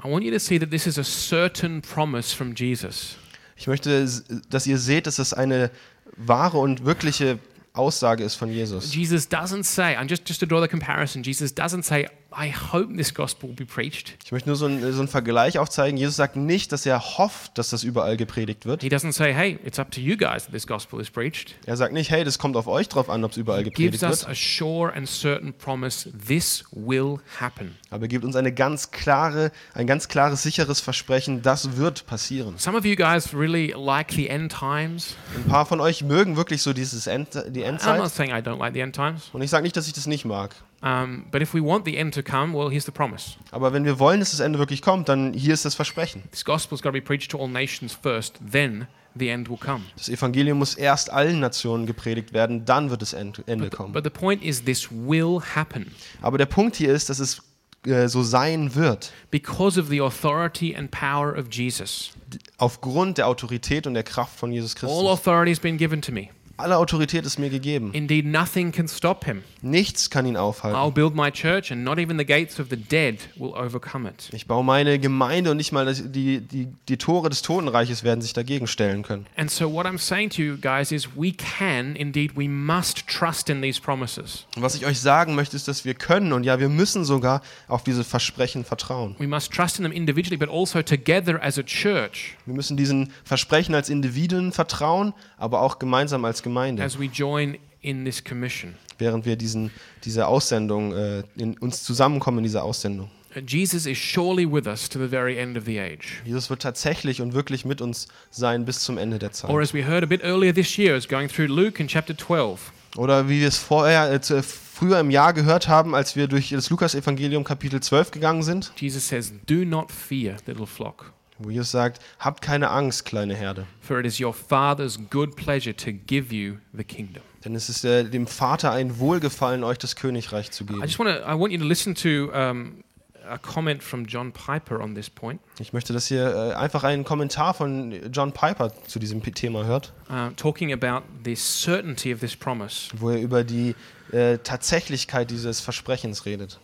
I 0.03 0.09
want 0.09 0.25
you 0.25 0.31
to 0.31 0.37
see 0.39 0.59
that 0.59 0.69
this 0.69 0.85
is 0.85 0.99
a 0.99 1.03
certain 1.05 1.81
promise 1.81 2.35
from 2.35 2.53
Jesus. 2.55 3.15
Ich 3.55 3.67
möchte, 3.67 4.03
s- 4.03 4.25
dass 4.49 4.67
ihr 4.67 4.77
seht, 4.77 5.07
dass 5.07 5.15
das 5.15 5.33
eine 5.33 5.71
wahre 6.17 6.57
und 6.57 6.83
wirkliche 6.83 7.39
Aussage 7.71 8.25
ist 8.25 8.35
von 8.35 8.51
Jesus. 8.51 8.93
Jesus 8.93 9.29
doesn't 9.31 9.63
say, 9.63 9.95
and 9.95 10.11
just, 10.11 10.27
just 10.27 10.41
to 10.41 10.45
draw 10.45 10.61
the 10.61 10.67
comparison, 10.67 11.23
Jesus 11.23 11.55
doesn't 11.55 11.83
say, 11.83 12.09
I 12.39 12.53
hope 12.71 12.95
this 12.95 13.13
gospel 13.15 13.49
will 13.49 13.55
be 13.55 13.65
preached. 13.65 14.15
Ich 14.23 14.31
möchte 14.31 14.47
nur 14.47 14.55
so 14.55 14.67
einen, 14.67 14.93
so 14.93 14.99
einen 14.99 15.07
Vergleich 15.07 15.57
aufzeigen. 15.57 15.97
Jesus 15.97 16.17
sagt 16.17 16.35
nicht, 16.35 16.71
dass 16.71 16.85
er 16.85 17.17
hofft, 17.17 17.57
dass 17.57 17.71
das 17.71 17.83
überall 17.83 18.15
gepredigt 18.15 18.67
wird. 18.67 18.83
He 18.83 18.89
doesn't 18.89 19.13
say, 19.13 19.33
hey, 19.33 19.57
it's 19.65 19.79
up 19.79 19.89
to 19.89 19.99
you 19.99 20.15
guys 20.15 20.43
that 20.43 20.51
this 20.51 20.67
gospel 20.67 20.99
is 21.01 21.09
preached. 21.09 21.55
Er 21.65 21.77
sagt 21.77 21.93
nicht, 21.93 22.11
hey, 22.11 22.23
das 22.23 22.37
kommt 22.37 22.55
auf 22.55 22.67
euch 22.67 22.89
drauf 22.89 23.09
an, 23.09 23.23
ob 23.23 23.31
es 23.31 23.37
überall 23.37 23.63
gives 23.63 23.73
gepredigt 23.75 24.03
us 24.03 24.21
wird. 24.21 24.29
a 24.29 24.35
sure 24.35 24.93
and 24.93 25.09
certain 25.09 25.51
promise 25.51 26.11
this 26.27 26.63
will 26.71 27.17
happen. 27.39 27.75
Aber 27.89 28.03
er 28.03 28.07
gibt 28.09 28.23
uns 28.23 28.35
eine 28.35 28.53
ganz 28.53 28.91
klare, 28.91 29.51
ein 29.73 29.87
ganz 29.87 30.07
klares, 30.07 30.43
sicheres 30.43 30.79
Versprechen, 30.79 31.41
das 31.41 31.77
wird 31.77 32.05
passieren. 32.05 32.59
Some 32.59 32.77
of 32.77 32.85
you 32.85 32.95
guys 32.95 33.33
really 33.33 33.73
like 33.75 34.11
the 34.11 34.29
end 34.29 34.51
times. 34.51 35.15
Ein 35.35 35.49
paar 35.49 35.65
von 35.65 35.79
euch 35.79 36.03
mögen 36.03 36.37
wirklich 36.37 36.61
so 36.61 36.73
dieses 36.73 37.07
End, 37.07 37.29
die 37.33 37.63
I'm 37.65 37.71
not 37.71 37.81
Endzeit. 37.81 38.11
saying 38.11 38.31
I 38.31 38.41
don't 38.41 38.59
like 38.59 38.73
the 38.75 38.81
end 38.81 38.95
times. 38.95 39.29
Und 39.33 39.41
ich 39.41 39.49
sage 39.49 39.63
nicht, 39.63 39.75
dass 39.75 39.87
ich 39.87 39.93
das 39.93 40.05
nicht 40.05 40.23
mag. 40.23 40.55
But 40.79 41.41
if 41.41 41.53
we 41.53 41.61
want 41.61 41.85
the 41.85 41.97
end 41.97 42.13
to 42.13 42.21
come, 42.23 42.53
well, 42.53 42.69
here's 42.69 42.85
the 42.85 42.91
promise. 42.91 43.35
Aber 43.51 43.73
wenn 43.73 43.83
wir 43.83 43.97
wollen, 43.99 44.19
dass 44.19 44.31
das 44.31 44.39
Ende 44.39 44.59
wirklich 44.59 44.81
kommt, 44.81 45.09
dann 45.09 45.33
hier 45.33 45.53
ist 45.53 45.65
das 45.65 45.75
Versprechen. 45.75 46.23
This 46.31 46.45
gospel's 46.45 46.81
got 46.81 46.89
to 46.89 46.93
be 46.93 47.01
preached 47.01 47.31
to 47.31 47.39
all 47.41 47.47
nations 47.49 47.93
first, 47.93 48.39
then 48.51 48.87
the 49.15 49.29
end 49.29 49.49
will 49.49 49.57
come. 49.57 49.81
Das 49.97 50.07
Evangelium 50.07 50.59
muss 50.59 50.75
erst 50.75 51.11
allen 51.11 51.39
Nationen 51.39 51.87
gepredigt 51.87 52.31
werden, 52.33 52.63
dann 52.65 52.91
wird 52.91 53.01
das 53.01 53.13
End- 53.13 53.41
Ende 53.47 53.69
kommen. 53.71 53.91
But 53.91 54.03
the 54.03 54.11
point 54.11 54.43
is, 54.43 54.63
this 54.63 54.87
will 54.91 55.39
happen 55.55 55.91
Aber 56.21 56.37
der 56.37 56.45
Punkt 56.45 56.75
hier 56.75 56.93
ist, 56.93 57.09
dass 57.09 57.17
es 57.19 57.41
äh, 57.87 58.07
so 58.07 58.21
sein 58.21 58.75
wird, 58.75 59.11
because 59.31 59.79
of 59.79 59.87
the 59.87 59.99
authority 60.01 60.75
and 60.75 60.91
power 60.91 61.35
of 61.37 61.47
Jesus. 61.51 62.11
aufgrund 62.59 63.17
der 63.17 63.27
Autorität 63.27 63.87
und 63.87 63.93
der 63.95 64.03
Kraft 64.03 64.37
von 64.37 64.51
Jesus 64.51 64.75
All 64.75 64.79
Christus. 64.81 65.07
authority 65.09 65.51
has 65.51 65.59
been 65.59 65.77
given 65.77 66.01
to 66.03 66.11
me. 66.11 66.29
Alle 66.57 66.77
Autorität 66.77 67.25
ist 67.25 67.37
mir 67.37 67.49
gegeben. 67.51 67.91
Indeed, 67.93 68.25
nothing 68.25 68.71
can 68.71 68.87
stop 68.87 69.25
him. 69.25 69.43
Nichts 69.61 70.09
kann 70.09 70.25
ihn 70.25 70.35
I'll 70.35 70.39
aufhalten. 70.39 70.93
build 70.93 71.15
my 71.15 71.31
church, 71.31 71.71
and 71.71 71.83
not 71.83 71.99
even 71.99 72.17
the 72.17 72.25
gates 72.25 72.59
of 72.59 72.67
the 72.71 72.75
dead 72.75 73.19
will 73.35 73.51
overcome 73.53 74.09
it. 74.09 74.29
Ich 74.33 74.47
baue 74.47 74.63
meine 74.63 74.97
Gemeinde 74.97 75.51
und 75.51 75.57
nicht 75.57 75.71
mal 75.71 75.85
das- 75.85 76.01
die, 76.11 76.41
die, 76.41 76.67
die 76.89 76.97
Tore 76.97 77.29
des 77.29 77.43
Totenreiches 77.43 78.03
werden 78.03 78.21
sich 78.21 78.33
dagegen 78.33 78.65
stellen 78.67 79.03
können. 79.03 79.27
And 79.35 79.51
so, 79.51 79.71
what 79.71 79.85
I'm 79.85 79.99
saying 79.99 80.31
to 80.31 80.41
you 80.41 80.57
guys 80.57 80.91
is, 80.91 81.09
we 81.15 81.31
can, 81.31 81.95
indeed, 81.95 82.35
we 82.35 82.47
must 82.49 83.07
trust 83.07 83.49
in 83.49 83.61
these 83.61 83.79
promises. 83.79 84.45
Und 84.55 84.63
was 84.63 84.73
ich 84.75 84.85
euch 84.85 84.99
sagen 84.99 85.35
möchte, 85.35 85.55
ist, 85.55 85.67
dass 85.67 85.85
wir 85.85 85.93
können 85.93 86.33
und 86.33 86.43
ja, 86.43 86.59
wir 86.59 86.69
müssen 86.69 87.05
sogar 87.05 87.41
auf 87.67 87.83
diese 87.83 88.03
Versprechen 88.03 88.65
vertrauen. 88.65 89.15
We 89.19 89.27
must 89.27 89.51
trust 89.53 89.77
in 89.77 89.83
them 89.83 89.91
individually, 89.91 90.37
but 90.37 90.49
also 90.49 90.81
together 90.81 91.39
as 91.43 91.59
a 91.59 91.63
church 91.63 92.35
Wir 92.45 92.55
müssen 92.55 92.77
diesen 92.77 93.11
Versprechen 93.23 93.75
als 93.75 93.89
Individuen 93.89 94.51
vertrauen, 94.51 95.13
aber 95.37 95.61
auch 95.61 95.77
gemeinsam 95.77 96.25
als 96.25 96.41
Gemeinde, 96.47 96.83
as 96.83 96.99
we 96.99 97.05
join 97.05 97.57
in 97.81 98.05
this 98.05 98.23
commission. 98.23 98.75
während 98.97 99.25
wir 99.25 99.35
diesen, 99.35 99.71
diese 100.03 100.27
Aussendung, 100.27 100.93
äh, 100.93 101.23
in, 101.35 101.57
uns 101.57 101.83
zusammenkommen 101.83 102.39
in 102.39 102.43
dieser 102.43 102.63
Aussendung. 102.63 103.09
Uh, 103.35 103.39
Jesus 103.45 103.85
is 103.85 103.97
surely 103.97 104.49
with 104.49 104.65
us 104.65 104.89
to 104.89 104.99
the 104.99 105.07
very 105.07 105.37
end 105.37 105.57
of 105.57 105.65
the 105.65 105.79
age. 105.79 106.21
Jesus 106.25 106.49
wird 106.49 106.61
tatsächlich 106.61 107.21
und 107.21 107.33
wirklich 107.33 107.65
mit 107.65 107.81
uns 107.81 108.07
sein 108.31 108.65
bis 108.65 108.79
zum 108.79 108.97
Ende 108.97 109.19
der 109.19 109.31
Zeit. 109.31 109.49
Or 109.49 109.61
as 109.61 109.73
we 109.73 109.85
heard 109.85 110.03
a 110.03 110.07
bit 110.07 110.23
earlier 110.23 110.53
this 110.53 110.77
year, 110.77 110.95
as 110.95 111.07
going 111.07 111.29
through 111.29 111.47
Luke 111.47 111.81
in 111.81 111.87
chapter 111.87 112.17
12, 112.17 112.71
Oder 112.95 113.29
wie 113.29 113.41
wir 113.41 113.47
es 113.47 113.57
vorher, 113.57 114.11
äh, 114.11 114.41
früher 114.41 114.99
im 114.99 115.11
Jahr 115.11 115.33
gehört 115.33 115.67
haben, 115.67 115.93
als 115.93 116.15
wir 116.15 116.27
durch 116.27 116.49
das 116.49 116.69
Lukas-Evangelium 116.69 117.43
Kapitel 117.43 117.79
12 117.79 118.11
gegangen 118.11 118.43
sind, 118.43 118.71
Jesus 118.77 119.07
says, 119.07 119.33
Do 119.45 119.65
not 119.65 119.91
fear, 119.91 120.37
little 120.47 120.65
flock, 120.65 121.13
wo 121.39 121.49
Jesus 121.49 121.71
sagt, 121.71 122.01
habt 122.19 122.41
keine 122.41 122.69
Angst, 122.69 123.05
kleine 123.05 123.35
Herde. 123.35 123.65
for 123.81 123.99
it 123.99 124.05
is 124.05 124.19
your 124.19 124.33
Father's 124.33 124.97
good 125.09 125.35
pleasure 125.35 125.75
to 125.75 125.91
give 125.91 126.33
you 126.33 126.57
the 126.73 126.83
kingdom. 126.83 127.23
Denn 127.45 127.55
es 127.55 127.69
ist 127.69 127.85
äh, 127.85 128.03
dem 128.03 128.27
Vater 128.27 128.71
ein 128.71 128.99
Wohlgefallen, 128.99 129.63
euch 129.63 129.77
das 129.77 129.95
Königreich 129.95 130.51
zu 130.51 130.63
I 130.63 130.67
geben. 130.67 130.81
just 130.81 130.99
want 130.99 131.09
to, 131.09 131.23
I 131.23 131.39
want 131.39 131.51
you 131.53 131.59
to 131.59 131.65
listen 131.65 131.95
to 131.95 132.31
um, 132.33 132.83
a 133.29 133.37
comment 133.37 133.83
from 133.83 134.05
John 134.05 134.31
Piper 134.31 134.81
on 134.81 134.95
this 134.95 135.09
point, 135.09 135.39
Ich 135.59 135.73
möchte, 135.73 135.93
dass 135.93 136.09
ihr 136.09 136.25
äh, 136.25 136.53
einfach 136.55 136.83
einen 136.83 137.03
Kommentar 137.03 137.53
von 137.53 137.93
John 138.11 138.31
Piper 138.31 138.71
zu 138.87 138.99
diesem 138.99 139.21
Thema 139.21 139.65
hört, 139.65 139.93
uh, 140.09 140.29
talking 140.35 140.71
about 140.73 141.05
the 141.23 141.35
certainty 141.35 142.13
of 142.13 142.19
this 142.21 142.35
promise. 142.35 142.89
wo 142.97 143.09
er 143.11 143.19
über 143.21 143.43
die 143.43 143.75
äh, 144.11 144.37
Tatsächlichkeit 144.39 145.29
dieses 145.29 145.59
Versprechens 145.59 146.25
redet. 146.25 146.59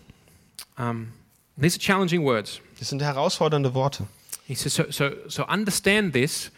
Um, 0.78 1.10
these 1.62 1.76
are 1.78 1.80
challenging 1.80 2.24
words. 2.24 2.60
Das 2.80 2.90
sind 2.90 3.02
herausfordernde 3.02 3.74
Worte. 3.74 4.06
He 4.46 4.56
says, 4.56 4.74
so, 4.74 4.90
so, 4.90 5.18
so 5.30 5.44
understand 5.44 6.14
this. 6.14 6.50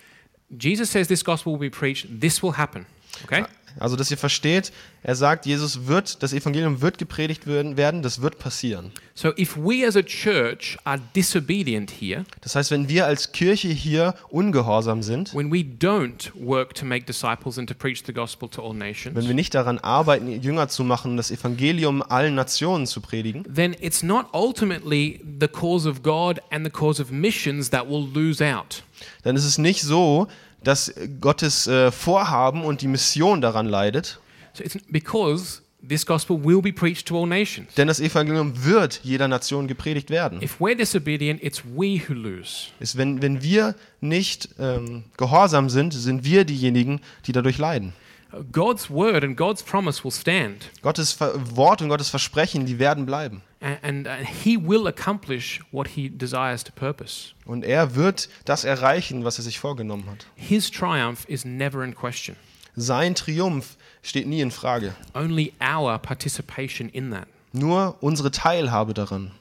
Jesus 0.56 0.90
says 0.90 1.08
this 1.08 1.24
gospel 1.24 1.54
will 1.54 1.60
be 1.60 1.70
preached. 1.70 2.08
This 2.20 2.42
will 2.42 2.54
happen. 2.54 2.86
Okay? 3.24 3.42
Uh, 3.42 3.48
Also, 3.80 3.96
dass 3.96 4.12
ihr 4.12 4.18
versteht, 4.18 4.72
er 5.04 5.16
sagt, 5.16 5.46
Jesus 5.46 5.88
wird, 5.88 6.24
das 6.24 6.34
Evangelium 6.34 6.82
wird 6.82 6.98
gepredigt 6.98 7.46
werden, 7.48 8.02
das 8.02 8.22
wird 8.22 8.40
passieren. 8.40 8.92
So 9.14 9.30
if 9.38 9.56
we 9.56 9.88
as 9.88 9.96
a 9.96 10.04
church 10.04 10.78
are 10.84 11.00
disobedient 11.16 11.90
here, 11.90 12.26
Das 12.42 12.56
heißt, 12.56 12.72
wenn 12.72 12.90
wir 12.90 13.06
als 13.06 13.32
Kirche 13.32 13.70
hier 13.70 14.16
ungehorsam 14.30 15.04
sind, 15.04 15.34
when 15.34 15.52
we 15.52 15.60
don't 15.60 16.32
work 16.36 16.74
to 16.76 16.86
make 16.86 17.06
disciples 17.06 17.58
and 17.58 17.70
to 17.70 17.76
preach 17.76 18.04
the 18.06 18.14
gospel 18.14 18.50
to 18.50 18.62
all 18.62 18.76
wenn 18.76 19.28
wir 19.28 19.34
nicht 19.34 19.54
daran 19.54 19.80
arbeiten, 19.80 20.42
Jünger 20.42 20.68
zu 20.68 20.84
machen, 20.84 21.18
das 21.18 21.32
Evangelium 21.32 22.02
allen 22.02 22.36
Nationen 22.36 22.88
zu 22.88 23.00
predigen, 23.00 23.46
then 23.54 23.76
it's 23.80 24.04
not 24.04 24.26
ultimately 24.34 25.22
the 25.40 25.48
cause 25.48 25.88
of 25.90 26.04
God 26.04 26.42
and 26.50 26.66
the 26.66 26.72
cause 26.72 27.02
of 27.02 27.12
missions 27.12 27.70
that 27.70 27.88
will 27.88 28.08
lose 28.14 28.44
out. 28.44 28.84
dann 29.24 29.36
ist 29.36 29.46
es 29.46 29.58
nicht 29.58 29.82
so, 29.82 30.28
dass 30.66 30.94
Gottes 31.22 31.68
äh, 31.68 31.92
Vorhaben 31.92 32.64
und 32.64 32.82
die 32.82 32.88
Mission 32.88 33.40
daran 33.40 33.68
leidet, 33.68 34.20
So 34.54 34.64
it's 34.64 34.78
because 34.90 35.62
this 35.88 36.06
gospel 36.06 36.42
will 36.44 36.62
be 36.62 36.72
preached 36.74 37.08
to 37.08 37.18
all 37.22 37.28
nations. 37.28 37.74
denn 37.76 37.88
das 37.88 38.00
Evangelium 38.00 38.64
wird 38.66 39.00
jeder 39.04 39.28
Nation 39.28 39.68
gepredigt 39.68 40.10
werden. 40.10 40.42
If 40.42 40.60
we're 40.60 40.76
disobedient, 40.76 41.44
it's 41.44 41.62
we 41.64 42.02
who 42.08 42.14
lose. 42.14 42.68
Ist, 42.80 42.98
wenn, 42.98 43.22
wenn 43.22 43.42
wir 43.44 43.76
nicht 44.02 44.50
ähm, 44.60 45.04
gehorsam 45.18 45.70
sind, 45.70 45.94
sind 45.94 46.24
wir 46.26 46.44
diejenigen, 46.46 47.02
die 47.28 47.32
dadurch 47.32 47.58
leiden. 47.58 47.94
Uh, 48.36 48.44
God's 48.52 48.90
word 48.90 49.24
and 49.24 49.38
God's 49.38 49.64
promise 49.64 50.04
will 50.04 50.12
stand, 50.12 50.70
Gottes 50.82 51.20
Wort 51.20 51.82
und 51.82 51.90
Gottes 51.90 52.10
Versprechen, 52.10 52.66
die 52.66 52.80
werden 52.80 53.06
bleiben. 53.06 53.42
and, 53.62 53.80
and, 53.82 54.08
and 54.08 54.28
He 54.28 54.58
will 54.58 54.88
accomplish 54.88 55.62
what 55.72 55.88
He 55.90 56.10
desires 56.10 56.64
to 56.64 56.72
purpose. 56.72 57.34
Und 57.46 57.64
er 57.64 57.96
wird 57.96 58.30
das 58.46 58.64
erreichen, 58.64 59.24
was 59.24 59.38
er 59.38 59.44
sich 59.44 59.60
vorgenommen 59.60 60.06
hat. 60.10 60.26
His 60.36 60.70
triumph 60.70 61.26
is 61.28 61.46
never 61.46 61.84
in 61.84 61.94
question. 61.96 62.36
Sein 62.76 63.16
Triumph 63.16 63.78
steht 64.02 64.28
nie 64.28 64.42
in 64.42 64.52
Frage. 64.52 64.94
Only 65.14 65.54
our 65.62 65.98
participation 65.98 66.90
in 66.90 67.12
that. 67.12 67.28
Nur 67.54 67.96
unsere 68.02 68.32
Teilhabe 68.32 68.94
daran. 68.94 69.32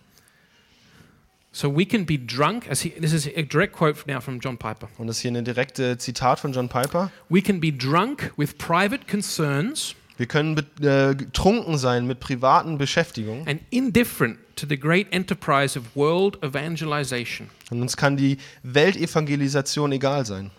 So 1.57 1.69
we 1.73 1.87
can 1.87 2.05
be 2.05 2.19
drunk, 2.19 2.67
as 2.69 2.81
he, 2.83 2.91
this 2.91 3.13
is 3.13 3.29
a 3.29 3.43
direct 3.43 3.75
quote 3.75 4.05
now 4.09 4.21
from 4.21 4.41
John 4.41 4.59
Piper. 4.59 4.89
Und 4.99 5.07
das 5.07 5.19
ist 5.19 5.23
hier 5.23 5.31
eine 5.31 5.45
direkte 5.45 5.97
Zitat 5.99 6.41
von 6.41 6.53
John 6.53 6.69
Piper. 6.69 7.13
We 7.29 7.41
can 7.43 7.61
be 7.61 7.71
drunk 7.73 8.33
with 8.37 8.59
private 8.59 9.07
concerns 9.09 9.95
Wir 10.17 10.27
können 10.27 10.57
be- 10.57 10.65
äh, 10.85 11.77
sein 11.77 12.09
mit 12.09 12.19
privaten 12.19 12.77
Beschäftigungen 12.77 13.47
and 13.47 13.61
indifferent 13.71 14.39
to 14.57 14.67
the 14.69 14.77
great 14.77 15.07
enterprise 15.13 15.79
of 15.79 15.85
world 15.95 16.43
evangelization. 16.43 17.49
und 17.71 17.81
uns 17.83 17.97
kann 17.97 18.17
die 18.17 18.39
Weltevangelisation 18.65 19.93
egal 19.93 20.27
sein. 20.27 20.51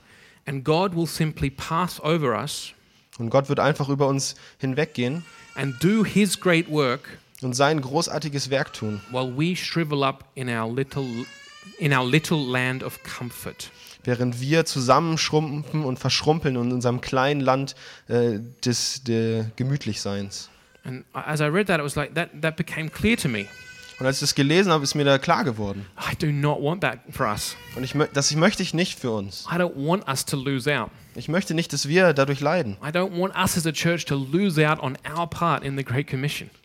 And 0.45 0.63
God 0.63 0.95
will 0.95 1.07
simply 1.07 1.49
pass 1.49 2.01
over 2.01 2.39
us 2.39 2.71
Und 3.17 3.29
Gott 3.31 3.49
wird 3.49 3.59
einfach 3.59 3.89
über 3.89 4.07
uns 4.07 4.35
hinweggehen 4.59 5.25
and 5.55 5.75
do 5.83 6.05
His 6.05 6.39
great 6.39 6.69
work 6.69 7.17
und 7.45 7.53
sein 7.53 7.79
großartiges 7.79 8.49
Werk 8.49 8.73
tun, 8.73 9.01
while 9.11 9.31
we 9.37 9.55
shrivel 9.55 10.03
up 10.03 10.25
in 10.35 10.49
our 10.49 10.71
little, 10.73 11.05
in 11.77 11.93
our 11.93 12.05
little 12.05 12.39
land 12.39 12.83
of 12.83 12.99
comfort. 13.03 13.71
während 14.03 14.39
wir 14.39 14.65
zusammenschrumpfen 14.65 15.83
und 15.83 15.99
verschrumpeln 15.99 16.55
in 16.55 16.71
unserem 16.71 17.01
kleinen 17.01 17.41
Land 17.41 17.75
äh, 18.07 18.39
des 18.63 19.03
der 19.03 19.51
Gemütlichseins. 19.55 20.49
And 20.83 21.03
as 21.13 21.39
I 21.39 21.45
read 21.45 21.67
that, 21.67 21.79
it 21.79 21.83
was 21.83 21.95
like 21.95 22.13
that, 22.15 22.29
that 22.41 22.55
became 22.55 22.89
clear 22.89 23.17
to 23.17 23.27
me. 23.27 23.45
Und 23.99 24.05
als 24.05 24.17
ich 24.17 24.21
das 24.21 24.35
gelesen 24.35 24.71
habe, 24.71 24.83
ist 24.83 24.93
mir 24.93 25.05
da 25.05 25.17
klar 25.17 25.43
geworden. 25.43 25.85
I 25.97 26.15
do 26.15 26.27
not 26.27 26.61
want 26.61 26.81
that 26.81 26.99
for 27.11 27.27
us. 27.27 27.55
Und 27.75 27.83
ich, 27.83 27.95
das 28.13 28.35
möchte 28.35 28.61
ich 28.61 28.73
nicht 28.73 28.99
für 28.99 29.11
uns. 29.11 29.45
I 29.51 29.55
don't 29.55 29.73
want 29.75 30.07
us 30.07 30.25
to 30.25 30.35
lose 30.37 30.69
out. 30.69 30.91
Ich 31.17 31.29
möchte 31.29 31.53
nicht, 31.53 31.71
dass 31.71 31.87
wir 31.87 32.11
dadurch 32.13 32.41
leiden. 32.41 32.75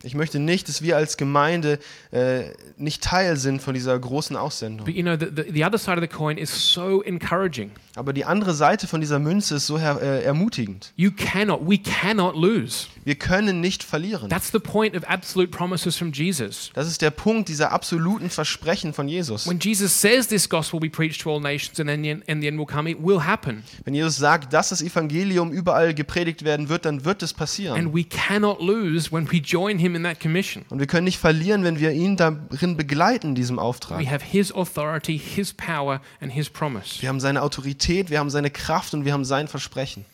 Ich 0.02 0.14
möchte 0.14 0.38
nicht, 0.40 0.68
dass 0.68 0.82
wir 0.82 0.96
als 0.96 1.16
Gemeinde 1.16 1.78
äh, 2.10 2.42
nicht 2.76 3.02
Teil 3.02 3.36
sind 3.36 3.62
von 3.62 3.74
dieser 3.74 3.96
großen 3.96 4.36
Aussendung. 4.36 4.84
But 4.86 4.94
you 4.96 5.02
know, 5.02 5.16
the, 5.16 5.26
the, 5.26 5.52
the 5.52 5.64
other 5.64 5.78
side 5.78 5.96
of 5.96 6.00
the 6.00 6.08
coin 6.08 6.36
is 6.36 6.50
so 6.50 7.00
encouraging. 7.02 7.70
Aber 7.94 8.12
die 8.12 8.24
andere 8.24 8.54
Seite 8.54 8.88
von 8.88 9.00
dieser 9.00 9.20
Münze 9.20 9.56
ist 9.56 9.66
so 9.68 9.78
her 9.78 10.00
äh, 10.02 10.24
ermutigend. 10.24 10.92
You 10.96 11.10
cannot, 11.12 11.60
we 11.68 11.78
cannot 11.78 12.34
lose. 12.34 12.88
Wir 13.04 13.14
können 13.14 13.60
nicht 13.60 13.82
verlieren. 13.82 14.28
That's 14.28 14.52
the 14.52 14.58
point 14.58 14.94
of 14.94 15.04
absolute 15.04 15.50
promises 15.50 15.96
from 15.96 16.12
Jesus. 16.12 16.70
Das 16.74 16.86
ist 16.86 17.00
der 17.00 17.10
Punkt 17.10 17.48
dieser 17.48 17.72
absoluten 17.72 18.28
Versprechen 18.28 18.92
von 18.92 19.08
Jesus. 19.08 19.46
When 19.46 19.58
Jesus 19.58 19.98
says 19.98 20.28
this 20.28 20.48
gospel 20.48 20.80
will 20.80 20.88
be 20.88 20.94
preached 20.94 21.22
to 21.22 21.32
all 21.32 21.40
nations 21.40 21.80
and 21.80 21.88
then 21.88 22.02
the 22.02 22.10
end, 22.10 22.28
and 22.28 22.42
the 22.42 22.48
end 22.48 22.58
will 22.58 22.66
come, 22.66 22.90
it 22.90 22.98
will 23.00 23.24
happen. 23.24 23.62
Wenn 23.84 23.94
Jesus 23.94 24.16
sagt, 24.16 24.52
dass 24.52 24.68
das 24.68 24.82
Evangelium 24.82 25.50
überall 25.50 25.94
gepredigt 25.94 26.44
werden 26.44 26.68
wird, 26.68 26.84
dann 26.84 27.04
wird 27.04 27.22
es 27.22 27.32
passieren. 27.32 27.78
And 27.78 27.94
we 27.94 28.04
cannot 28.04 28.60
lose 28.60 29.10
when 29.10 29.30
we 29.30 29.38
join 29.38 29.78
him 29.78 29.94
in 29.96 30.02
that 30.02 30.20
commission. 30.20 30.64
Und 30.68 30.78
wir 30.78 30.86
können 30.86 31.04
nicht 31.04 31.18
verlieren, 31.18 31.64
wenn 31.64 31.80
wir 31.80 31.92
ihn 31.92 32.16
darin 32.16 32.76
begleiten, 32.76 33.28
in 33.28 33.34
diesem 33.34 33.58
Auftrag. 33.58 33.98
We 33.98 34.10
have 34.10 34.24
his 34.24 34.52
authority, 34.52 35.18
his 35.18 35.54
power, 35.54 36.00
and 36.20 36.32
his 36.32 36.50
promise. 36.50 37.00
Wir 37.00 37.08
haben 37.08 37.20
seine 37.20 37.42
Autorität, 37.42 38.10
wir 38.10 38.18
haben 38.18 38.30
seine 38.30 38.50
Kraft 38.50 38.92
und 38.92 39.04
wir 39.04 39.12
haben 39.12 39.24
sein 39.24 39.48
Versprechen. 39.48 40.04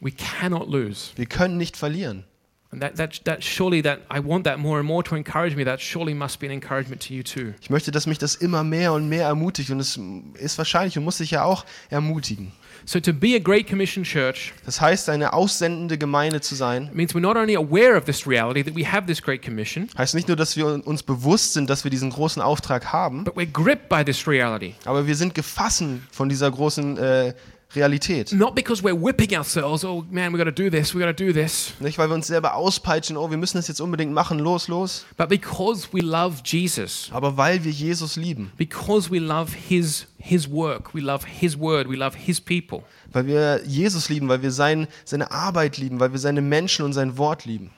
We 0.00 0.12
cannot 0.12 0.68
lose. 0.68 1.10
Wir 1.16 1.26
können 1.26 1.56
nicht 1.56 1.76
verlieren. 1.76 2.24
And 2.70 2.82
that, 2.82 2.96
that, 2.96 3.24
that 3.24 3.42
surely 3.42 3.80
that 3.82 4.00
I 4.10 4.20
want 4.20 4.44
that 4.44 4.58
more 4.58 4.78
and 4.78 4.86
more 4.86 5.02
to 5.04 5.14
encourage 5.14 5.56
me. 5.56 5.64
That 5.64 5.80
surely 5.80 6.12
must 6.12 6.38
be 6.38 6.46
an 6.46 6.52
encouragement 6.52 7.00
to 7.08 7.14
you 7.14 7.22
too. 7.22 7.54
Ich 7.62 7.70
möchte, 7.70 7.90
dass 7.90 8.06
mich 8.06 8.18
das 8.18 8.34
immer 8.34 8.62
mehr 8.62 8.92
und 8.92 9.08
mehr 9.08 9.24
ermutigt 9.24 9.70
und 9.70 9.80
es 9.80 9.98
ist 10.34 10.58
wahrscheinlich 10.58 10.98
und 10.98 11.04
muss 11.04 11.16
sich 11.16 11.30
ja 11.30 11.44
auch 11.44 11.64
ermutigen. 11.88 12.52
So 12.84 13.00
to 13.00 13.12
be 13.14 13.34
a 13.34 13.38
Great 13.38 13.68
Commission 13.68 14.04
church 14.04 14.52
Das 14.66 14.80
heißt, 14.80 15.08
eine 15.08 15.32
aussendende 15.32 15.96
Gemeinde 15.96 16.42
zu 16.42 16.54
sein, 16.54 16.90
means 16.92 17.14
we're 17.14 17.20
not 17.20 17.36
only 17.36 17.56
aware 17.56 17.96
of 17.96 18.04
this 18.04 18.26
reality 18.26 18.62
that 18.62 18.76
we 18.76 18.86
have 18.86 19.06
this 19.06 19.22
Great 19.22 19.42
Commission, 19.42 19.88
heißt 19.96 20.14
nicht 20.14 20.28
nur, 20.28 20.36
dass 20.36 20.56
wir 20.56 20.66
uns 20.86 21.02
bewusst 21.02 21.54
sind, 21.54 21.70
dass 21.70 21.84
wir 21.84 21.90
diesen 21.90 22.10
großen 22.10 22.42
Auftrag 22.42 22.92
haben, 22.92 23.24
but 23.24 23.34
we're 23.34 23.50
gripped 23.50 23.88
by 23.88 24.04
this 24.04 24.28
reality. 24.28 24.74
aber 24.84 25.06
wir 25.06 25.16
sind 25.16 25.34
gefasst 25.34 25.82
von 26.10 26.28
dieser 26.28 26.50
großen 26.50 26.98
äh, 26.98 27.34
Realität. 27.74 28.32
Not 28.32 28.54
because 28.54 28.82
we're 28.82 28.94
whipping 28.98 29.36
ourselves, 29.36 29.84
oh 29.84 30.04
man, 30.10 30.32
we 30.32 30.38
got 30.38 30.44
to 30.44 30.50
do 30.52 30.70
this, 30.70 30.94
we 30.94 31.00
got 31.00 31.14
to 31.14 31.24
do 31.26 31.32
this, 31.34 31.74
Nicht, 31.80 31.98
weil 31.98 32.08
wir 32.08 32.14
uns 32.14 32.26
selber 32.26 32.54
auspeitschen, 32.54 33.16
oh, 33.18 33.30
wir 33.30 33.36
müssen 33.36 33.58
das 33.58 33.68
jetzt 33.68 33.80
unbedingt 33.82 34.12
machen, 34.12 34.38
los, 34.38 34.68
los, 34.68 35.04
but 35.18 35.28
because 35.28 35.86
we 35.92 36.00
love 36.00 36.40
Jesus. 36.44 37.10
aber 37.12 37.36
weil 37.36 37.62
wir 37.64 37.70
Jesus 37.70 38.16
lieben, 38.16 38.50
Because 38.56 39.10
we 39.10 39.18
love 39.18 39.52
his 39.54 40.06
his 40.18 40.50
work, 40.50 40.94
we 40.94 41.00
love 41.00 41.26
his 41.26 41.58
word, 41.58 41.88
we 41.90 41.96
love 41.96 42.16
his 42.16 42.40
people. 42.40 42.84
weil 43.12 43.26
wir 43.26 43.60
Jesus 43.66 44.08
lieben, 44.08 44.28
weil 44.28 44.40
wir 44.40 44.50
sein, 44.50 44.88
seine 45.04 45.30
Arbeit 45.30 45.76
lieben, 45.76 46.00
weil 46.00 46.12
wir 46.12 46.18
seine 46.18 46.40
Menschen 46.40 46.86
und 46.86 46.94
sein 46.94 47.18
Wort 47.18 47.44
lieben. 47.44 47.70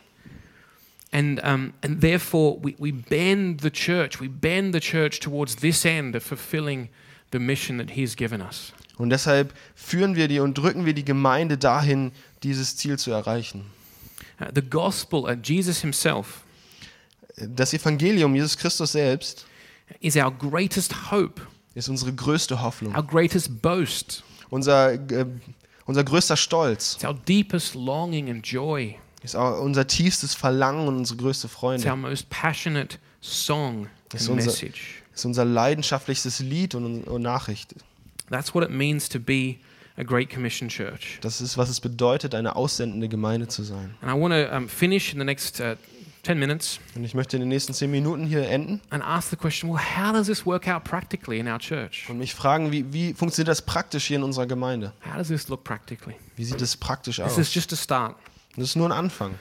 And, 1.12 1.42
um, 1.42 1.72
and 1.83 2.00
therefore, 2.00 2.59
we, 2.62 2.76
we 2.79 2.92
bend 2.92 3.61
the 3.61 3.70
church, 3.70 4.20
we 4.20 4.29
bend 4.29 4.72
the 4.72 4.79
church 4.81 5.18
towards 5.18 5.57
this 5.57 5.85
end 5.85 6.14
of 6.14 6.22
fulfilling 6.22 6.88
the 7.33 7.40
mission 7.40 7.79
that 7.79 7.90
He's 7.96 8.14
given 8.14 8.40
us. 8.40 8.72
Und 9.01 9.09
deshalb 9.11 9.55
führen 9.75 10.15
wir 10.15 10.29
die 10.29 10.41
und 10.41 10.59
drücken 10.59 10.85
wir 10.85 10.93
die 10.93 11.05
Gemeinde 11.07 11.57
dahin, 11.57 12.13
dieses 12.43 12.77
Ziel 12.77 12.99
zu 12.99 13.11
erreichen. 13.11 13.65
Uh, 14.39 14.45
the 14.55 14.61
gospel, 14.61 15.21
uh, 15.21 15.33
Jesus 15.43 15.81
Himself, 15.81 16.43
Das 17.37 17.73
Evangelium, 17.73 18.35
Jesus 18.35 18.59
Christus 18.59 18.93
selbst, 18.93 19.47
is 20.01 20.17
our 20.17 20.31
greatest 20.31 21.11
hope, 21.11 21.41
ist 21.75 21.89
unsere 21.89 22.13
größte 22.13 22.61
Hoffnung, 22.61 22.95
our 22.95 23.03
greatest 23.03 23.63
boast, 23.63 24.23
unser, 24.51 24.93
äh, 24.93 25.27
unser 25.87 26.05
größter 26.05 26.37
Stolz, 26.37 26.97
it's 26.97 27.05
our 27.05 27.15
deepest 27.15 27.75
longing 27.75 28.29
and 28.29 28.47
joy, 28.47 28.97
ist 29.23 29.35
auch 29.35 29.61
unser 29.63 29.87
tiefstes 29.87 30.35
Verlangen 30.35 30.87
und 30.89 30.97
unsere 30.99 31.19
größte 31.19 31.47
it's 31.47 31.55
Freude, 31.57 31.89
our 31.89 31.97
most 31.97 32.29
passionate 32.29 32.99
song 33.23 33.89
It's 34.13 34.29
and 34.29 34.39
unser- 34.39 34.51
message. 34.51 35.03
ist 35.15 35.25
unser 35.25 35.47
leidenschaftlichstes 35.47 36.41
Lied 36.41 36.75
und, 36.75 37.05
und 37.05 37.23
Nachricht. 37.23 37.75
That's 38.31 38.55
what 38.55 38.64
it 38.64 38.71
means 38.71 39.09
to 39.11 39.19
be 39.21 39.57
a 39.97 40.03
Great 40.05 40.31
Commission 40.33 40.69
church. 40.69 41.19
Das 41.21 41.40
ist, 41.40 41.59
was 41.59 41.69
es 41.69 41.81
bedeutet, 41.81 42.35
eine 42.35 42.57
aussendende 42.57 43.09
Gemeinde 43.09 43.49
zu 43.49 43.62
sein. 43.62 43.95
And 44.01 44.11
I 44.11 44.21
want 44.21 44.33
to 44.33 44.57
um, 44.57 44.69
finish 44.69 45.12
in 45.12 45.19
the 45.19 45.25
next 45.25 45.61
uh, 45.61 45.75
10 46.23 46.38
minutes 46.38 46.79
Und 46.95 47.05
ich 47.05 47.14
möchte 47.14 47.37
in 47.37 47.40
den 47.40 47.49
nächsten 47.49 47.73
zehn 47.73 47.90
Minuten 47.90 48.27
hier 48.27 48.47
enden 48.49 48.81
and 48.90 49.03
ask 49.03 49.31
the 49.31 49.37
question 49.37 49.71
well, 49.71 49.81
how 49.81 50.12
does 50.12 50.27
this 50.27 50.45
work 50.45 50.69
out 50.69 50.85
practically 50.85 51.38
in 51.38 51.49
our 51.49 51.59
church? 51.59 52.09
und 52.09 52.19
mich 52.19 52.35
fragen, 52.35 52.71
wie, 52.73 52.93
wie 52.93 53.14
funktioniert 53.14 53.49
das 53.49 53.62
praktisch 53.62 54.07
hier 54.07 54.19
in 54.19 54.23
unserer 54.23 54.47
Gemeinde? 54.47 54.93
How 55.05 55.16
does 55.16 55.29
this 55.29 55.49
look 55.49 55.64
practically? 55.64 56.14
Wie 56.37 56.45
sieht 56.45 56.61
es 56.61 56.77
praktisch 56.77 57.16
This 57.16 57.25
aus? 57.25 57.38
is 57.38 57.55
just 57.55 57.73
a 57.73 57.77
start. 57.77 58.16
Das 58.57 58.64
ist 58.69 58.77
nur 58.77 58.87
ein 58.88 58.93
Anfang. 58.93 59.35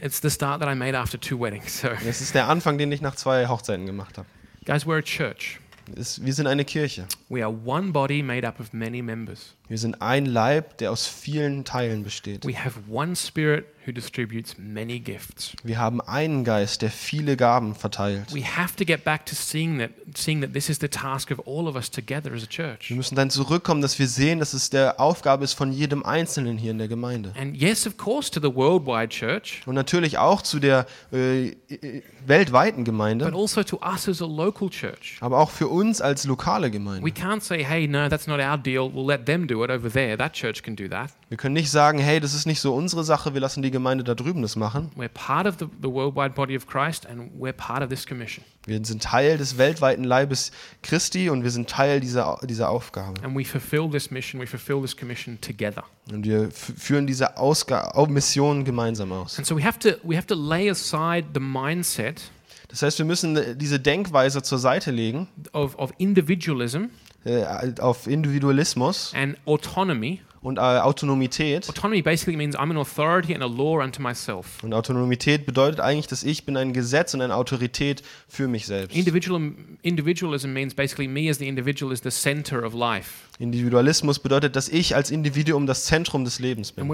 It's 0.00 0.20
the 0.22 0.30
start 0.30 0.60
that 0.60 0.68
I 0.72 0.76
made 0.76 0.96
after 0.96 1.18
two 1.20 1.38
weddings. 1.40 1.80
So, 1.80 1.88
Das 2.04 2.20
ist 2.20 2.34
der 2.34 2.48
Anfang, 2.48 2.78
den 2.78 2.92
ich 2.92 3.00
nach 3.00 3.16
zwei 3.16 3.48
Hochzeiten 3.48 3.86
gemacht 3.86 4.18
habe. 4.18 4.28
guys, 4.64 4.86
we're 4.86 4.98
a 4.98 5.02
church. 5.02 5.58
Es- 5.94 6.24
Wir 6.24 6.32
sind 6.34 6.46
eine 6.46 6.64
Kirche. 6.64 7.06
We 7.28 7.44
are 7.44 7.54
one 7.64 7.92
body 7.92 8.22
made 8.22 8.46
up 8.46 8.58
of 8.60 8.72
many 8.72 9.02
members. 9.02 9.54
Wir 9.68 9.78
sind 9.78 10.00
ein 10.02 10.26
Leib, 10.26 10.78
der 10.78 10.90
aus 10.90 11.06
vielen 11.06 11.64
Teilen 11.64 12.02
besteht. 12.02 12.44
We 12.46 12.54
have 12.58 12.80
one 12.90 13.14
spirit 13.14 13.66
who 13.86 13.92
distributes 13.92 14.56
many 14.58 14.98
gifts. 14.98 15.52
Wir 15.62 15.78
haben 15.78 16.00
einen 16.00 16.44
Geist, 16.44 16.82
der 16.82 16.90
viele 16.90 17.36
Gaben 17.36 17.74
verteilt. 17.74 18.34
We 18.34 18.42
have 18.44 18.74
to 18.76 18.84
get 18.84 19.04
back 19.04 19.26
to 19.26 19.34
seeing 19.34 19.78
that, 19.78 19.90
seeing 20.16 20.40
that 20.40 20.52
this 20.52 20.68
is 20.68 20.78
the 20.80 20.88
task 20.88 21.30
of 21.30 21.40
all 21.46 21.66
of 21.68 21.76
us 21.76 21.90
together 21.90 22.32
as 22.32 22.42
a 22.42 22.46
church. 22.46 22.88
Wir 22.90 22.96
müssen 22.96 23.14
dann 23.14 23.30
zurückkommen, 23.30 23.82
dass 23.82 23.98
wir 23.98 24.08
sehen, 24.08 24.38
dass 24.38 24.52
es 24.54 24.70
der 24.70 24.98
Aufgabe 25.00 25.44
ist 25.44 25.54
von 25.54 25.72
jedem 25.72 26.04
Einzelnen 26.04 26.58
hier 26.58 26.70
in 26.72 26.78
der 26.78 26.88
Gemeinde. 26.88 27.32
And 27.38 27.56
yes, 27.56 27.86
of 27.86 27.96
course, 27.96 28.30
to 28.30 28.40
the 28.40 28.54
worldwide 28.54 29.08
church, 29.08 29.62
Und 29.66 29.74
natürlich 29.74 30.18
auch 30.18 30.42
zu 30.42 30.58
der 30.58 30.86
äh, 31.12 31.48
äh, 31.48 32.02
weltweiten 32.26 32.78
but 32.84 32.86
Gemeinde, 32.86 33.32
also 33.32 33.62
to 33.62 33.78
us 33.82 34.08
as 34.08 34.20
a 34.20 34.26
local 34.26 34.68
church. 34.70 35.16
aber 35.20 35.38
auch 35.38 35.50
für 35.50 35.68
uns 35.68 36.00
als 36.00 36.24
lokale 36.24 36.66
We 36.66 36.70
Gemeinde. 36.72 37.10
can't 37.10 37.40
say, 37.42 37.62
hey, 37.64 37.86
no, 37.86 38.08
that's 38.08 38.26
not 38.26 38.40
our 38.40 38.58
deal. 38.58 38.90
We'll 38.92 39.06
let 39.06 39.26
them 39.26 39.46
do 39.46 39.64
it 39.64 39.70
over 39.70 39.90
there. 39.90 40.16
That 40.16 40.32
church 40.32 40.62
can 40.62 40.74
do 40.76 40.88
that. 40.88 41.10
Wir 41.28 41.36
können 41.36 41.54
nicht 41.54 41.72
sagen, 41.72 41.98
hey, 41.98 42.20
das 42.20 42.34
ist 42.34 42.46
nicht 42.46 42.60
so 42.60 42.72
unsere 42.72 43.02
Sache, 43.02 43.34
wir 43.34 43.40
lassen 43.40 43.60
die 43.60 43.72
Gemeinde 43.72 44.04
da 44.04 44.14
drüben 44.14 44.42
das 44.42 44.54
machen. 44.54 44.92
We're 44.96 45.08
part 45.08 45.46
of 45.48 45.56
the, 45.58 45.66
the 45.82 45.88
worldwide 45.90 46.34
body 46.34 46.56
of 46.56 46.68
Christ 46.68 47.04
and 47.04 47.32
we're 47.40 47.52
part 47.52 47.82
of 47.82 47.88
this 47.88 48.06
commission. 48.06 48.44
Wir 48.64 48.84
sind 48.84 49.02
Teil 49.02 49.36
des 49.36 49.58
weltweiten 49.58 50.04
Leibes 50.04 50.52
Christi 50.82 51.28
und 51.28 51.42
wir 51.42 51.50
sind 51.50 51.68
Teil 51.68 51.98
dieser, 51.98 52.38
dieser 52.44 52.68
Aufgabe. 52.70 53.20
And 53.24 53.36
we 53.36 53.44
fulfill 53.44 53.90
this 53.90 54.12
mission, 54.12 54.40
we 54.40 54.46
fulfill 54.46 54.80
this 54.80 54.96
commission 54.96 55.40
together. 55.40 55.82
Und 56.12 56.24
wir 56.24 56.48
führen 56.52 57.08
diese 57.08 57.36
Ausga 57.38 57.90
Au- 57.94 58.06
Mission 58.06 58.64
gemeinsam 58.64 59.10
aus. 59.10 59.36
And 59.38 59.46
so 59.46 59.56
we 59.56 59.64
have 59.64 59.80
to 59.80 59.96
we 60.04 60.16
have 60.16 60.28
to 60.28 60.36
lay 60.36 60.70
aside 60.70 61.26
the 61.34 61.40
mindset 61.40 62.30
Das 62.68 62.82
heißt, 62.82 62.98
wir 62.98 63.04
müssen 63.04 63.36
äh, 63.36 63.56
diese 63.56 63.80
Denkweise 63.80 64.42
zur 64.44 64.58
Seite 64.58 64.92
legen, 64.92 65.26
of, 65.52 65.76
of 65.76 65.92
individualism 65.98 66.84
äh, 67.24 67.44
auf 67.80 68.06
Individualismus 68.06 69.12
and 69.16 69.36
autonomy. 69.46 70.20
Und 70.46 70.58
äh, 70.58 70.60
Autonomität. 70.60 71.68
Autonomy 71.68 72.02
basically 72.02 72.36
means 72.36 72.54
I'm 72.54 72.70
an 72.70 72.76
authority 72.76 73.34
and 73.34 73.42
a 73.42 73.48
law 73.48 73.82
unto 73.82 74.00
myself. 74.00 74.62
Und 74.62 74.72
Autonomität 74.74 75.44
bedeutet 75.44 75.80
eigentlich, 75.80 76.06
dass 76.06 76.22
ich 76.22 76.44
bin 76.44 76.56
ein 76.56 76.72
Gesetz 76.72 77.14
und 77.14 77.20
eine 77.20 77.34
Autorität 77.34 78.04
für 78.28 78.46
mich 78.46 78.66
selbst. 78.66 78.96
Individual, 78.96 79.40
individualism 79.82 80.52
means 80.52 80.72
basically 80.72 81.08
me 81.08 81.28
as 81.28 81.38
the 81.38 81.48
individual 81.48 81.92
is 81.92 82.00
the 82.00 82.10
center 82.10 82.64
of 82.64 82.74
life. 82.74 83.25
Individualismus 83.38 84.18
bedeutet, 84.18 84.56
dass 84.56 84.68
ich 84.68 84.96
als 84.96 85.10
Individuum 85.10 85.66
das 85.66 85.84
Zentrum 85.84 86.24
des 86.24 86.38
Lebens 86.38 86.72
bin. 86.72 86.88
Und 86.88 86.90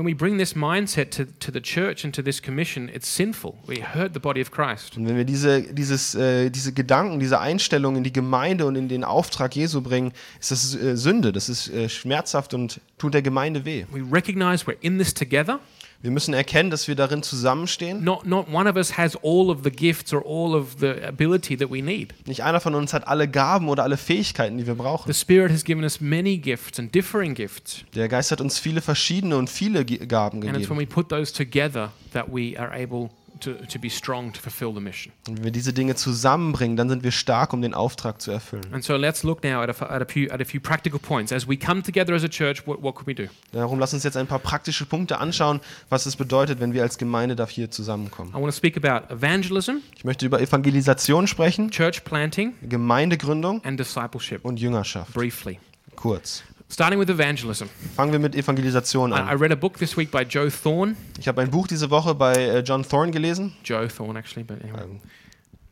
wenn 5.06 5.16
wir 5.16 5.24
diese, 5.24 5.62
dieses, 5.62 6.14
äh, 6.14 6.50
diese 6.50 6.72
Gedanken, 6.72 7.20
diese 7.20 7.40
Einstellung 7.40 7.96
in 7.96 8.02
die 8.04 8.12
Gemeinde 8.12 8.66
und 8.66 8.74
in 8.76 8.88
den 8.88 9.04
Auftrag 9.04 9.54
Jesu 9.54 9.80
bringen, 9.82 10.12
ist 10.40 10.50
das 10.50 10.74
äh, 10.74 10.96
Sünde. 10.96 11.32
Das 11.32 11.48
ist 11.48 11.68
äh, 11.68 11.88
schmerzhaft 11.88 12.54
und 12.54 12.80
tut 12.98 13.14
der 13.14 13.22
Gemeinde 13.22 13.64
weh. 13.64 13.84
We 13.92 14.02
recognize 14.12 14.66
we're 14.66 14.76
in 14.80 14.98
this 14.98 15.14
together. 15.14 15.60
Wir 16.02 16.10
müssen 16.10 16.34
erkennen, 16.34 16.70
dass 16.70 16.88
wir 16.88 16.96
darin 16.96 17.22
zusammenstehen. 17.22 18.02
Not, 18.02 18.26
not 18.26 18.52
one 18.52 18.68
of 18.68 18.74
us 18.74 18.98
has 18.98 19.16
all 19.22 19.50
of 19.50 19.60
the 19.62 19.70
gifts 19.70 20.12
or 20.12 20.24
all 20.26 20.52
of 20.54 20.76
the 20.80 21.00
ability 21.06 21.56
that 21.56 21.70
we 21.70 21.80
need. 21.80 22.12
Nicht 22.26 22.42
einer 22.42 22.60
von 22.60 22.74
uns 22.74 22.92
hat 22.92 23.06
alle 23.06 23.28
Gaben 23.28 23.68
oder 23.68 23.84
alle 23.84 23.96
Fähigkeiten, 23.96 24.58
die 24.58 24.66
wir 24.66 24.74
brauchen. 24.74 25.12
The 25.12 25.16
Spirit 25.18 25.52
has 25.52 25.62
given 25.62 25.84
us 25.84 26.00
many 26.00 26.38
gifts 26.38 26.80
and 26.80 26.92
differing 26.92 27.34
gifts. 27.34 27.84
Der 27.94 28.08
Geist 28.08 28.32
hat 28.32 28.40
uns 28.40 28.58
viele 28.58 28.80
verschiedene 28.80 29.36
und 29.36 29.48
viele 29.48 29.84
Gaben 29.84 30.42
And 30.42 30.56
it's 30.56 30.68
when 30.68 30.76
gegeben. 30.76 30.78
we 30.78 30.86
put 30.86 31.08
those 31.08 31.32
together 31.32 31.92
that 32.12 32.26
we 32.32 32.58
are 32.58 32.72
able 32.72 33.10
to, 33.42 33.52
to 33.54 33.78
be 33.78 33.88
strong 33.90 34.32
to 34.32 34.40
fulfill 34.40 34.72
the 34.74 34.80
mission. 34.80 35.12
Und 35.28 35.38
wenn 35.38 35.44
wir 35.44 35.50
diese 35.52 35.72
Dinge 35.72 35.94
zusammenbringen, 35.94 36.76
dann 36.76 36.88
sind 36.88 37.02
wir 37.04 37.10
stark, 37.12 37.52
um 37.52 37.62
den 37.62 37.74
Auftrag 37.74 38.20
zu 38.22 38.30
erfüllen. 38.30 38.72
And 38.72 38.82
so 38.82 38.96
let's 38.96 39.22
look 39.22 39.44
now 39.44 39.60
at 39.60 39.68
a, 39.82 39.86
at 39.86 40.02
a, 40.02 40.06
few, 40.06 40.30
at 40.30 40.40
a 40.40 40.44
few 40.44 40.60
practical 40.60 40.98
points. 40.98 41.32
As 41.32 41.48
we 41.48 41.56
come 41.56 41.82
together 41.82 42.14
as 42.14 42.24
a 42.24 42.28
church, 42.28 42.66
what, 42.66 42.82
what 42.82 42.94
can 42.96 43.06
we 43.06 43.14
do? 43.14 43.24
Darum 43.52 43.78
lass 43.78 43.92
uns 43.94 44.04
jetzt 44.04 44.16
ein 44.16 44.26
paar 44.26 44.38
praktische 44.38 44.86
Punkte 44.86 45.18
anschauen, 45.18 45.60
was 45.90 46.06
es 46.06 46.16
bedeutet, 46.16 46.60
wenn 46.60 46.72
wir 46.72 46.82
als 46.82 46.98
Gemeinde 46.98 47.36
hier 47.48 47.70
zusammenkommen. 47.70 48.30
I 48.30 48.34
want 48.34 48.46
to 48.46 48.52
speak 48.52 48.76
about 48.82 49.12
evangelism, 49.12 49.78
Ich 49.96 50.04
möchte 50.04 50.24
über 50.24 50.40
Evangelisation 50.40 51.26
sprechen, 51.26 51.70
church 51.70 52.04
planting, 52.04 52.54
Gemeindegründung 52.62 53.62
and 53.64 53.78
discipleship 53.78 54.44
und 54.44 54.60
Jüngerschaft. 54.60 55.12
briefly. 55.12 55.58
Kurz. 55.96 56.42
Starting 56.72 56.98
with 56.98 57.10
evangelism. 57.10 57.68
Fangen 57.94 58.12
wir 58.12 58.18
mit 58.18 58.34
Evangelisation 58.34 59.12
I, 59.12 59.16
I 59.16 59.34
read 59.34 59.52
a 59.52 59.56
book 59.56 59.76
this 59.76 59.94
week 59.94 60.10
by 60.10 60.22
Joe 60.22 60.50
Thorne. 60.50 60.96
Ich 61.18 61.28
habe 61.28 61.42
ein 61.42 61.50
Buch 61.50 61.66
diese 61.66 61.90
Woche 61.90 62.14
bei 62.14 62.32
äh, 62.32 62.60
John 62.60 62.82
Thorne 62.82 63.12
gelesen. 63.12 63.52
Joe 63.62 63.88
Thorne, 63.88 64.18
actually, 64.18 64.42
but 64.42 64.62
anyway. 64.64 64.80
Ähm, 64.82 65.00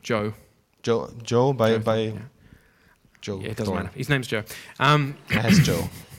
Joe. 0.03 0.35
Joe, 0.83 1.09
Joe 1.25 1.55
by 1.55 1.71
Joe 1.71 1.81
Thorne, 1.81 2.05
yeah. 2.05 2.21
Joe 3.23 3.41
Yeah, 3.41 3.51
it 3.53 3.59
doesn't 3.59 3.65
Thorne. 3.65 3.85
matter. 3.85 3.97
His 3.97 4.11
name's 4.11 4.29
Joe. 4.29 4.43
Um, 4.79 5.15
Joe. 5.65 5.89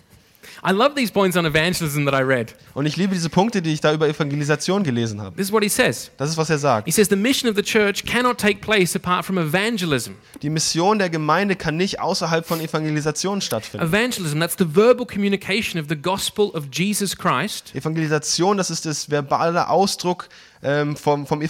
I 0.64 0.72
love 0.72 0.94
these 0.96 1.12
points 1.12 1.36
on 1.36 1.46
evangelism 1.46 2.06
that 2.06 2.14
I 2.14 2.22
read. 2.22 2.54
Und 2.76 2.86
ich 2.86 2.96
liebe 2.96 3.16
diese 3.16 3.30
Punkte, 3.30 3.64
die 3.64 3.74
ich 3.74 3.82
da 3.82 3.94
über 3.94 4.08
Evangelisation 4.08 4.84
gelesen 4.84 5.20
habe. 5.20 5.36
This 5.36 5.48
is 5.48 5.52
what 5.52 5.64
he 5.64 5.70
says. 5.70 6.12
Das 6.18 6.30
ist, 6.30 6.38
was 6.38 6.52
er 6.52 6.60
sagt. 6.60 6.86
He 6.86 6.92
says 6.92 7.10
the 7.10 7.16
mission 7.16 7.50
of 7.50 7.56
the 7.56 7.64
church 7.64 8.06
cannot 8.06 8.38
take 8.38 8.62
place 8.62 8.96
apart 8.96 9.26
from 9.26 9.40
evangelism. 9.40 10.12
Die 10.44 10.52
Mission 10.52 11.00
der 11.00 11.10
Gemeinde 11.10 11.56
kann 11.56 11.78
nicht 11.78 12.00
außerhalb 12.00 12.46
von 12.46 12.62
Evangelisation 12.62 13.42
stattfinden. 13.42 13.88
Evangelism, 13.88 14.40
that's 14.40 14.56
the 14.58 14.76
verbal 14.76 15.06
communication 15.06 15.82
of 15.82 15.88
the 15.90 15.96
gospel 15.96 16.52
of 16.54 16.66
Jesus 16.72 17.16
Christ 17.18 17.74
Evangelisation, 17.74 18.58
das 18.58 18.70
ist 18.70 18.86
das 18.86 19.10
verbale 19.10 19.68
Ausdruck 19.68 20.30
ähm, 20.64 20.96
vom, 20.96 21.26
vom 21.26 21.42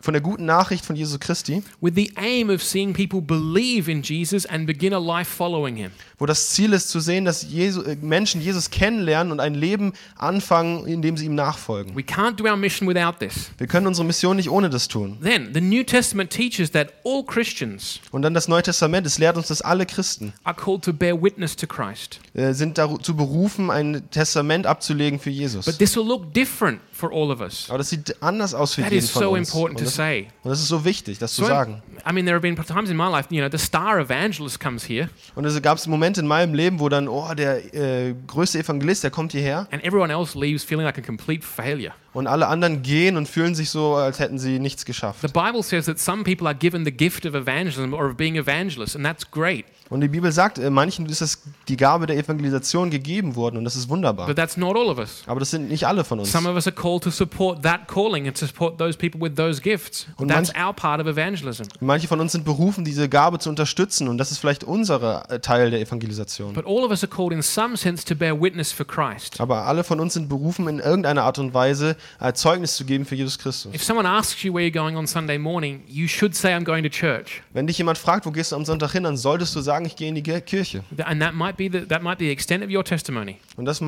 von 0.00 0.12
der 0.12 0.22
guten 0.22 0.44
Nachricht 0.44 0.84
von 0.84 0.94
Jesu 0.94 1.18
Christi, 1.18 1.62
with 1.80 1.94
the 1.96 2.12
aim 2.16 2.48
of 2.48 2.62
seeing 2.62 2.92
people 2.92 3.20
believe 3.20 3.90
in 3.90 4.02
Jesus 4.02 4.46
and 4.46 4.66
begin 4.66 4.92
a 4.92 4.98
life 4.98 5.28
following 5.30 5.76
him. 5.76 5.90
wo 6.18 6.26
das 6.26 6.50
Ziel 6.50 6.72
ist 6.72 6.88
zu 6.88 7.00
sehen, 7.00 7.24
dass 7.24 7.42
Jesu, 7.42 7.82
äh, 7.82 7.96
Menschen 8.00 8.40
Jesus 8.40 8.70
kennenlernen 8.70 9.32
und 9.32 9.40
ein 9.40 9.54
Leben 9.54 9.92
anfangen, 10.16 10.86
indem 10.86 11.16
sie 11.16 11.26
ihm 11.26 11.34
nachfolgen. 11.34 11.96
We 11.96 12.02
can't 12.02 12.36
do 12.36 12.44
our 12.44 12.56
mission 12.56 12.88
without 12.88 13.18
this. 13.18 13.50
Wir 13.58 13.66
können 13.66 13.86
unsere 13.86 14.06
Mission 14.06 14.36
nicht 14.36 14.48
ohne 14.50 14.70
das 14.70 14.88
tun. 14.88 15.18
Then, 15.22 15.50
the 15.52 15.60
New 15.60 15.82
Testament 15.82 16.30
teaches 16.30 16.70
that 16.70 16.92
all 17.04 17.24
Christians 17.24 18.00
Und 18.12 18.22
dann 18.22 18.34
das 18.34 18.48
Neue 18.48 18.62
Testament, 18.62 19.06
es 19.06 19.18
lehrt 19.18 19.36
uns, 19.36 19.48
dass 19.48 19.60
alle 19.60 19.86
Christen 19.86 20.32
are 20.44 20.56
called 20.56 20.82
to 20.84 20.92
bear 20.92 21.20
witness 21.20 21.56
to 21.56 21.66
Christ. 21.66 22.20
äh, 22.34 22.52
sind 22.52 22.78
dazu 22.78 23.16
berufen, 23.16 23.70
ein 23.70 24.08
Testament 24.10 24.66
abzulegen 24.66 25.18
für 25.18 25.30
Jesus. 25.30 25.66
But 25.66 25.78
this 25.78 25.96
will 25.96 26.06
look 26.06 26.32
different 26.32 26.80
for 26.92 27.12
all 27.12 27.30
of 27.30 27.40
us. 27.40 27.66
Aber 27.68 27.78
das 27.78 27.90
sieht 27.90 28.22
anders 28.22 28.54
aus 28.56 28.74
für 28.74 28.82
That 28.82 28.90
jeden 28.92 29.04
is 29.04 29.10
von 29.10 29.22
so 29.22 29.30
uns. 29.30 29.48
important 29.48 29.78
Und 29.78 29.84
to 29.84 29.84
das, 29.84 29.94
say. 29.94 30.28
und 30.42 30.50
das 30.50 30.60
ist 30.60 30.68
so 30.68 30.84
wichtig, 30.84 31.18
das 31.18 31.34
zu 31.34 31.42
So, 31.42 31.48
sagen. 31.48 31.82
I 32.08 32.12
mean, 32.12 32.24
there 32.26 32.34
have 32.34 32.40
been 32.42 32.56
times 32.56 32.90
in 32.90 32.96
my 32.96 33.08
life, 33.08 33.28
you 33.30 33.40
know, 33.40 33.48
the 33.50 33.58
star 33.62 33.98
evangelist 34.00 34.58
comes 34.60 34.88
here, 34.88 35.08
Und 35.34 35.44
es 35.44 35.60
gab 35.62 35.84
Momente 35.86 36.20
in 36.20 36.26
meinem 36.26 36.54
Leben, 36.54 36.80
wo 36.80 36.88
dann, 36.88 37.08
oh, 37.08 37.32
der 37.34 37.74
äh, 37.74 38.14
größte 38.26 38.58
Evangelist, 38.58 39.04
der 39.04 39.10
kommt 39.10 39.32
hierher 39.32 39.66
and 39.70 39.84
everyone 39.84 40.12
else 40.12 40.38
leaves 40.38 40.64
feeling 40.64 40.84
like 40.84 40.98
a 40.98 41.02
complete 41.02 41.44
failure. 41.44 41.92
Und 42.16 42.26
alle 42.26 42.46
anderen 42.48 42.82
gehen 42.82 43.18
und 43.18 43.28
fühlen 43.28 43.54
sich 43.54 43.68
so, 43.68 43.94
als 43.94 44.20
hätten 44.20 44.38
sie 44.38 44.58
nichts 44.58 44.86
geschafft. 44.86 45.20
The 45.20 45.28
Bible 45.28 45.62
says 45.62 45.84
that 45.84 45.98
some 45.98 46.24
people 46.24 46.46
are 46.46 46.54
given 46.54 46.82
the 46.86 46.90
gift 46.90 47.26
of 47.26 47.34
evangelism 47.34 47.92
or 47.92 48.08
of 48.08 48.16
being 48.16 48.36
evangelists, 48.36 48.96
and 48.96 49.04
that's 49.04 49.30
great. 49.30 49.66
Und 49.88 50.00
die 50.00 50.08
Bibel 50.08 50.32
sagt, 50.32 50.58
äh, 50.58 50.68
manchen 50.68 51.06
ist 51.06 51.20
das 51.20 51.42
die 51.68 51.76
Gabe 51.76 52.06
der 52.06 52.16
Evangelisation 52.16 52.90
gegeben 52.90 53.36
worden 53.36 53.58
und 53.58 53.64
das 53.64 53.76
ist 53.76 53.88
wunderbar. 53.88 54.26
But 54.26 54.34
that's 54.34 54.56
not 54.56 54.76
all 54.76 54.88
of 54.88 54.98
us. 54.98 55.22
Aber 55.26 55.38
das 55.38 55.50
sind 55.50 55.68
nicht 55.68 55.86
alle 55.86 56.02
von 56.02 56.18
uns. 56.18 56.32
Some 56.32 56.48
of 56.48 56.56
us 56.56 56.66
are 56.66 56.74
called 56.74 57.04
to 57.04 57.10
support 57.10 57.62
that 57.62 57.86
calling 57.86 58.26
and 58.26 58.36
to 58.36 58.46
support 58.46 58.78
those 58.78 58.98
people 58.98 59.20
with 59.20 59.36
those 59.36 59.60
gifts. 59.60 60.06
Und 60.16 60.28
That's 60.28 60.52
manch- 60.52 60.66
our 60.66 60.72
part 60.72 61.00
of 61.00 61.06
evangelism. 61.06 61.66
Manche 61.80 62.08
von 62.08 62.18
uns 62.18 62.32
sind 62.32 62.44
berufen, 62.44 62.84
diese 62.84 63.08
Gabe 63.08 63.38
zu 63.38 63.48
unterstützen 63.48 64.08
und 64.08 64.18
das 64.18 64.32
ist 64.32 64.38
vielleicht 64.38 64.64
unser 64.64 65.30
äh, 65.30 65.38
Teil 65.38 65.70
der 65.70 65.80
Evangelisation. 65.80 66.54
But 66.54 66.66
all 66.66 66.82
of 66.82 66.90
us 66.90 67.04
are 67.04 67.12
called 67.12 67.32
in 67.32 67.42
some 67.42 67.76
sense 67.76 68.04
to 68.06 68.16
bear 68.16 68.40
witness 68.40 68.72
for 68.72 68.86
Christ. 68.86 69.40
Aber 69.40 69.66
alle 69.66 69.84
von 69.84 70.00
uns 70.00 70.14
sind 70.14 70.28
berufen, 70.28 70.66
in 70.66 70.80
irgendeiner 70.80 71.22
Art 71.22 71.38
und 71.38 71.54
Weise 71.54 71.96
äh, 72.20 72.32
Zeugnis 72.32 72.76
zu 72.76 72.84
geben 72.84 73.04
für 73.04 73.14
Jesus 73.14 73.38
Christus. 73.38 73.74
If 73.74 73.82
someone 73.82 74.08
asks 74.08 74.42
you 74.42 74.52
where 74.52 74.64
you're 74.64 74.72
going 74.72 74.96
on 74.96 75.06
Sunday 75.06 75.38
morning, 75.38 75.82
you 75.86 76.08
should 76.08 76.34
say, 76.34 76.54
I'm 76.54 76.64
going 76.64 76.82
to 76.82 76.90
church. 76.90 77.42
Wenn 77.52 77.66
dich 77.66 77.78
jemand 77.78 77.98
fragt, 77.98 78.26
wo 78.26 78.30
gehst 78.30 78.52
du 78.52 78.56
am 78.56 78.64
Sonntag 78.64 78.92
hin, 78.92 79.04
dann 79.04 79.16
solltest 79.16 79.54
du 79.54 79.60
sagen, 79.60 79.84
ich 79.86 79.96
gehe 79.96 80.08
in 80.08 80.14
die 80.14 80.22
Kirche. 80.22 80.82
And 81.04 81.20
that 81.20 81.34
might 81.34 81.56
be 81.56 81.68
the, 81.70 81.86
that 81.86 82.02
might 82.02 82.18
be 82.18 82.26
the 82.26 82.30
extent 82.30 82.64
of 82.64 82.70
your 82.70 82.84
testimony. 82.84 83.38
Und 83.56 83.64
das 83.64 83.80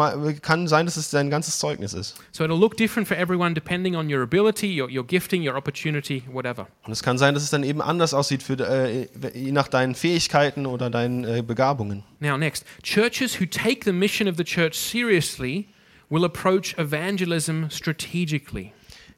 kann 0.42 0.66
sein, 0.68 0.86
dass 0.86 0.96
es 0.96 1.10
dein 1.10 1.30
ganzes 1.30 1.58
Zeugnis 1.58 1.94
ist. 1.94 2.16
So 2.32 2.44
it'll 2.44 2.58
look 2.58 2.76
different 2.76 3.08
for 3.08 3.16
everyone 3.16 3.54
depending 3.54 3.96
on 3.96 4.12
your 4.12 4.22
ability, 4.22 4.80
your, 4.80 4.90
your 4.90 5.04
gifting, 5.04 5.46
your 5.46 5.56
opportunity, 5.56 6.22
whatever. 6.32 6.66
Und 6.84 6.92
es 6.92 7.02
kann 7.02 7.18
sein, 7.18 7.34
dass 7.34 7.42
es 7.42 7.50
dann 7.50 7.62
eben 7.62 7.80
anders 7.80 8.14
aussieht, 8.14 8.42
für, 8.42 8.54
äh, 8.58 9.08
je 9.34 9.52
nach 9.52 9.68
deinen 9.68 9.94
Fähigkeiten 9.94 10.66
oder 10.66 10.90
deinen 10.90 11.24
äh, 11.24 11.42
Begabungen. 11.42 12.04
Now, 12.20 12.36
next, 12.36 12.64
churches 12.82 13.40
who 13.40 13.46
take 13.46 13.84
the 13.84 13.92
mission 13.92 14.28
of 14.28 14.36
the 14.36 14.44
church 14.44 14.74
seriously 14.74 15.68
will 16.11 16.24
approach 16.24 16.74
evangelism 16.78 17.68
strategically. 17.70 18.72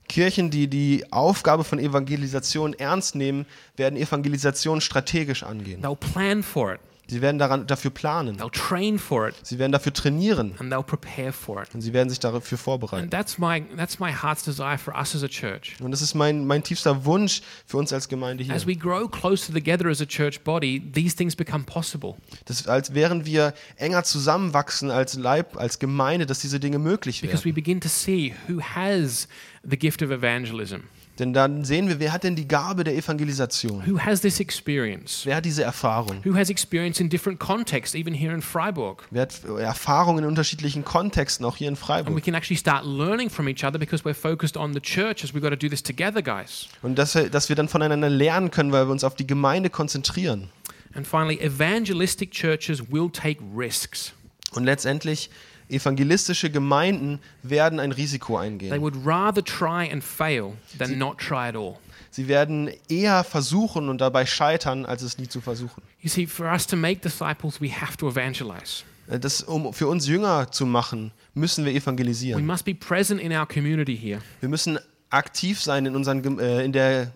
Kirchen, 0.09 0.51
die 0.51 0.66
die 0.68 1.05
Aufgabe 1.12 1.62
von 1.62 1.78
Evangelisation 1.78 2.74
ernst 2.74 3.14
nehmen, 3.14 3.47
werden 3.76 3.97
Evangelisation 3.97 4.80
strategisch 4.80 5.45
angehen. 5.45 5.82
They'll 5.82 5.95
plan 5.95 6.43
for 6.43 6.74
it, 6.74 6.80
Sie 7.11 7.20
werden 7.20 7.38
daran, 7.38 7.66
dafür 7.66 7.90
planen. 7.90 8.36
they'll 8.38 8.50
train 8.50 8.98
for 8.98 9.28
it, 9.28 9.34
Sie 9.42 9.58
werden 9.58 9.72
dafür 9.72 9.92
trainieren. 9.92 10.54
and 10.58 10.72
they'll 10.72 10.82
prepare 10.82 11.32
for 11.32 11.62
it. 11.62 11.68
Und 11.74 11.80
sie 11.82 11.92
werden 11.92 12.08
sich 12.08 12.20
dafür 12.20 12.56
vorbereiten. 12.58 13.11
that's 13.11 13.36
my, 13.38 13.62
that's 13.76 13.98
my 13.98 14.12
heart's 14.12 14.44
desire 14.44 14.78
for 14.78 14.94
us 14.94 15.14
as 15.14 15.22
a 15.22 15.28
church. 15.28 15.76
Und 15.80 15.90
das 15.90 16.02
ist 16.02 16.14
mein, 16.14 16.46
mein 16.46 16.62
tiefster 16.62 17.04
Wunsch 17.04 17.42
für 17.66 17.76
uns 17.78 17.92
als 17.92 18.08
Gemeinde 18.08 18.44
hier. 18.44 18.54
As 18.54 18.66
we 18.66 18.76
grow 18.76 19.11
closer 19.11 19.52
together 19.52 19.86
as 19.86 20.00
a 20.00 20.06
church 20.06 20.40
body, 20.40 20.80
these 20.94 21.16
things 21.16 21.34
become 21.36 21.64
possible. 21.64 22.14
Das, 22.46 22.66
als 22.66 22.94
während 22.94 23.26
wir 23.26 23.54
enger 23.76 24.04
zusammenwachsen 24.04 24.90
als 24.90 25.14
Leib, 25.14 25.56
als 25.56 25.78
Gemeinde, 25.78 26.26
dass 26.26 26.38
diese 26.40 26.61
Dinge 26.61 26.78
möglich 26.78 27.20
Because 27.20 27.44
werden. 27.44 27.50
we 27.50 27.54
begin 27.54 27.80
to 27.80 27.88
see 27.88 28.34
who 28.48 28.61
has 28.61 29.26
the 29.68 29.76
gift 29.76 30.02
of 30.02 30.11
evangelism, 30.11 30.80
Denn 31.21 31.35
dann 31.35 31.64
sehen 31.66 31.87
wir, 31.89 32.01
wer 32.01 32.12
hat 32.12 32.25
denn 32.25 32.35
die 32.35 32.49
Gabe 32.49 32.83
der 32.83 32.97
Evangelisation? 32.97 33.87
who 33.87 33.99
has 34.01 34.23
this 34.23 34.41
experience, 34.41 35.27
Wer 35.27 35.37
hat 35.37 35.45
diese 35.45 35.62
Erfahrung? 35.62 36.23
who 36.25 36.35
has 36.35 36.49
experience 36.51 36.99
in 36.99 37.11
different 37.11 37.39
contexts, 37.39 37.95
even 37.95 38.14
here 38.14 38.35
in 38.35 38.41
Freiburg. 38.43 39.07
Wer 39.11 39.23
hat 39.23 39.45
Erfahrungen 39.59 40.25
in 40.25 40.29
unterschiedlichen 40.31 40.85
Kontexten, 40.85 41.45
auch 41.45 41.57
hier 41.57 41.68
in 41.68 41.75
And 41.75 41.81
we 41.81 41.87
Freiburg? 41.87 42.25
can 42.25 42.35
actually 42.35 42.57
start 42.57 42.85
learning 42.87 43.29
from 43.31 43.47
each 43.49 43.62
other 43.64 43.79
because 43.79 44.03
we're 44.05 44.14
focused 44.14 44.57
on 44.57 44.73
the 44.73 44.81
church 44.81 45.23
as 45.23 45.35
we've 45.35 45.43
got 45.43 45.51
to 45.51 45.57
do 45.57 45.68
this 45.68 45.83
together, 45.83 46.23
guys. 46.23 46.68
Und 46.83 46.99
dass 46.99 47.14
wir, 47.14 47.29
dass 47.29 47.51
wir 47.51 47.57
dann 47.57 47.68
voneinander 47.68 48.09
lernen 48.09 48.51
können, 48.51 48.73
weil 48.73 48.87
wir 48.87 48.93
uns 48.93 49.05
auf 49.05 49.14
die 49.14 49.27
Gemeinde 49.27 49.68
konzentrieren. 49.68 50.49
And 50.95 51.07
finally, 51.07 51.39
evangelistic 51.41 52.31
churches 52.33 52.91
will 52.91 53.11
take 53.12 53.41
risks. 53.55 54.12
Und 54.53 54.64
letztendlich, 54.64 55.31
evangelistische 55.71 56.51
Gemeinden 56.51 57.21
werden 57.43 57.81
ein 57.81 57.93
Risiko 57.93 58.39
They 58.39 58.47
eingehen. 58.47 58.81
would 58.81 58.97
rather 59.07 59.43
try 59.45 59.91
and 59.91 60.03
fail 60.03 60.55
than 60.79 60.99
not 60.99 61.18
try 61.18 61.49
at 61.49 61.57
all. 61.57 61.77
Sie 62.11 62.27
werden 62.27 62.71
eher 62.89 63.23
versuchen 63.25 63.89
und 63.89 64.01
dabei 64.01 64.27
scheitern, 64.27 64.85
als 64.85 65.03
es 65.03 65.16
nie 65.18 65.29
zu 65.29 65.41
versuchen. 65.41 65.83
You 66.01 66.09
see, 66.11 66.27
for 66.27 66.47
us 66.47 66.66
to 66.66 66.77
make 66.77 67.01
disciples, 67.01 67.61
we 67.61 67.71
have 67.71 67.97
to 67.99 68.09
evangelize. 68.09 68.83
Das, 69.07 69.43
um 69.43 69.73
für 69.73 69.87
uns 69.89 70.07
Jünger 70.07 70.51
zu 70.53 70.66
machen, 70.66 71.12
müssen 71.35 71.64
wir 71.64 71.73
We 71.73 71.79
evangelisieren. 71.79 72.47
must 72.47 72.64
be 72.64 72.75
present 72.75 73.21
in 73.21 73.33
our 73.33 73.47
community 73.47 73.97
here, 73.97 74.21
Wir 74.41 74.49
müssen 74.49 74.79
aktiv 75.11 75.61
sein 75.61 75.87
in, 75.87 75.97
unseren, 75.97 76.39
äh, 76.39 76.64
in, 76.64 76.73
der, 76.73 77.12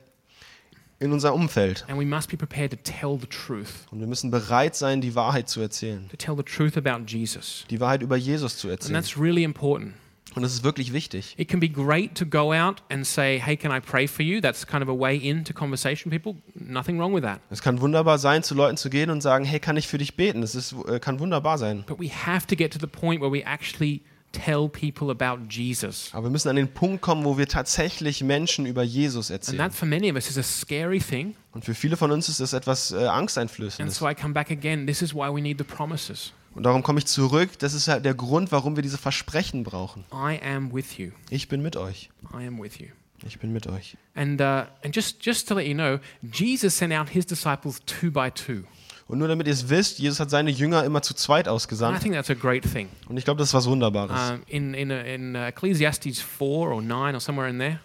in 1.01 1.12
unserem 1.12 1.34
Umfeld. 1.34 1.84
and 1.88 1.99
we 1.99 2.05
must 2.07 2.30
be 2.30 2.36
prepared 2.36 2.70
to 2.70 2.76
tell 2.82 3.18
the 3.20 3.26
truth, 3.26 3.86
Und 3.90 4.01
wir 4.01 4.07
müssen 4.07 4.30
bereit 4.30 4.74
sein, 4.76 5.01
die 5.01 5.14
Wahrheit 5.14 5.49
zu 5.49 5.61
erzählen. 5.61 6.09
to 6.11 6.16
tell 6.16 6.36
the 6.36 6.42
truth 6.42 6.76
about 6.76 7.05
Jesus. 7.07 7.64
Die 7.70 7.80
Wahrheit 7.80 8.03
über 8.03 8.16
Jesus 8.16 8.57
zu 8.59 8.68
And 8.68 8.78
erzählen. 8.78 8.95
that's 8.95 9.18
really 9.18 9.42
important. 9.45 9.95
Und 10.34 10.42
das 10.42 10.53
ist 10.53 10.64
wirklich 10.64 10.92
wichtig. 10.92 11.34
It 11.38 11.49
can 11.49 11.61
be 11.61 11.68
great 11.68 12.16
to 12.16 12.26
go 12.26 12.53
out 12.53 12.82
and 12.90 13.07
say, 13.07 13.38
Hey, 13.38 13.57
can 13.57 13.70
I 13.70 13.78
pray 13.78 14.09
for 14.09 14.24
you? 14.24 14.40
That's 14.40 14.66
kind 14.66 14.82
of 14.82 14.88
a 14.88 14.92
way 14.99 15.16
into 15.16 15.53
conversation, 15.53 16.11
people. 16.11 16.34
Nothing 16.57 16.99
wrong 16.99 17.14
with 17.14 17.22
that. 17.22 17.38
Es 17.51 17.62
kann 17.62 17.80
wunderbar 17.80 18.18
sein, 18.18 18.42
zu 18.42 18.57
Leuten 18.57 18.76
zu 18.76 18.90
gehen 18.90 19.11
und 19.11 19.20
sagen, 19.20 19.45
hey, 19.45 19.61
kann 19.61 19.76
ich 19.76 19.86
für 19.86 19.99
dich 19.99 20.16
beten? 20.16 20.40
Das 20.40 20.57
ist, 20.57 20.74
äh, 20.88 20.99
kann 20.99 21.20
wunderbar 21.20 21.57
sein. 21.59 21.84
But 21.86 22.01
we 22.01 22.09
have 22.11 22.49
to 22.49 22.57
get 22.57 22.72
to 22.72 22.80
the 22.80 22.88
point 22.88 23.20
where 23.20 23.30
we 23.30 23.45
actually 23.47 24.01
tell 24.35 24.68
people 24.68 25.11
about 25.11 25.45
Jesus. 25.49 26.11
Aber 26.12 26.24
wir 26.24 26.30
müssen 26.30 26.49
an 26.49 26.57
den 26.57 26.68
Punkt 26.68 27.01
kommen, 27.03 27.24
wo 27.24 27.39
wir 27.39 27.47
tatsächlich 27.49 28.22
Menschen 28.22 28.66
über 28.66 28.82
Jesus 28.82 29.30
And 29.30 29.41
erzählen. 29.41 29.59
that, 29.59 29.74
for 29.74 29.87
many 29.89 30.11
of 30.11 30.16
us, 30.16 30.28
is 30.28 30.37
a 30.39 30.43
scary 30.43 30.99
thing. 30.99 31.35
Und 31.53 31.64
für 31.64 31.74
viele 31.74 31.97
von 31.97 32.11
uns 32.11 32.28
ist 32.28 32.41
das 32.41 32.53
etwas 32.53 32.91
äh, 32.93 32.97
And 32.97 33.09
Angsteinflößendes. 33.09 33.97
so 33.97 34.09
I 34.09 34.14
come 34.14 34.35
back 34.35 34.51
again. 34.51 34.87
This 34.87 35.01
is 35.03 35.14
why 35.14 35.28
we 35.35 35.41
need 35.41 35.59
the 35.59 35.64
promises. 35.64 36.32
Und 36.55 36.62
darum 36.64 36.82
komme 36.82 36.99
ich 37.01 37.07
zurück. 37.07 37.51
Das 37.59 37.74
ist 37.74 37.89
halt 37.89 38.05
der 38.05 38.14
Grund, 38.14 38.53
warum 38.53 38.76
wir 38.76 38.82
diese 38.82 38.99
Versprechen 38.99 39.64
brauchen. 39.64 40.05
I 40.12 40.39
am 40.45 40.72
with 40.72 40.99
you. 40.99 41.11
Ich 41.30 41.49
bin 41.49 41.62
mit 41.62 41.76
euch. 41.76 42.11
I 42.32 42.47
am 42.47 42.61
with 42.62 42.78
you. 42.78 42.87
Ich 43.26 43.39
bin 43.39 43.53
mit 43.53 43.66
euch. 43.66 43.97
And, 44.14 44.41
uh, 44.41 44.66
and 44.85 44.95
just, 44.95 45.24
just 45.24 45.49
to 45.49 45.55
let 45.55 45.66
you 45.66 45.74
know, 45.74 45.99
Jesus 46.22 46.76
sent 46.76 46.93
out 46.93 47.09
his 47.09 47.24
disciples 47.26 47.80
two 47.87 48.11
by 48.11 48.30
two. 48.30 48.64
Und 49.07 49.19
nur 49.19 49.29
damit 49.29 49.47
ihr 49.47 49.53
es 49.53 49.69
wisst, 49.69 49.99
Jesus 49.99 50.19
hat 50.19 50.31
seine 50.31 50.51
Jünger 50.51 50.83
immer 50.85 51.03
zu 51.03 51.13
zweit 51.15 51.47
And 51.47 51.53
I 51.53 51.57
ausgesandt. 51.57 52.01
think 52.03 52.15
that's 52.15 52.31
a 52.31 52.35
great 52.35 52.65
thing. 52.65 52.89
Und 53.09 53.19
ich 53.19 53.25
glaube, 53.25 53.39
das 53.39 53.49
ist 53.49 53.55
was 53.55 53.67
Wunderbares. 53.67 54.31
Um, 54.33 54.43
in 54.47 54.73
in, 54.75 54.91
in 54.91 55.37
uh, 55.37 55.47
Ecclesiastes 55.47 56.21
4 56.23 56.47
or 56.49 56.81
9 56.83 57.15
or 57.15 57.21
somewhere 57.21 57.49
in 57.51 57.59
there, 57.59 57.81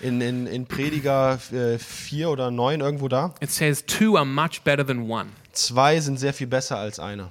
In, 0.00 0.20
in, 0.20 0.46
in 0.46 0.66
Prediger 0.66 1.38
4 1.38 2.30
oder 2.30 2.50
9 2.50 2.80
irgendwo 2.80 3.08
da. 3.08 3.34
it 3.40 3.50
says, 3.50 3.84
Two 3.84 4.16
are 4.16 4.24
much 4.24 4.62
better 4.62 4.86
than 4.86 5.10
one. 5.10 5.30
Zwei 5.52 5.98
sind 6.00 6.18
sehr 6.18 6.32
viel 6.32 6.46
besser 6.46 6.76
als 6.78 6.98
einer. 7.00 7.30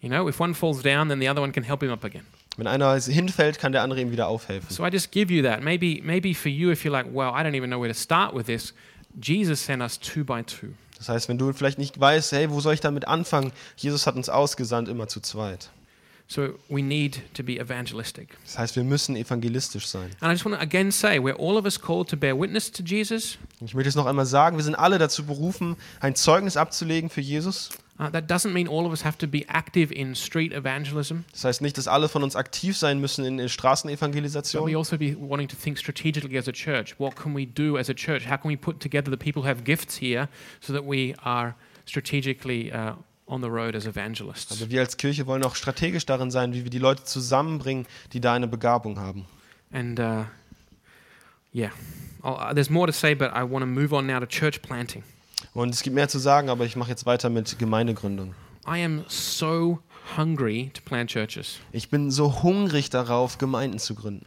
You 0.00 0.08
know, 0.08 0.28
if 0.28 0.40
one 0.40 0.54
falls 0.54 0.82
down, 0.82 1.08
then 1.08 1.20
the 1.20 1.28
other 1.28 1.40
one 1.42 1.52
can 1.52 1.62
help 1.62 1.82
him 1.82 1.90
up 1.90 2.04
again. 2.04 2.24
Wenn 2.56 2.66
einer 2.66 2.98
hinfällt, 3.00 3.58
kann 3.58 3.72
der 3.72 3.82
andere 3.82 4.00
ihm 4.00 4.10
wieder 4.10 4.26
aufhelfen. 4.26 4.68
So 4.74 4.84
I 4.84 4.90
just 4.90 5.12
give 5.12 5.32
you 5.32 5.42
that. 5.42 5.62
Maybe, 5.62 6.00
maybe 6.02 6.34
for 6.34 6.50
you, 6.50 6.70
if 6.72 6.84
you're 6.84 6.92
like, 6.92 7.06
well, 7.12 7.30
I 7.32 7.42
don't 7.44 7.54
even 7.54 7.70
know 7.70 7.80
where 7.80 7.92
to 7.92 7.98
start 7.98 8.34
with 8.34 8.46
this, 8.46 8.74
Jesus 9.18 9.60
sent 9.64 9.80
us 9.80 9.98
two 9.98 10.24
by 10.24 10.42
two. 10.42 10.74
Das 11.00 11.08
heißt, 11.08 11.30
wenn 11.30 11.38
du 11.38 11.50
vielleicht 11.54 11.78
nicht 11.78 11.98
weißt, 11.98 12.32
hey, 12.32 12.50
wo 12.50 12.60
soll 12.60 12.74
ich 12.74 12.80
damit 12.80 13.08
anfangen? 13.08 13.52
Jesus 13.74 14.06
hat 14.06 14.16
uns 14.16 14.28
ausgesandt 14.28 14.86
immer 14.86 15.08
zu 15.08 15.20
zweit. 15.20 15.70
So 16.28 16.50
we 16.68 16.82
need 16.82 17.22
to 17.34 17.42
be 17.42 17.58
evangelistic. 17.58 18.36
Das 18.44 18.58
heißt, 18.58 18.76
wir 18.76 18.84
müssen 18.84 19.16
evangelistisch 19.16 19.86
sein. 19.88 20.10
And 20.20 20.30
I 20.30 20.32
just 20.32 20.44
want 20.44 20.56
to 20.56 20.62
again 20.62 20.92
say, 20.92 21.18
we're 21.18 21.38
all 21.38 21.56
of 21.56 21.64
us 21.64 21.80
called 21.80 22.08
to 22.10 22.16
bear 22.18 22.38
witness 22.38 22.70
to 22.70 22.82
Jesus. 22.84 23.38
Ich 23.62 23.74
möchte 23.74 23.88
es 23.88 23.96
noch 23.96 24.04
einmal 24.04 24.26
sagen, 24.26 24.58
wir 24.58 24.62
sind 24.62 24.74
alle 24.74 24.98
dazu 24.98 25.24
berufen, 25.24 25.74
ein 26.00 26.14
Zeugnis 26.14 26.58
abzulegen 26.58 27.08
für 27.08 27.22
Jesus. 27.22 27.70
Uh, 28.00 28.08
Das 28.10 28.44
heißt 31.44 31.60
nicht, 31.60 31.76
dass 31.76 31.88
alle 31.88 32.08
von 32.08 32.22
uns 32.22 32.36
aktiv 32.36 32.74
sein 32.76 33.00
müssen 33.00 33.24
in 33.26 33.36
der 33.36 33.44
but 33.44 33.50
we 33.50 33.52
Straßenevangelisation. 33.52 34.74
also 34.74 34.96
be 34.96 35.14
wanting 35.20 35.48
to 35.48 35.56
think 35.56 35.78
strategically 35.78 36.38
as 36.38 36.48
a 36.48 36.52
church. 36.52 36.98
What 36.98 37.16
can 37.16 37.36
we 37.36 37.46
do 37.46 37.76
as 37.76 37.90
a 37.90 37.94
church? 37.94 38.26
How 38.26 38.38
can 38.38 38.50
we 38.50 38.56
put 38.56 38.80
together 38.80 39.10
the 39.10 39.18
people 39.18 39.42
who 39.42 39.48
have 39.48 39.64
gifts 39.64 39.98
here 40.00 40.28
so 40.60 40.72
that 40.72 40.84
we 40.84 41.14
are 41.22 41.54
strategically 41.84 42.72
uh, 42.72 42.94
on 43.26 43.42
the 43.42 43.48
road 43.48 43.76
as 43.76 43.86
evangelists? 43.86 44.50
Aber 44.50 44.70
wir 44.70 44.80
als 44.80 44.96
Kirche 44.96 45.26
wollen 45.26 45.44
auch 45.44 45.54
strategisch 45.54 46.06
darin 46.06 46.30
sein, 46.30 46.54
wie 46.54 46.64
wir 46.64 46.70
die 46.70 46.78
Leute 46.78 47.04
zusammenbringen, 47.04 47.86
die 48.14 48.20
da 48.20 48.32
eine 48.32 48.48
Begabung 48.48 48.98
haben. 48.98 49.26
And 49.72 50.00
uh, 50.00 50.24
Yeah. 51.52 51.70
Oh, 52.22 52.32
uh, 52.32 52.54
there's 52.54 52.70
more 52.70 52.86
to 52.86 52.92
say, 52.92 53.14
but 53.14 53.32
I 53.32 53.42
want 53.42 53.62
to 53.62 53.66
move 53.66 53.92
on 53.92 54.06
now 54.06 54.20
to 54.20 54.26
church 54.26 54.62
planting. 54.62 55.02
Und 55.54 55.74
es 55.74 55.82
gibt 55.82 55.94
mehr 55.94 56.08
zu 56.08 56.18
sagen, 56.18 56.48
aber 56.48 56.64
ich 56.64 56.76
mache 56.76 56.90
jetzt 56.90 57.06
weiter 57.06 57.28
mit 57.28 57.58
Gemeindegründung. 57.58 58.34
I 58.66 58.84
am 58.84 59.04
so 59.08 59.80
hungry 60.16 60.70
to 60.74 60.82
plant 60.84 61.10
churches. 61.10 61.58
Ich 61.72 61.90
bin 61.90 62.10
so 62.10 62.42
hungrig 62.42 62.90
darauf, 62.90 63.38
Gemeinden 63.38 63.78
zu 63.78 63.94
gründen. 63.94 64.26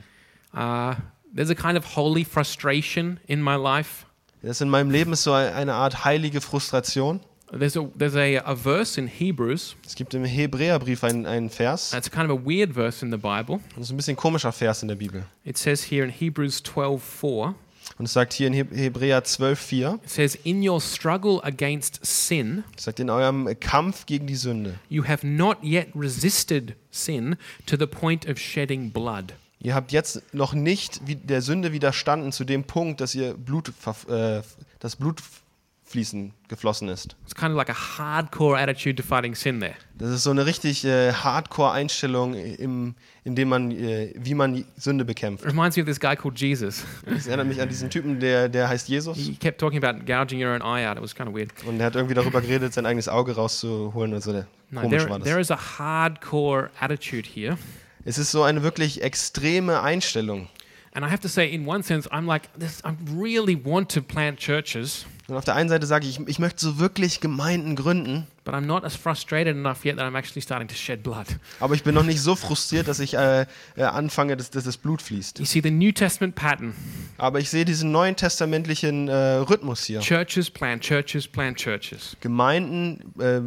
Uh, 0.53 0.95
there's 1.33 1.49
a 1.49 1.55
kind 1.55 1.77
of 1.77 1.95
holy 1.95 2.25
frustration 2.25 3.19
in 3.27 3.41
my 3.41 3.55
life. 3.55 4.05
Das 4.41 4.59
in 4.59 4.69
meinem 4.69 4.91
Leben 4.91 5.13
ist 5.13 5.23
so 5.23 5.31
eine 5.33 5.73
Art 5.73 6.03
heilige 6.03 6.41
Frustration. 6.41 7.21
There's 7.57 7.77
a 7.77 7.87
there's 7.97 8.15
a, 8.15 8.39
a 8.45 8.55
verse 8.55 8.99
in 8.99 9.07
Hebrews. 9.07 9.75
Es 9.85 9.95
gibt 9.95 10.13
im 10.15 10.25
Hebräerbrief 10.25 11.03
einen, 11.03 11.25
einen 11.25 11.49
Vers, 11.49 11.93
It's 11.93 12.09
kind 12.09 12.29
of 12.29 12.39
a 12.39 12.45
weird 12.45 12.73
verse 12.73 13.05
in 13.05 13.11
the 13.11 13.17
Bible. 13.17 13.59
es 13.75 13.83
ist 13.83 13.91
ein 13.91 13.97
bisschen 13.97 14.17
komischer 14.17 14.51
Vers 14.51 14.81
in 14.81 14.87
der 14.87 14.95
Bibel. 14.95 15.23
It 15.45 15.57
says 15.57 15.89
here 15.89 16.03
in 16.03 16.09
Hebrews 16.09 16.63
12:4. 16.65 17.53
Und 17.97 18.05
es 18.05 18.13
sagt 18.13 18.33
hier 18.33 18.47
in 18.47 18.53
Heb- 18.53 18.75
Hebräer 18.75 19.23
12,4, 19.23 19.99
It 20.03 20.09
says, 20.09 20.35
"In 20.43 20.67
your 20.67 20.79
struggle 20.81 21.39
against 21.43 21.99
sin, 22.03 22.63
es 22.77 22.83
sagt, 22.83 22.99
in 22.99 23.09
eurem 23.09 23.49
Kampf 23.59 24.05
gegen 24.05 24.27
die 24.27 24.35
Sünde, 24.35 24.75
you 24.89 25.05
have 25.07 25.25
not 25.25 25.57
yet 25.63 25.87
resisted 25.95 26.75
sin 26.91 27.35
to 27.65 27.75
the 27.77 27.87
point 27.87 28.27
of 28.29 28.37
shedding 28.37 28.91
blood." 28.91 29.33
ihr 29.59 29.75
habt 29.75 29.93
jetzt 29.93 30.21
noch 30.33 30.53
nicht 30.53 30.99
der 31.07 31.41
Sünde 31.41 31.71
widerstanden 31.71 32.33
zu 32.33 32.43
dem 32.43 32.65
Punkt, 32.65 32.99
dass 32.99 33.15
ihr 33.15 33.33
Blut, 33.33 33.71
äh, 34.09 34.41
das 34.79 34.97
Blutfließen 34.97 36.33
geflossen 36.49 36.89
ist. 36.89 37.15
It's 37.23 37.33
kind 37.33 37.51
of 37.51 37.55
like 37.57 37.69
a 37.69 37.73
hardcore 37.97 38.57
attitude 38.59 38.95
to 39.01 39.03
fighting 39.07 39.35
sin 39.35 39.61
there. 39.61 39.75
Das 39.97 40.09
ist 40.09 40.23
so 40.23 40.31
eine 40.31 40.45
richtig 40.45 40.83
äh, 40.83 41.13
Hardcore-Einstellung, 41.13 42.33
im, 42.33 42.95
in 43.25 43.35
dem 43.35 43.49
man, 43.49 43.71
äh, 43.71 44.13
wie 44.17 44.33
man 44.33 44.65
Sünde 44.77 45.05
bekämpft. 45.05 45.43
It 45.45 45.51
reminds 45.51 45.77
me 45.77 45.83
of 45.83 45.87
this 45.87 45.99
guy 45.99 46.15
called 46.15 46.37
Jesus. 46.37 46.83
Das 47.05 47.25
erinnert 47.27 47.47
mich 47.47 47.61
an 47.61 47.69
diesen 47.69 47.89
Typen, 47.89 48.19
der, 48.19 48.49
der 48.49 48.67
heißt 48.67 48.89
Jesus. 48.89 49.17
He 49.17 49.35
kept 49.35 49.59
talking 49.59 49.81
about 49.83 50.05
gouging 50.05 50.43
your 50.43 50.51
own 50.53 50.61
eye 50.61 50.85
out. 50.87 50.97
It 50.97 51.03
was 51.03 51.15
kind 51.15 51.29
of 51.29 51.35
weird. 51.35 51.49
Und 51.65 51.79
er 51.79 51.85
hat 51.85 51.95
irgendwie 51.95 52.15
darüber 52.15 52.41
geredet, 52.41 52.73
sein 52.73 52.85
eigenes 52.85 53.07
Auge 53.07 53.33
rauszuholen. 53.35 54.13
Also 54.13 54.31
der, 54.33 54.47
No, 54.71 54.81
komisch 54.81 55.03
there, 55.03 55.09
war 55.09 55.19
there 55.21 55.37
das. 55.37 55.47
is 55.47 55.51
a 55.51 55.79
hardcore 55.79 56.69
attitude 56.79 57.27
here. 57.33 57.57
Es 58.05 58.17
ist 58.17 58.31
so 58.31 58.43
eine 58.43 58.63
wirklich 58.63 59.01
extreme 59.01 59.81
Einstellung. 59.81 60.49
And 60.93 61.05
I 61.05 61.09
have 61.09 61.21
to 61.21 61.27
say, 61.27 61.49
in 61.51 61.65
one 61.65 61.81
sense, 61.83 62.09
I'm 62.11 62.25
like, 62.27 62.49
this, 62.59 62.81
I 62.85 62.91
really 63.17 63.57
want 63.63 63.89
to 63.93 64.01
plant 64.01 64.37
churches, 64.39 65.05
Und 65.27 65.35
auf 65.37 65.45
der 65.45 65.55
einen 65.55 65.69
Seite 65.69 65.87
sage 65.87 66.05
ich, 66.05 66.19
ich 66.27 66.37
möchte 66.37 66.59
so 66.63 66.77
wirklich 66.79 67.19
Gemeinden 67.21 67.75
gründen, 67.75 68.27
but 68.45 68.53
I'm 68.53 68.65
not 68.65 68.83
as 68.83 68.95
frustrated 68.95 69.55
enough 69.55 69.85
yet 69.85 69.97
that 69.97 70.05
I'm 70.05 70.15
actually 70.17 70.41
starting 70.41 70.67
to 70.67 70.75
shed 70.75 71.03
blood. 71.03 71.27
aber 71.59 71.75
ich 71.75 71.83
bin 71.83 71.95
noch 71.95 72.03
nicht 72.03 72.19
so 72.21 72.35
frustriert, 72.35 72.87
dass 72.87 72.99
ich 72.99 73.13
äh, 73.15 73.45
äh, 73.75 73.83
anfange, 73.83 74.35
dass, 74.37 74.49
dass 74.49 74.63
das 74.63 74.77
Blut 74.77 75.01
fließt. 75.01 75.39
You 75.39 75.45
see, 75.45 75.61
the 75.61 75.71
New 75.71 75.91
Testament 75.91 76.35
pattern 76.35 76.73
Aber 77.17 77.39
ich 77.39 77.49
sehe 77.49 77.65
diesen 77.65 77.91
neuen 77.91 78.15
testamentlichen 78.15 79.07
äh, 79.07 79.13
Rhythmus 79.13 79.83
hier. 79.85 79.99
churches 80.01 80.49
plant 80.49 80.83
churches, 80.83 81.27
plant 81.27 81.57
churches. 81.57 82.17
Gemeinden 82.21 83.13
äh, 83.19 83.41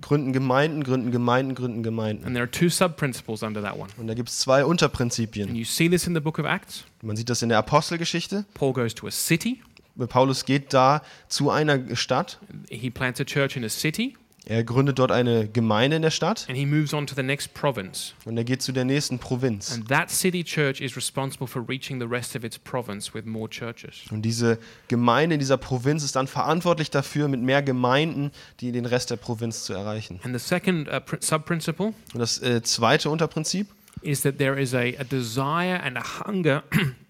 gründen 0.00 0.32
Gemeinden, 0.32 0.82
gründen 0.84 1.10
Gemeinden, 1.10 1.54
gründen 1.54 1.82
Gemeinden. 1.82 2.24
And 2.24 2.34
there 2.34 2.42
are 2.44 2.50
two 2.50 2.68
sub 2.68 2.96
principles 2.96 3.42
under 3.42 3.62
that 3.62 3.76
one. 3.78 3.88
Und 3.96 4.06
da 4.06 4.14
gibt 4.14 4.28
es 4.28 4.38
zwei 4.38 4.60
And 4.62 4.70
Unterprinzipien. 4.70 5.54
you 5.54 5.64
see 5.64 5.88
this 5.88 6.06
in 6.06 6.14
the 6.14 6.20
book 6.20 6.38
of 6.38 6.46
Acts. 6.46 6.84
Man 7.02 7.16
sieht 7.16 7.28
das 7.30 7.42
in 7.42 7.48
der 7.48 7.58
Apostelgeschichte. 7.58 8.44
Paul 8.54 8.72
goes 8.72 8.94
to 8.94 9.06
a 9.06 9.10
city, 9.10 9.60
Paulus 10.08 10.44
geht 10.44 10.74
da 10.74 11.02
zu 11.28 11.50
einer 11.50 11.78
Stadt. 11.96 12.38
he 12.68 12.90
plants 12.90 13.20
a 13.20 13.24
church 13.24 13.56
in 13.56 13.64
a 13.64 13.68
city, 13.68 14.16
Er 14.48 14.62
gründet 14.62 15.00
dort 15.00 15.10
eine 15.10 15.48
Gemeinde 15.48 15.96
in 15.96 16.02
der 16.02 16.12
Stadt 16.12 16.46
and 16.48 16.56
he 16.56 16.64
moves 16.64 16.94
on 16.94 17.04
to 17.06 17.16
the 17.16 17.22
next 17.24 17.52
province. 17.52 18.12
und 18.24 18.36
er 18.38 18.44
geht 18.44 18.62
zu 18.62 18.70
der 18.70 18.84
nächsten 18.84 19.18
Provinz. 19.18 19.72
And 19.72 19.88
that 19.88 20.08
city 20.10 20.44
church 20.44 20.80
is 20.80 20.96
responsible 20.96 21.48
for 21.48 21.68
reaching 21.68 21.98
the 22.00 22.06
rest 22.06 22.36
of 22.36 22.44
its 22.44 22.56
province 22.56 23.12
with 23.12 23.24
more 23.24 23.50
churches. 23.50 24.04
Und 24.12 24.22
diese 24.22 24.58
Gemeinde 24.86 25.34
in 25.34 25.40
dieser 25.40 25.56
Provinz 25.56 26.04
ist 26.04 26.14
dann 26.14 26.28
verantwortlich 26.28 26.90
dafür, 26.90 27.26
mit 27.26 27.40
mehr 27.42 27.60
Gemeinden 27.62 28.30
die 28.60 28.70
den 28.70 28.86
Rest 28.86 29.10
der 29.10 29.16
Provinz 29.16 29.64
zu 29.64 29.72
erreichen. 29.72 30.20
And 30.22 30.32
the 30.38 30.44
second 30.46 30.86
uh, 30.88 30.92
pr- 30.98 31.24
sub 31.24 31.44
principle 31.44 31.86
Und 32.14 32.20
das 32.20 32.40
äh, 32.40 32.62
zweite 32.62 33.10
Unterprinzip 33.10 33.66
is 34.02 34.20
that 34.22 34.38
there 34.38 34.60
is 34.60 34.74
a, 34.74 34.78
a 35.00 35.04
desire 35.04 35.82
and 35.82 35.96
a 35.98 36.24
hunger 36.24 36.62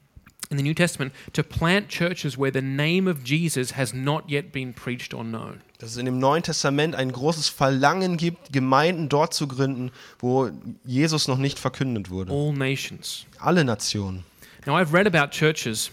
in 0.51 0.57
the 0.57 0.63
New 0.63 0.75
Testament 0.75 1.13
to 1.33 1.43
plant 1.43 1.89
churches 1.89 2.39
where 2.39 2.53
the 2.53 2.63
name 2.63 3.09
of 3.09 3.25
Jesus 3.25 3.73
has 3.77 3.93
not 3.93 4.29
yet 4.29 4.53
been 4.53 4.73
preached 4.73 5.13
or 5.13 5.25
known. 5.25 5.61
dass 5.79 5.91
es 5.91 5.97
in 5.99 6.07
dem 6.07 6.19
Neuen 6.19 6.43
Testament 6.43 6.95
ein 6.95 7.13
großes 7.13 7.49
Verlangen 7.49 8.17
gibt, 8.17 8.53
Gemeinden 8.53 9.09
dort 9.09 9.35
zu 9.35 9.47
gründen, 9.47 9.91
wo 10.19 10.51
Jesus 10.85 11.29
noch 11.29 11.39
nicht 11.39 11.59
verkündet 11.59 12.11
wurde. 12.11 12.33
All 12.33 12.53
nations. 12.53 13.27
Alle 13.39 13.65
Nationen. 13.65 14.25
Now, 14.65 14.77
I've 14.77 14.93
read 14.93 15.07
about 15.07 15.31
churches, 15.31 15.91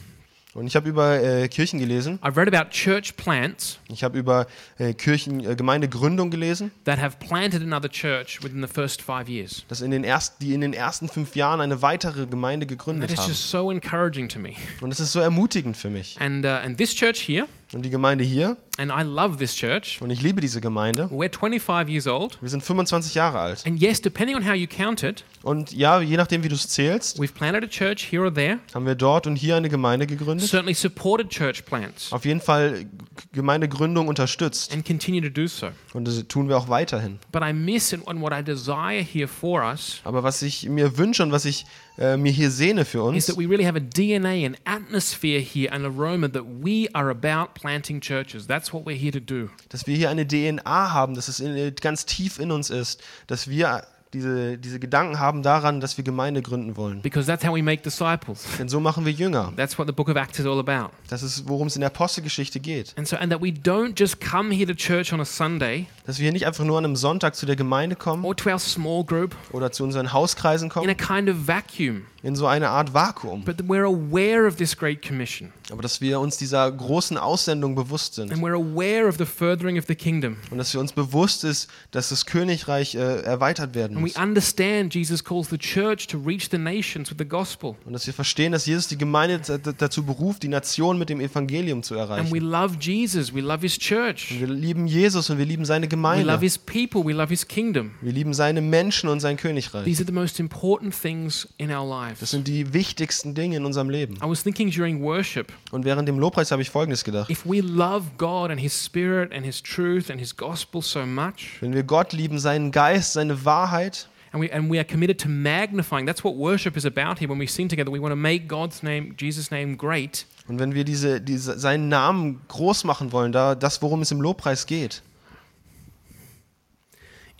Und 0.56 0.68
ich 0.68 0.76
habe 0.76 0.88
über 0.88 1.20
äh, 1.20 1.48
Kirchen 1.48 1.80
gelesen. 1.80 2.20
I've 2.22 2.38
read 2.38 2.54
about 2.54 2.70
church 2.70 3.16
plants 3.16 3.80
Ich 3.88 4.04
habe 4.04 4.20
über 4.20 4.46
äh, 4.78 4.94
Kirchen, 4.94 5.44
äh, 5.44 5.56
Gemeindegründung 5.56 6.30
gelesen, 6.30 6.72
that 6.86 7.00
have 7.02 7.18
planted 7.20 7.64
another 7.64 7.90
church 7.90 8.40
within 8.44 8.62
the 8.62 8.68
first 8.72 9.02
five 9.02 9.28
years. 9.28 9.66
dass 9.68 9.82
in 9.82 9.90
den 9.90 10.04
ersten, 10.04 10.44
die 10.44 10.54
in 10.54 10.62
den 10.62 10.74
ersten 10.74 11.10
fünf 11.10 11.36
Jahren 11.36 11.60
eine 11.60 11.82
weitere 11.82 12.28
Gemeinde 12.28 12.68
That 12.68 12.78
gegründet 12.78 13.12
is 13.12 13.18
haben. 13.20 13.30
just 13.30 13.50
so 13.50 13.72
encouraging 13.72 14.30
to 14.30 14.38
me. 14.40 14.52
Und 14.82 14.92
das 14.92 15.00
ist 15.00 15.12
so 15.12 15.20
ermutigend 15.20 15.76
für 15.76 15.90
mich. 15.90 16.18
And, 16.22 16.46
uh, 16.46 16.50
and 16.50 16.78
this 16.78 16.94
church 16.94 17.28
here, 17.28 17.48
Und 17.74 17.82
die 17.84 17.90
Gemeinde 17.90 18.24
hier, 18.24 18.58
and 18.78 18.92
I 18.92 19.04
love 19.04 19.38
this 19.38 19.56
church, 19.56 20.00
und 20.02 20.10
ich 20.12 20.22
liebe 20.22 20.42
diese 20.42 20.62
Gemeinde, 20.62 21.06
we're 21.12 21.30
25 21.32 21.90
years 21.92 22.08
old. 22.08 22.38
wir 22.42 22.50
sind 22.50 22.64
25 22.64 23.16
Jahre 23.16 23.40
alt. 23.40 23.64
And 23.66 23.82
yes, 23.82 24.00
depending 24.02 24.36
on 24.36 24.48
how 24.48 24.54
you 24.54 24.68
count 24.68 25.02
it, 25.04 25.24
Und 25.42 25.74
ja, 25.74 26.00
je 26.00 26.16
nachdem, 26.18 26.44
wie 26.44 26.50
du 26.50 26.56
es 26.56 26.70
zählst, 26.70 27.20
we've 27.20 27.34
planted 27.34 27.64
a 27.64 27.68
church 27.68 28.08
here 28.12 28.24
or 28.24 28.34
there, 28.34 28.60
haben 28.76 28.86
wir 28.86 28.96
dort 28.96 29.26
und 29.28 29.36
hier 29.36 29.56
eine 29.56 29.70
Gemeinde 29.70 30.06
gegründet. 30.08 30.48
certainly 30.48 30.74
supported 30.76 31.30
church 31.30 31.66
plants, 31.66 32.12
Auf 32.14 32.26
jeden 32.26 32.42
Fall 32.42 32.86
Gemeindegründung 33.32 34.08
unterstützt. 34.08 34.72
and 34.74 34.86
continue 34.86 35.22
to 35.22 35.30
do 35.30 35.48
so. 35.48 35.68
Und 35.94 36.08
das 36.08 36.24
tun 36.28 36.48
wir 36.50 36.58
auch 36.58 36.70
weiterhin. 36.70 37.20
But 37.32 37.42
I 37.44 37.54
miss 37.54 37.94
and 37.94 38.22
what 38.22 38.34
I 38.34 38.44
desire 38.44 39.02
here 39.04 39.28
for 39.28 39.64
us 39.64 40.00
Aber 40.04 40.24
was 40.24 40.42
ich 40.42 40.70
mir 40.70 40.98
wünsche 40.98 41.24
und 41.24 41.32
was 41.32 41.46
ich 41.46 41.66
äh, 41.98 42.18
mir 42.18 42.32
hier 42.32 42.50
sehne 42.50 42.86
für 42.86 43.00
is 43.00 43.04
uns, 43.04 43.26
that 43.28 43.38
we 43.38 43.48
really 43.48 43.66
have 43.66 43.78
a 43.78 43.80
DNA, 43.80 44.46
an 44.46 44.58
atmosphere 44.66 45.40
here, 45.40 45.72
an 45.72 45.86
aroma 45.86 46.28
that 46.30 46.44
we 46.44 46.88
are 46.94 47.10
about 47.10 47.54
planting 47.54 48.02
churches. 48.02 48.48
That's 48.48 48.74
what 48.74 48.86
we're 48.86 48.98
here 48.98 49.12
to 49.12 49.20
do. 49.20 49.50
dass 49.70 49.88
wir 49.88 49.96
hier 49.96 50.10
eine 50.10 50.26
DNA 50.26 50.94
haben, 50.94 51.16
dass 51.16 51.28
es 51.28 51.40
in, 51.40 51.76
ganz 51.76 52.06
tief 52.06 52.40
in 52.40 52.52
uns 52.52 52.70
ist, 52.70 53.02
dass 53.28 53.48
wir 53.48 53.86
diese, 54.14 54.58
diese 54.58 54.80
Gedanken 54.80 55.20
haben 55.20 55.44
daran, 55.44 55.80
dass 55.80 55.98
wir 55.98 56.04
Gemeinde 56.04 56.42
gründen 56.42 56.78
wollen. 56.78 57.02
Because 57.02 57.26
that's 57.26 57.46
how 57.46 57.56
we 57.56 57.64
make 57.64 57.82
disciples. 57.82 58.46
Denn 58.60 58.70
so 58.70 58.80
machen 58.80 59.06
wir 59.06 59.12
Jünger. 59.12 59.52
That's 59.56 59.78
what 59.78 59.88
the 59.88 59.94
book 59.94 60.10
of 60.10 60.16
Acts 60.16 60.40
is 60.40 60.46
all 60.46 60.60
about. 60.60 60.92
Das 61.10 61.24
ist, 61.24 61.48
worum 61.48 61.68
es 61.68 61.76
in 61.76 61.82
der 61.82 61.90
Apostelgeschichte 61.90 62.60
geht. 62.60 62.94
And 62.98 63.08
so, 63.08 63.18
and 63.18 63.32
that 63.32 63.42
we 63.42 63.50
don't 63.50 64.00
just 64.00 64.22
come 64.22 64.54
here 64.54 64.68
to 64.68 64.74
church 64.74 65.12
on 65.12 65.20
a 65.20 65.26
Sunday 65.26 65.88
Dass 66.06 66.20
wir 66.20 66.24
hier 66.24 66.34
nicht 66.34 66.46
einfach 66.46 66.64
nur 66.64 66.78
an 66.78 66.86
einem 66.86 66.96
Sonntag 66.96 67.36
zu 67.36 67.46
der 67.46 67.56
Gemeinde 67.56 67.96
kommen 67.96 68.24
or 68.24 68.36
to 68.36 68.50
our 68.50 68.60
small 68.60 69.04
group 69.04 69.36
oder 69.52 69.72
zu 69.72 69.84
unseren 69.84 70.14
Hauskreisen 70.14 70.68
in 70.68 70.72
a 70.72 70.74
kommen, 70.74 70.98
kind 70.98 71.30
of 71.30 71.48
vacuum, 71.48 72.04
in 72.24 72.36
so 72.38 72.48
eine 72.48 72.70
Art 72.70 72.94
Vakuum. 72.94 73.44
but 73.44 73.58
we're 73.68 73.84
aware 73.86 74.48
of 74.48 74.56
this 74.56 74.76
great 74.78 75.06
commission 75.06 75.52
Aber 75.72 75.82
dass 75.82 76.00
wir 76.02 76.20
uns 76.22 76.38
dieser 76.38 76.72
großen 76.72 77.18
Aussendung 77.18 77.76
bewusst 77.76 78.16
sind. 78.16 78.32
and 78.32 78.42
we're 78.42 78.56
aware 78.56 79.08
of 79.08 79.18
the 79.18 79.26
furthering 79.26 79.78
of 79.78 79.86
the 79.88 79.96
kingdom. 79.96 80.38
Und 80.50 80.58
dass 80.58 80.74
wir 80.74 80.80
uns 80.80 80.94
bewusst 80.94 81.44
ist, 81.44 81.70
dass 81.92 82.10
das 82.10 82.26
Königreich 82.26 82.96
äh, 82.96 83.22
erweitert 83.24 83.76
werden 83.76 83.98
And 83.98 84.06
we 84.06 84.10
muss. 84.10 84.16
understand 84.16 84.96
Jesus 84.96 85.24
calls 85.24 85.50
the 85.50 85.58
church 85.58 86.08
to 86.08 86.18
reach 86.18 86.48
the 86.50 86.58
nations 86.58 87.10
with 87.10 87.18
the 87.20 87.26
gospel. 87.28 87.76
Und 87.86 87.94
dass 87.94 88.08
wir 88.08 88.14
verstehen, 88.14 88.52
dass 88.54 88.66
Jesus 88.66 88.88
die 88.88 88.98
Gemeinde 88.98 89.42
dazu 89.78 90.04
beruft, 90.06 90.44
die 90.44 90.48
Nation 90.48 90.98
mit 90.98 91.10
dem 91.10 91.20
Evangelium 91.20 91.84
zu 91.84 91.96
And 92.00 92.10
we 92.32 92.38
erreichen. 92.38 92.38
love 92.50 92.78
Jesus. 92.80 93.34
We 93.36 93.42
love 93.42 93.62
his 93.62 93.78
church. 93.78 94.40
Wir 94.40 94.48
lieben 94.48 94.88
Jesus 94.88 95.30
und 95.30 95.38
wir 95.38 95.46
lieben 95.46 95.66
seine 95.66 95.86
We 95.88 95.90
Gemeinde. 95.90 96.26
love 96.32 96.40
his 96.42 96.58
people. 96.58 97.04
We 97.06 97.12
love 97.14 97.28
his 97.30 97.48
kingdom. 97.48 97.92
Wir 98.02 98.14
lieben 98.14 98.34
seine 98.34 98.62
Menschen 98.62 99.10
und 99.10 99.20
sein 99.20 99.36
Königreich. 99.38 99.84
These 99.84 100.04
are 100.04 100.08
the 100.08 100.14
most 100.14 100.40
important 100.40 100.94
things 101.00 101.48
in 101.58 101.70
our 101.72 101.84
Das 102.13 102.13
lives. 102.22 102.32
sind 102.32 102.48
die 102.48 102.74
wichtigsten 102.74 103.34
Dinge 103.36 103.58
in 103.58 103.66
unserem 103.66 103.90
Leben. 103.90 104.16
I 104.18 104.28
was 104.30 104.44
thinking 104.44 104.70
during 104.72 105.02
worship 105.02 105.52
Und 105.72 105.86
während 105.86 106.08
dem 106.08 106.20
Lobpreis 106.20 106.52
habe 106.52 106.62
ich 106.62 106.70
Folgendes 106.70 107.04
gedacht. 107.04 107.30
if 107.30 107.46
we 107.46 107.62
love 107.62 108.06
God 108.18 108.50
and 108.52 108.60
his 108.60 108.74
spirit 108.86 109.32
and 109.34 109.46
his 109.46 109.62
truth 109.62 110.10
and 110.10 110.20
his 110.20 110.36
gospel 110.36 110.82
so 110.82 111.06
much, 111.06 111.62
Wenn 111.62 111.74
wir 111.74 111.84
Gott 111.84 112.14
lieben, 112.14 112.40
seinen 112.40 112.72
Geist, 112.72 113.14
seine 113.14 113.46
Wahrheit, 113.46 114.08
and 114.32 114.42
we, 114.44 114.52
and 114.52 114.72
we 114.72 114.78
are 114.78 114.86
committed 114.86 115.20
to 115.22 115.30
magnifying, 115.30 116.06
that's 116.08 116.24
what 116.24 116.36
worship 116.36 116.76
is 116.76 116.86
about 116.86 117.20
here 117.20 117.30
when 117.30 117.40
we 117.40 117.48
sing 117.48 117.68
together. 117.70 117.92
We 117.92 118.00
want 118.02 118.12
to 118.12 118.16
make 118.16 118.48
God's 118.48 118.82
name, 118.84 119.14
Jesus' 119.20 119.52
name, 119.52 119.78
great. 119.78 120.26
und 120.48 120.60
wenn 120.60 120.74
wir 120.74 120.84
diese, 120.84 121.22
diese, 121.22 121.58
seinen 121.58 121.88
Namen 121.88 122.42
groß 122.50 122.84
machen 122.84 123.12
wollen, 123.12 123.32
da, 123.32 123.56
das, 123.56 123.82
worum 123.82 124.02
es 124.02 124.12
im 124.12 124.20
Lobpreis 124.22 124.66
geht, 124.66 125.02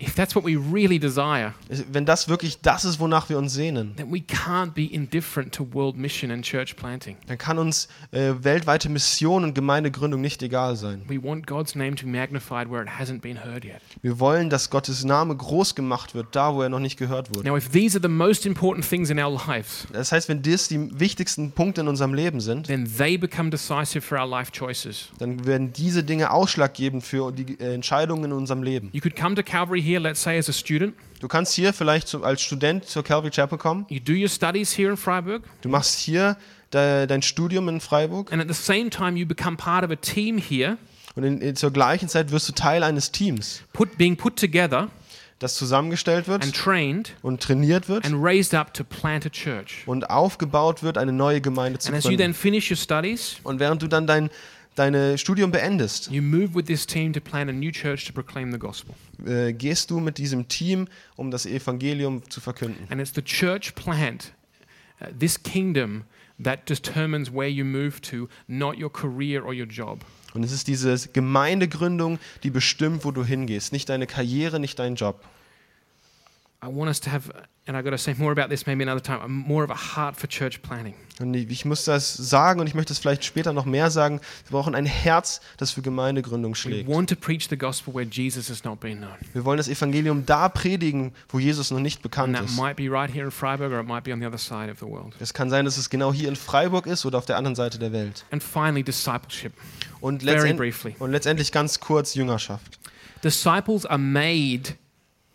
if 0.00 0.14
that's 0.14 0.34
what 0.34 0.44
we 0.44 0.56
really 0.56 0.98
desire, 0.98 1.54
wenn 1.92 2.04
das 2.04 2.28
wirklich 2.28 2.60
das 2.60 2.84
ist, 2.84 2.98
wonach 2.98 3.28
wir 3.28 3.38
uns 3.38 3.54
sehnen, 3.54 3.94
then 3.96 4.12
we 4.12 4.18
can't 4.18 4.72
be 4.72 4.84
indifferent 4.92 5.54
to 5.54 5.66
world 5.72 5.96
mission 5.96 6.30
and 6.32 6.44
church 6.44 6.74
planting. 6.76 7.16
dann 7.28 7.38
kann 7.38 7.58
uns 7.58 7.88
äh, 8.10 8.32
weltweite 8.40 8.88
Mission 8.88 9.44
und 9.44 9.54
Gemeindegründung 9.54 10.20
nicht 10.20 10.42
egal 10.42 10.74
sein. 10.76 11.02
We 11.06 11.22
want 11.22 11.46
God's 11.46 11.74
name 11.76 11.94
to 11.94 12.06
be 12.06 12.10
magnified 12.10 12.68
where 12.70 12.82
it 12.82 12.88
hasn't 12.88 13.20
been 13.20 13.44
heard 13.44 13.64
yet. 13.64 13.80
Wir 14.02 14.18
wollen, 14.18 14.50
dass 14.50 14.68
Gottes 14.68 15.04
Name 15.04 15.36
groß 15.36 15.74
gemacht 15.76 16.14
wird, 16.14 16.26
da 16.32 16.54
wo 16.54 16.62
er 16.62 16.68
noch 16.68 16.80
nicht 16.80 16.98
gehört 16.98 17.30
wurde. 17.34 17.48
Now, 17.48 17.56
if 17.56 17.68
these 17.70 17.96
are 17.96 18.02
the 18.02 18.08
most 18.12 18.46
important 18.46 18.86
things 18.88 19.10
in 19.10 19.18
our 19.20 19.30
lives, 19.46 19.86
Das 19.92 20.10
heißt, 20.10 20.28
wenn 20.28 20.42
das 20.42 20.66
die 20.66 20.90
wichtigsten 20.98 21.52
Punkte 21.52 21.82
in 21.82 21.88
unserem 21.88 22.14
Leben 22.14 22.40
sind, 22.40 22.66
then 22.66 22.84
they 22.98 23.16
become 23.16 23.48
decisive 23.48 24.00
for 24.00 24.18
our 24.18 24.28
life 24.28 24.50
choices. 24.50 25.08
dann 25.18 25.46
werden 25.46 25.72
diese 25.72 26.02
Dinge 26.02 26.32
ausschlaggebend 26.32 27.04
für 27.04 27.30
die 27.30 27.58
äh, 27.60 27.74
Entscheidungen 27.74 28.24
in 28.24 28.32
unserem 28.32 28.64
Leben. 28.64 28.90
You 28.92 29.00
could 29.00 29.14
come 29.14 29.36
to 29.36 29.42
Calvary 29.44 29.83
here, 29.84 30.00
let's 30.00 30.22
say, 30.22 30.38
as 30.38 30.48
a 30.48 30.52
student. 30.52 30.94
Du 31.20 31.28
kannst 31.28 31.54
hier 31.54 31.72
vielleicht 31.72 32.08
zu, 32.08 32.22
als 32.22 32.42
Student 32.42 32.84
zur 32.86 33.02
Calvary 33.02 33.30
Chapel 33.30 33.58
kommen. 33.58 33.86
You 33.88 34.00
do 34.00 34.12
your 34.12 34.28
studies 34.28 34.76
here 34.76 34.90
in 34.90 34.96
Freiburg, 34.96 35.42
Du 35.62 35.68
machst 35.68 35.98
hier 35.98 36.36
de, 36.72 37.06
dein 37.06 37.22
Studium 37.22 37.68
in 37.68 37.80
Freiburg 37.80 38.32
and 38.32 38.42
at 38.42 38.48
the 38.48 38.54
same 38.54 38.90
time, 38.90 39.16
you 39.18 39.26
become 39.26 39.56
part 39.56 39.84
of 39.84 39.90
a 39.90 39.96
team 39.96 40.38
here, 40.38 40.76
und 41.14 41.24
in, 41.24 41.40
in, 41.40 41.56
zur 41.56 41.70
gleichen 41.70 42.08
Zeit 42.08 42.30
wirst 42.30 42.48
du 42.48 42.52
Teil 42.52 42.82
eines 42.82 43.12
Teams, 43.12 43.62
put, 43.72 43.96
being 43.96 44.16
put 44.16 44.36
together 44.36 44.88
das 45.38 45.54
zusammengestellt 45.54 46.28
wird 46.28 46.42
and 46.42 46.54
trained 46.54 47.12
und 47.22 47.42
trainiert 47.42 47.88
wird 47.88 48.04
and 48.04 48.16
raised 48.22 48.54
up 48.54 48.72
to 48.72 48.84
plant 48.84 49.26
a 49.26 49.28
church. 49.28 49.82
und 49.86 50.08
aufgebaut 50.10 50.82
wird, 50.82 50.96
eine 50.98 51.12
neue 51.12 51.40
Gemeinde 51.40 51.78
zu 51.78 51.90
gründen. 51.90 52.34
studies, 52.34 53.36
Und 53.42 53.60
während 53.60 53.82
du 53.82 53.88
dann 53.88 54.06
dein 54.06 54.30
deine 54.74 55.18
Studium 55.18 55.50
beendest, 55.50 56.10
you 56.10 56.22
move 56.22 56.54
with 56.54 56.66
this 56.66 56.86
team 56.86 57.12
to 57.12 57.20
plant 57.20 57.50
a 57.50 57.52
new 57.52 57.70
church 57.70 58.04
to 58.06 58.12
proclaim 58.12 58.52
the 58.52 58.58
gospel. 58.58 58.94
äh, 59.26 59.52
gehst 59.52 59.90
du 59.90 60.00
mit 60.00 60.18
diesem 60.18 60.48
Team, 60.48 60.88
um 61.16 61.30
das 61.30 61.46
Evangelium 61.46 62.22
zu 62.30 62.40
verkünden. 62.40 62.86
And 62.90 63.00
it's 63.00 63.12
the 63.14 63.22
church 63.22 63.74
plant, 63.74 64.32
uh, 65.00 65.06
this 65.18 65.42
kingdom, 65.42 66.04
that 66.42 66.68
determines 66.68 67.32
where 67.32 67.48
you 67.48 67.64
move 67.64 68.00
to, 68.02 68.28
not 68.48 68.76
your 68.78 68.90
career 68.90 69.44
or 69.44 69.52
your 69.52 69.66
job. 69.66 70.04
Und 70.34 70.42
es 70.42 70.50
ist 70.52 70.66
diese 70.66 70.96
Gemeindegründung, 71.12 72.18
die 72.42 72.50
bestimmt, 72.50 73.04
wo 73.04 73.12
du 73.12 73.24
hingehst. 73.24 73.72
Nicht 73.72 73.88
deine 73.88 74.06
Karriere, 74.06 74.58
nicht 74.58 74.78
dein 74.78 74.96
Job. 74.96 75.24
I 76.64 76.68
want 76.68 76.88
us 76.88 76.98
to 77.00 77.10
have, 77.10 77.30
and 77.66 77.76
I've 77.76 77.84
got 77.84 77.90
to 77.90 77.98
say 77.98 78.14
more 78.16 78.32
about 78.32 78.48
this 78.48 78.66
maybe 78.66 78.82
another 78.82 79.02
time, 79.02 79.20
more 79.28 79.64
of 79.64 79.70
a 79.70 79.74
heart 79.74 80.16
for 80.16 80.26
church 80.28 80.62
planning. 80.62 80.94
Und 81.20 81.34
ich 81.34 81.64
muss 81.66 81.84
das 81.84 82.14
sagen 82.14 82.58
und 82.60 82.66
ich 82.66 82.74
möchte 82.74 82.92
es 82.94 82.98
vielleicht 82.98 83.22
später 83.24 83.52
noch 83.52 83.66
mehr 83.66 83.90
sagen. 83.90 84.18
Wir 84.48 84.52
brauchen 84.52 84.74
ein 84.74 84.86
Herz, 84.86 85.40
das 85.58 85.72
für 85.72 85.82
Gemeindegründung 85.82 86.52
We 86.52 86.56
schlägt. 86.56 86.88
want 86.88 87.10
to 87.10 87.16
preach 87.16 87.48
the 87.50 87.58
gospel 87.58 87.94
where 87.94 88.06
Jesus 88.06 88.48
has 88.48 88.64
not 88.64 88.80
been 88.80 88.98
known. 88.98 89.12
Wir 89.34 89.44
wollen 89.44 89.58
das 89.58 89.68
Evangelium 89.68 90.24
da 90.24 90.48
predigen, 90.48 91.12
wo 91.28 91.38
Jesus 91.38 91.70
noch 91.70 91.80
nicht 91.80 91.98
And 91.98 92.02
bekannt 92.02 92.36
that 92.36 92.46
ist. 92.46 92.56
might 92.56 92.76
be 92.76 92.88
right 92.90 93.12
here 93.12 93.26
in 93.26 93.30
Freiburg 93.30 93.70
or 93.70 93.80
it 93.80 93.86
might 93.86 94.04
be 94.04 94.12
on 94.12 94.20
the 94.20 94.26
other 94.26 94.38
side 94.38 94.70
of 94.72 94.78
the 94.78 94.86
world. 94.86 95.14
Es 95.20 95.34
kann 95.34 95.50
sein, 95.50 95.66
dass 95.66 95.76
es 95.76 95.90
genau 95.90 96.14
hier 96.14 96.30
in 96.30 96.36
Freiburg 96.36 96.86
ist 96.86 97.04
oder 97.04 97.18
auf 97.18 97.26
der 97.26 97.36
anderen 97.36 97.54
Seite 97.56 97.78
der 97.78 97.92
Welt. 97.92 98.24
And 98.30 98.42
finally, 98.42 98.82
discipleship. 98.82 99.52
Und, 100.00 100.22
letztend 100.22 100.60
und 100.98 101.10
letztendlich 101.12 101.52
ganz 101.52 101.78
kurz 101.78 102.14
Jüngerschaft. 102.14 102.78
Disciples 103.22 103.86
are 103.86 103.98
made 103.98 104.74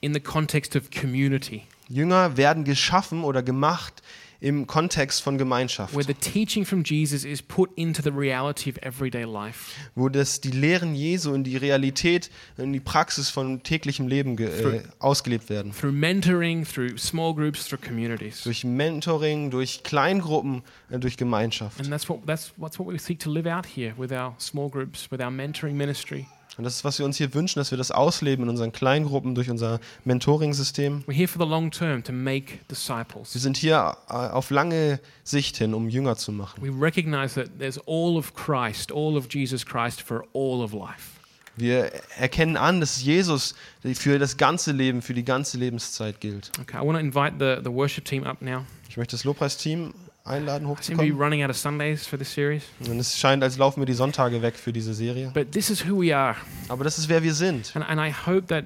in 0.02 0.14
the 0.14 0.20
context 0.20 0.76
of 0.76 0.90
community, 0.92 1.64
Jünger 1.90 2.38
werden 2.38 2.64
geschaffen 2.64 3.24
oder 3.24 3.44
gemacht 3.44 4.02
im 4.42 4.68
Kontext 4.68 5.22
von 5.22 5.38
Gemeinschaft, 5.38 5.94
where 5.94 6.06
the 6.06 6.14
teaching 6.14 6.64
from 6.64 6.84
Jesus 6.84 7.26
is 7.26 7.42
put 7.42 7.70
into 7.76 8.02
the 8.02 8.12
reality 8.12 8.70
of 8.70 8.78
everyday 8.78 9.26
life. 9.26 9.76
wo 9.96 10.08
das 10.08 10.40
die 10.40 10.52
Lehren 10.52 10.96
Jesu 10.96 11.34
in 11.34 11.44
die 11.44 11.58
Realität, 11.58 12.30
in 12.58 12.72
die 12.72 12.80
Praxis 12.80 13.30
von 13.30 13.64
täglichem 13.64 14.08
Leben 14.08 14.38
äh, 14.38 14.82
ausgelebt 15.00 15.50
werden. 15.50 15.74
Through 15.74 15.92
mentoring, 15.92 16.66
through 16.66 16.98
small 16.98 17.34
groups, 17.34 17.68
through 17.68 17.82
communities. 17.86 18.44
Durch 18.44 18.64
Mentoring, 18.64 19.52
durch 19.52 19.84
Kleingruppen, 19.84 20.64
äh, 20.90 21.00
durch 21.00 21.18
Gemeinschaft. 21.18 21.80
And 21.80 21.90
that's 21.90 22.08
what, 22.08 22.26
that's, 22.26 22.54
that's 22.58 22.80
what 22.80 22.88
we 22.88 22.98
seek 22.98 23.20
to 23.20 23.30
live 23.30 23.46
out 23.46 23.66
here 23.66 23.94
with 23.98 24.14
our 24.14 24.36
small 24.38 24.70
groups, 24.70 25.12
with 25.12 25.20
our 25.20 25.32
mentoring 25.32 25.74
ministry. 25.74 26.28
Und 26.60 26.66
das 26.66 26.76
ist, 26.76 26.84
was 26.84 27.00
wir 27.00 27.06
uns 27.06 27.16
hier 27.16 27.34
wünschen, 27.34 27.58
dass 27.60 27.72
wir 27.72 27.78
das 27.78 27.90
ausleben 27.90 28.44
in 28.44 28.50
unseren 28.50 28.74
Kleingruppen, 28.74 29.34
durch 29.34 29.50
unser 29.50 29.80
Mentoring-System. 30.04 31.06
We're 31.08 31.14
here 31.14 31.30
for 31.30 31.42
the 31.42 31.50
long 31.50 31.72
term 31.72 32.04
to 32.04 32.12
make 32.12 32.60
disciples. 32.70 33.34
Wir 33.34 33.40
sind 33.40 33.56
hier 33.56 33.96
äh, 34.10 34.14
auf 34.14 34.50
lange 34.50 35.00
Sicht 35.24 35.56
hin, 35.56 35.74
um 35.74 35.88
Jünger 35.88 36.18
zu 36.18 36.34
machen. 36.34 36.62
We 36.62 36.70
recognize 36.70 37.36
that 37.36 37.60
there's 37.60 37.80
all 37.88 38.18
of 38.18 38.34
Christ, 38.34 38.92
all 38.92 39.16
of 39.16 39.34
Jesus 39.34 39.66
Christ 39.66 40.02
for 40.02 40.26
all 40.34 40.62
of 40.62 40.74
life. 40.74 41.18
Wir 41.56 41.94
erkennen 42.18 42.58
an, 42.58 42.82
dass 42.82 43.02
Jesus 43.02 43.56
für 43.94 44.20
das 44.20 44.36
ganze 44.36 44.74
Leben, 44.74 45.02
für 45.02 45.14
die 45.14 45.24
ganze 45.24 45.58
Lebenszeit 45.58 46.20
gilt. 46.20 46.52
Okay, 46.60 46.76
I 46.76 46.86
want 46.86 47.00
to 47.00 47.00
invite 47.00 47.36
the, 47.40 47.64
the 47.64 47.74
worship 47.74 48.04
team 48.04 48.26
up 48.26 48.42
now. 48.42 48.66
Ich 48.90 48.98
möchte 48.98 49.16
das 49.16 49.24
Lobpreisteam 49.24 49.94
einladen, 50.24 50.68
I 50.68 50.72
hochzukommen. 50.72 51.18
running 51.18 51.44
out 51.44 51.50
of 51.50 51.58
Sundays 51.58 52.06
for 52.06 52.18
this 52.20 52.34
series, 52.34 52.64
Und 52.88 53.00
es 53.00 53.18
scheint, 53.18 53.44
als 53.44 53.58
laufen 53.58 53.80
mir 53.80 53.86
die 53.86 53.94
Sonntage 53.94 54.42
weg 54.42 54.56
für 54.56 54.72
diese 54.74 54.94
Serie. 54.94 55.32
but 55.34 55.52
this 55.52 55.70
is 55.70 55.86
who 55.88 56.02
we 56.02 56.16
are. 56.16 56.36
Aber 56.68 56.84
das 56.84 56.98
ist, 56.98 57.10
wer 57.10 57.24
wir 57.24 57.34
sind. 57.34 57.72
And, 57.76 57.88
and 57.88 58.00
I 58.00 58.12
hope 58.12 58.48
that, 58.48 58.66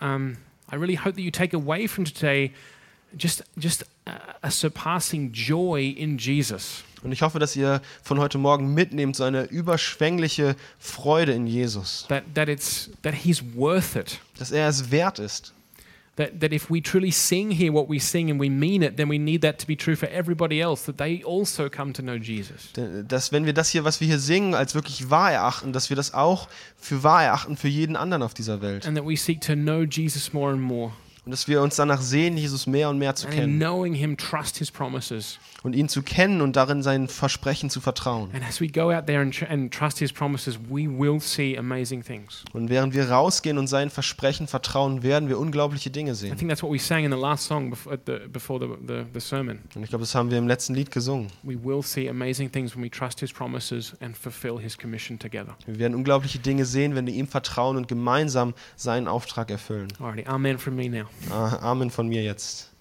um, 0.00 0.36
I 0.72 0.76
really 0.76 0.96
hope 0.96 1.12
that 1.14 1.20
you 1.22 1.30
take 1.30 1.54
away 1.56 1.86
from 1.86 2.04
today 2.04 2.52
just, 3.16 3.44
just 3.56 3.84
a, 4.06 4.12
a 4.42 4.50
surpassing 4.50 5.32
joy 5.32 5.90
in 5.96 6.16
Jesus. 6.18 6.82
Und 7.02 7.10
ich 7.10 7.22
hoffe, 7.22 7.40
dass 7.40 7.56
ihr 7.56 7.82
von 8.04 8.20
heute 8.20 8.38
Morgen 8.38 8.74
mitnehmt 8.74 9.16
so 9.16 9.24
eine 9.24 9.42
überschwängliche 9.44 10.54
Freude 10.78 11.32
in 11.32 11.48
Jesus. 11.48 12.06
That, 12.08 12.22
that, 12.34 12.48
it's, 12.48 12.90
that 13.02 13.12
He's 13.12 13.42
worth 13.56 13.96
it. 13.96 14.20
Dass 14.38 14.52
er 14.52 14.68
es 14.68 14.90
wert 14.92 15.18
ist. 15.18 15.52
That, 16.16 16.40
that 16.40 16.52
if 16.52 16.68
we 16.68 16.82
truly 16.82 17.10
sing 17.10 17.52
here 17.52 17.72
what 17.72 17.88
we 17.88 17.98
sing 17.98 18.30
and 18.30 18.38
we 18.38 18.50
mean 18.50 18.82
it, 18.82 18.98
then 18.98 19.08
we 19.08 19.18
need 19.18 19.40
that 19.40 19.58
to 19.60 19.66
be 19.66 19.74
true 19.74 19.96
for 19.96 20.08
everybody 20.10 20.60
else, 20.60 20.84
that 20.84 20.98
they 20.98 21.22
also 21.22 21.70
come 21.70 21.94
to 21.94 22.02
know 22.02 22.18
Jesus. 22.18 22.70
Dass 23.08 23.32
wenn 23.32 23.46
wir 23.46 23.54
das 23.54 23.70
hier, 23.70 23.84
was 23.84 23.98
wir 24.00 24.08
hier 24.08 24.18
singen, 24.18 24.54
als 24.54 24.74
wirklich 24.74 25.08
wahr 25.08 25.32
erachten, 25.32 25.72
dass 25.72 25.88
wir 25.88 25.96
das 25.96 26.12
auch 26.12 26.48
für 26.76 27.02
wahr 27.02 27.24
erachten 27.24 27.56
für 27.56 27.68
jeden 27.68 27.96
anderen 27.96 28.22
auf 28.22 28.34
dieser 28.34 28.60
Welt. 28.60 28.86
And 28.86 28.94
that 28.94 29.06
we 29.06 29.16
seek 29.16 29.40
to 29.40 29.54
know 29.54 29.84
Jesus 29.84 30.34
more 30.34 30.52
and 30.52 30.60
more. 30.60 30.92
Und 31.24 31.30
dass 31.30 31.46
wir 31.46 31.62
uns 31.62 31.76
danach 31.76 32.00
sehen, 32.00 32.36
Jesus 32.36 32.66
mehr 32.66 32.90
und 32.90 32.98
mehr 32.98 33.14
zu 33.14 33.28
kennen. 33.28 33.58
knowing 33.60 33.94
Him, 33.94 34.16
trust 34.16 34.56
His 34.58 34.72
promises. 34.72 35.38
Und 35.62 35.76
ihn 35.76 35.88
zu 35.88 36.02
kennen 36.02 36.40
und 36.40 36.56
darin 36.56 36.82
sein 36.82 37.06
Versprechen 37.06 37.70
zu 37.70 37.80
vertrauen. 37.80 38.30
And 38.34 38.42
as 38.44 38.60
we 38.60 38.66
go 38.66 38.90
out 38.90 39.06
there 39.06 39.20
and, 39.20 39.32
tr- 39.32 39.48
and 39.48 39.72
trust 39.72 40.00
His 40.00 40.12
promises, 40.12 40.58
we 40.68 40.88
will 40.88 41.20
see 41.20 41.56
amazing 41.56 42.02
things. 42.02 42.42
Und 42.52 42.68
während 42.70 42.92
wir 42.94 43.08
rausgehen 43.08 43.56
und 43.58 43.68
sein 43.68 43.88
Versprechen 43.90 44.48
vertrauen, 44.48 45.04
werden 45.04 45.28
wir 45.28 45.38
unglaubliche 45.38 45.90
Dinge 45.90 46.10
I 46.10 46.14
sehen. 46.14 46.36
think 46.36 46.50
that's 46.50 46.60
what 46.64 46.72
we 46.72 46.78
sang 46.80 47.04
in 47.04 47.12
the 47.12 47.16
last 47.18 47.44
song 47.46 47.70
before, 47.70 47.94
at 47.94 48.00
the, 48.06 48.26
before 48.28 48.58
the, 48.58 48.74
the, 48.84 49.04
the 49.14 49.20
sermon. 49.20 49.60
Und 49.76 49.84
ich 49.84 49.90
glaube, 49.90 50.02
das 50.02 50.16
haben 50.16 50.28
wir 50.32 50.38
im 50.38 50.48
letzten 50.48 50.74
Lied 50.74 50.90
gesungen. 50.90 51.28
We 51.44 51.54
will 51.62 51.84
see 51.84 52.08
amazing 52.08 52.50
things 52.50 52.74
when 52.74 52.82
we 52.82 52.90
trust 52.90 53.20
His 53.20 53.32
promises 53.32 53.94
and 54.00 54.16
fulfill 54.16 54.58
His 54.60 54.76
commission 54.76 55.20
together. 55.20 55.54
Wir 55.66 55.78
werden 55.78 55.94
unglaubliche 55.94 56.40
Dinge 56.40 56.64
sehen, 56.64 56.96
wenn 56.96 57.06
wir 57.06 57.14
ihm 57.14 57.28
vertrauen 57.28 57.76
und 57.76 57.86
gemeinsam 57.86 58.54
seinen 58.74 59.06
Auftrag 59.06 59.52
erfüllen. 59.52 59.86
Alrighty, 60.00 60.26
amen 60.26 60.58
from 60.58 60.74
me 60.74 60.88
now. 60.88 61.04
Ah, 61.30 61.58
Amen 61.62 61.90
von 61.90 62.08
mir 62.08 62.22
jetzt. 62.22 62.70